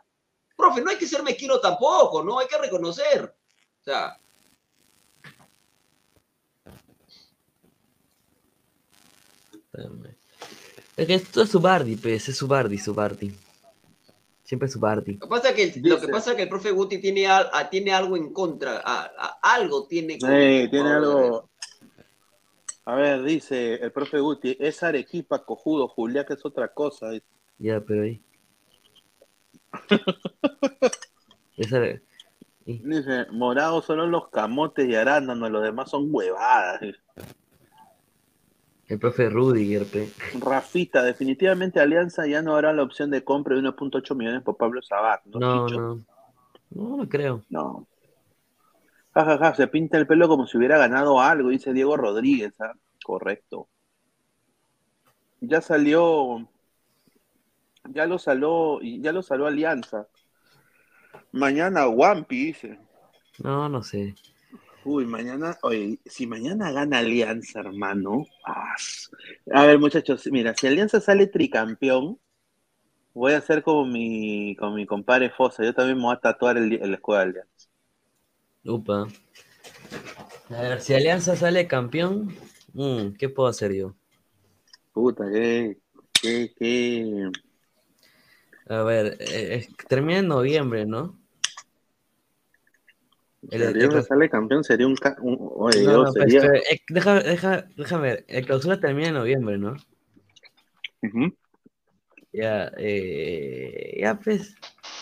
[0.55, 2.39] Profe, no hay que ser mezquino tampoco, ¿no?
[2.39, 3.23] Hay que reconocer.
[3.25, 4.17] O sea,
[10.95, 13.33] Es que esto es su Bardi, pues, es su Bardi, su Bardi.
[14.43, 15.13] Siempre es su Bardi.
[15.13, 17.49] Lo que pasa es que, lo que, pasa es que el profe Guti tiene, al-
[17.51, 21.49] a- tiene algo en contra, a- a- algo tiene con- Eh, tiene algo.
[22.85, 27.09] A ver, dice el profe Guti, es Arequipa, cojudo, Julia, que es otra cosa.
[27.11, 27.25] dice.
[27.57, 28.21] Ya, pero ahí.
[31.57, 31.99] Esa-
[32.65, 36.79] Dice, morados solo los camotes y arándanos, los demás son huevadas.
[36.81, 36.99] dice.
[38.93, 40.09] El profe Rudiger, pe.
[40.39, 44.81] Rafita, definitivamente Alianza ya no habrá la opción de compra de 1.8 millones por Pablo
[44.81, 45.25] Sabat.
[45.25, 45.39] ¿no?
[45.39, 46.05] No, no.
[46.69, 47.43] No, no creo.
[47.49, 47.87] No.
[49.13, 52.59] Ja, ja, ja, se pinta el pelo como si hubiera ganado algo, dice Diego Rodríguez.
[52.61, 52.73] ¿ah?
[53.03, 53.67] Correcto.
[55.41, 56.47] Ya salió,
[57.89, 60.07] ya lo saló, ya lo saló Alianza.
[61.31, 62.79] Mañana Wampi, dice.
[63.39, 64.15] No, no sé.
[64.85, 68.25] Uy, mañana, oye, si mañana gana Alianza, hermano.
[68.45, 68.75] ah,
[69.53, 72.19] A ver, muchachos, mira, si Alianza sale tricampeón,
[73.13, 75.63] voy a hacer como mi, con mi compadre Fosa.
[75.65, 77.67] Yo también me voy a tatuar el, el escudo de Alianza.
[78.65, 79.07] Upa.
[80.49, 82.33] A ver, si Alianza sale campeón,
[82.73, 83.93] mm, ¿qué puedo hacer yo?
[84.91, 85.77] Puta, qué,
[86.21, 87.29] qué, qué.
[88.67, 91.17] A ver, eh, termina en noviembre, ¿no?
[93.49, 94.95] Si El- el Alianza cla- sale campeón, sería un.
[94.95, 96.45] ca- un- oye, No, no, pues, sería.
[96.53, 98.25] eh, deja- deja- déjame ver.
[98.27, 99.75] El clausura termina en noviembre, ¿no?
[102.31, 104.55] Ya, eh, ya pues,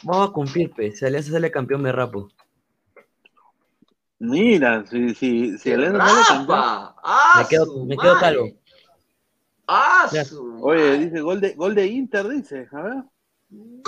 [0.03, 0.97] vamos a cumplir, pues.
[0.99, 2.29] Si Alianza sale campeón, me rapo.
[4.19, 6.59] Mira, si, si, si ¡Qué Alianza sale campeón.
[7.03, 8.49] ¡Ah, Me quedo, me quedo calvo.
[9.67, 10.09] ¡Ah,
[10.61, 12.67] Oye, dice gol de, gol de Inter, dice.
[12.71, 13.03] A ver.
[13.49, 13.83] Inter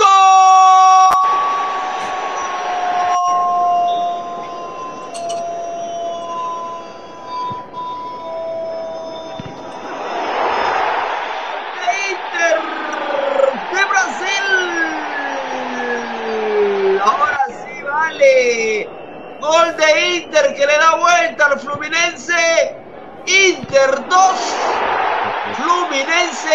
[19.63, 22.75] Gol de Inter que le da vuelta al Fluminense.
[23.25, 24.55] Inter 2,
[25.55, 26.49] Fluminense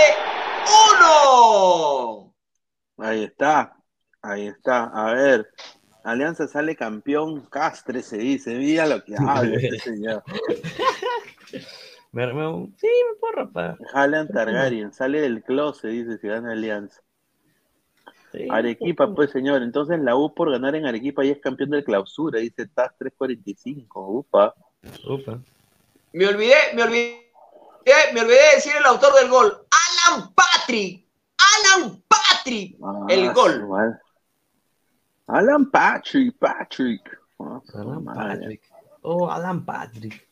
[1.01, 2.35] 1.
[2.99, 3.75] Ahí está,
[4.21, 4.85] ahí está.
[4.93, 5.49] A ver,
[6.05, 8.55] Alianza sale campeón, Castre se dice.
[8.57, 10.23] Mira lo que habla este señor.
[12.13, 13.79] Me, me- sí, me puedo rapar.
[13.95, 17.01] Haaland Targaryen sale del closet, dice, si gana Alianza.
[18.33, 19.63] Sí, Arequipa, pues señor.
[19.63, 24.07] Entonces la U por ganar en Arequipa ya es campeón del clausura, dice TAS 345.
[24.07, 24.55] Upa.
[25.09, 25.41] Upa.
[26.13, 27.23] Me olvidé, me olvidé,
[28.13, 29.47] me olvidé de decir el autor del gol.
[30.11, 31.07] Alan Patrick.
[31.39, 32.77] Alan Patrick.
[33.09, 33.61] El Ah, gol.
[33.61, 33.95] su madre.
[35.27, 37.21] Alan Patrick, Patrick.
[37.37, 38.05] Su Alan.
[38.05, 38.63] Patrick.
[39.03, 40.27] Oh, Alan Patrick.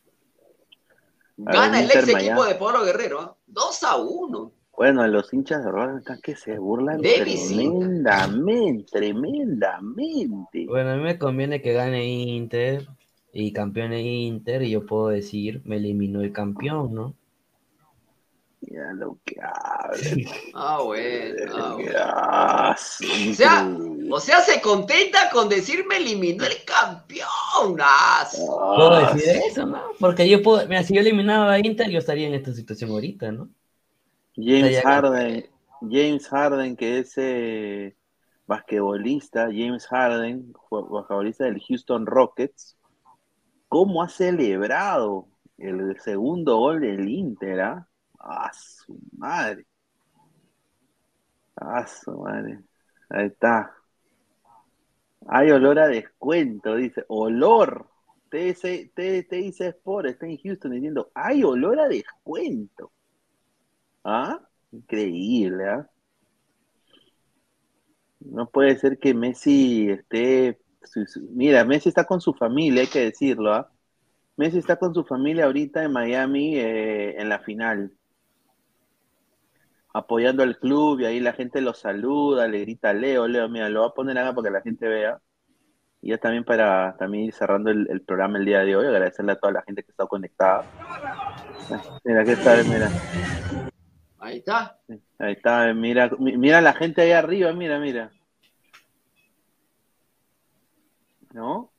[1.38, 3.20] Gana el ex equipo de Pablo Guerrero.
[3.20, 3.36] ¿ah?
[3.46, 4.52] 2 a 1.
[4.76, 10.66] Bueno, los hinchas de Roland están que se burlan tremendamente, tremendamente.
[10.66, 12.86] Bueno, a mí me conviene que gane Inter
[13.32, 17.14] y campeone Inter y yo puedo decir, me eliminó el campeón, ¿no?
[18.60, 19.98] Mira lo que habla.
[20.54, 21.54] Ah, bueno.
[21.54, 22.70] ah, bueno.
[23.30, 23.76] O sea,
[24.10, 27.76] o sea, se contenta con decirme eliminó el campeón.
[28.76, 29.80] ¿Puedo decir eso, no?
[29.98, 33.32] Porque yo puedo, mira, si yo eliminaba a Inter, yo estaría en esta situación ahorita,
[33.32, 33.48] ¿no?
[34.36, 35.46] James Harden,
[35.80, 37.96] James Harden, que es eh,
[38.46, 42.76] basquetbolista, James Harden, basquetbolista del Houston Rockets,
[43.68, 47.60] ¿cómo ha celebrado el segundo gol del Inter?
[47.60, 47.88] Ah,
[48.18, 49.66] ¡Ah, su madre!
[51.56, 52.60] ¡Ah, su madre!
[53.08, 53.72] Ahí está.
[55.28, 57.04] Hay olor a descuento, dice.
[57.08, 57.88] Olor.
[58.28, 62.92] TC, T- Sport está en Houston diciendo, hay olor a descuento.
[64.08, 64.40] ¿Ah?
[64.70, 65.90] Increíble, ¿ah?
[68.20, 70.60] No puede ser que Messi esté...
[71.30, 73.68] Mira, Messi está con su familia, hay que decirlo, ¿ah?
[74.36, 77.92] Messi está con su familia ahorita en Miami eh, en la final,
[79.92, 83.80] apoyando al club y ahí la gente lo saluda, le grita Leo, Leo, mira, lo
[83.80, 85.20] voy a poner acá para que la gente vea.
[86.00, 89.40] Y ya también para también ir cerrando el, programa el día de hoy, agradecerle a
[89.40, 90.64] toda la gente que está conectada.
[92.04, 92.64] Mira, ¿qué tal?
[92.68, 92.88] Mira.
[94.18, 94.78] Ahí está.
[95.18, 98.10] Ahí está, mira, mi- mira la gente ahí arriba, mira, mira.
[101.32, 101.72] ¿No?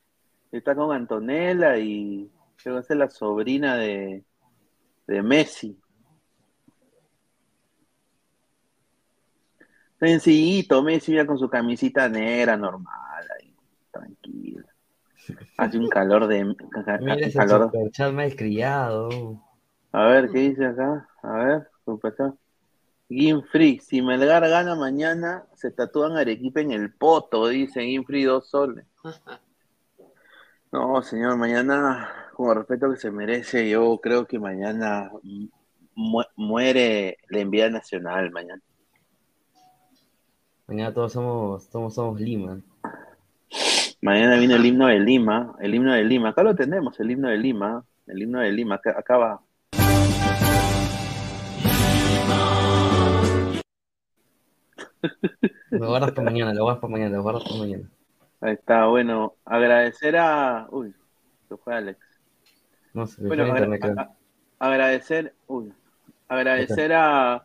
[0.52, 2.30] Está con Antonella y
[2.62, 4.24] creo que esa es la sobrina de,
[5.06, 5.78] de Messi.
[9.98, 13.52] Sencillito, Messi ya con su camisita negra normal, ahí,
[13.90, 14.64] tranquilo.
[15.56, 16.44] Hace un calor de...
[17.00, 17.70] Mira ese calor.
[17.72, 19.42] superchat malcriado.
[19.92, 21.08] A ver, ¿qué dice acá?
[21.22, 21.68] A ver,
[23.50, 28.86] Free, si Melgar gana mañana, se tatúan Arequipa en el poto, dice Free dos soles.
[30.70, 35.10] No, señor, mañana, con el respeto que se merece, yo creo que mañana
[35.94, 38.60] mu- muere la enviada nacional mañana.
[40.66, 42.60] Mañana todos somos, todos somos Lima.
[44.02, 46.28] Mañana viene el himno de Lima, el himno de Lima.
[46.28, 49.40] Acá lo tenemos, el himno de Lima, el himno de Lima, acá, acá va.
[55.70, 57.88] Lo guardas para mañana, lo guardas para mañana, lo guardas para mañana.
[58.40, 60.66] Ahí está, bueno, agradecer a...
[60.70, 60.94] Uy,
[61.48, 61.98] se fue Alex.
[62.94, 64.10] No sé, Bueno, agra-
[64.58, 65.72] agradecer, uy,
[66.28, 67.44] agradecer a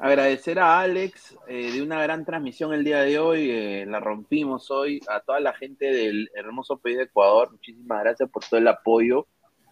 [0.00, 4.70] agradecer a Alex eh, de una gran transmisión el día de hoy, eh, la rompimos
[4.70, 8.68] hoy, a toda la gente del hermoso país de Ecuador, muchísimas gracias por todo el
[8.68, 9.26] apoyo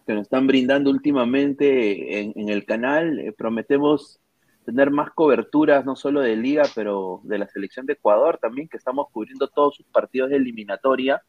[0.05, 3.19] que nos están brindando últimamente en, en el canal.
[3.19, 4.19] Eh, prometemos
[4.67, 8.75] tener más coberturas, no solo de liga, pero de la selección de Ecuador también, que
[8.75, 11.21] estamos cubriendo todos sus partidos de eliminatoria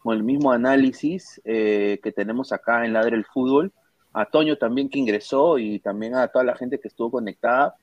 [0.00, 3.72] con el mismo análisis eh, que tenemos acá en Ladre el Fútbol.
[4.12, 7.76] A Toño también que ingresó y también a toda la gente que estuvo conectada.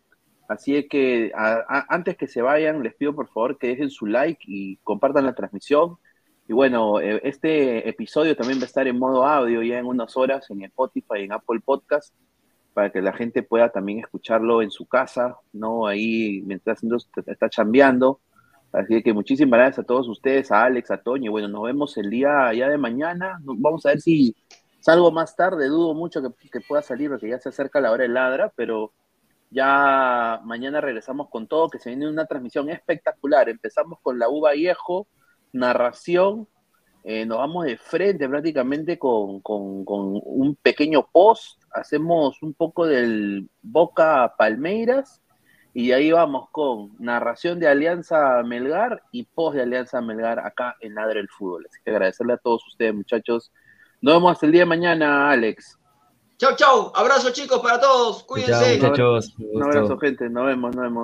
[0.47, 4.05] Así que a- a- antes que se vayan, les pido por favor que dejen su
[4.05, 5.97] like y compartan la transmisión.
[6.47, 10.15] Y bueno, eh, este episodio también va a estar en modo audio ya en unas
[10.15, 12.13] horas en Spotify, en Apple Podcast,
[12.73, 15.87] para que la gente pueda también escucharlo en su casa, ¿no?
[15.87, 16.81] Ahí mientras
[17.25, 18.19] está chambeando.
[18.71, 21.31] Así que muchísimas gracias a todos ustedes, a Alex, a Toño.
[21.31, 23.39] Bueno, nos vemos el día ya de mañana.
[23.43, 24.35] Vamos a ver si
[24.79, 25.67] salgo más tarde.
[25.67, 28.93] Dudo mucho que, pueda salir porque ya se acerca la hora de ladra, pero
[29.49, 33.49] ya mañana regresamos con todo, que se viene una transmisión espectacular.
[33.49, 35.07] Empezamos con la uva viejo,
[35.51, 36.47] narración.
[37.03, 39.85] eh, nos vamos de frente prácticamente con- con
[40.23, 41.58] un pequeño post.
[41.73, 45.21] Hacemos un poco del Boca Palmeiras
[45.73, 50.95] y ahí vamos con narración de Alianza Melgar y post de Alianza Melgar acá en
[50.95, 51.67] Ladre el Fútbol.
[51.69, 53.51] Así que agradecerle a todos ustedes, muchachos.
[54.01, 55.77] Nos vemos hasta el día de mañana, Alex.
[56.37, 56.91] Chau, chau.
[56.95, 58.23] Abrazo, chicos, para todos.
[58.23, 58.77] Cuídense.
[58.77, 59.35] muchachos.
[59.37, 60.29] Un abrazo, gente.
[60.29, 61.03] Nos vemos, nos vemos.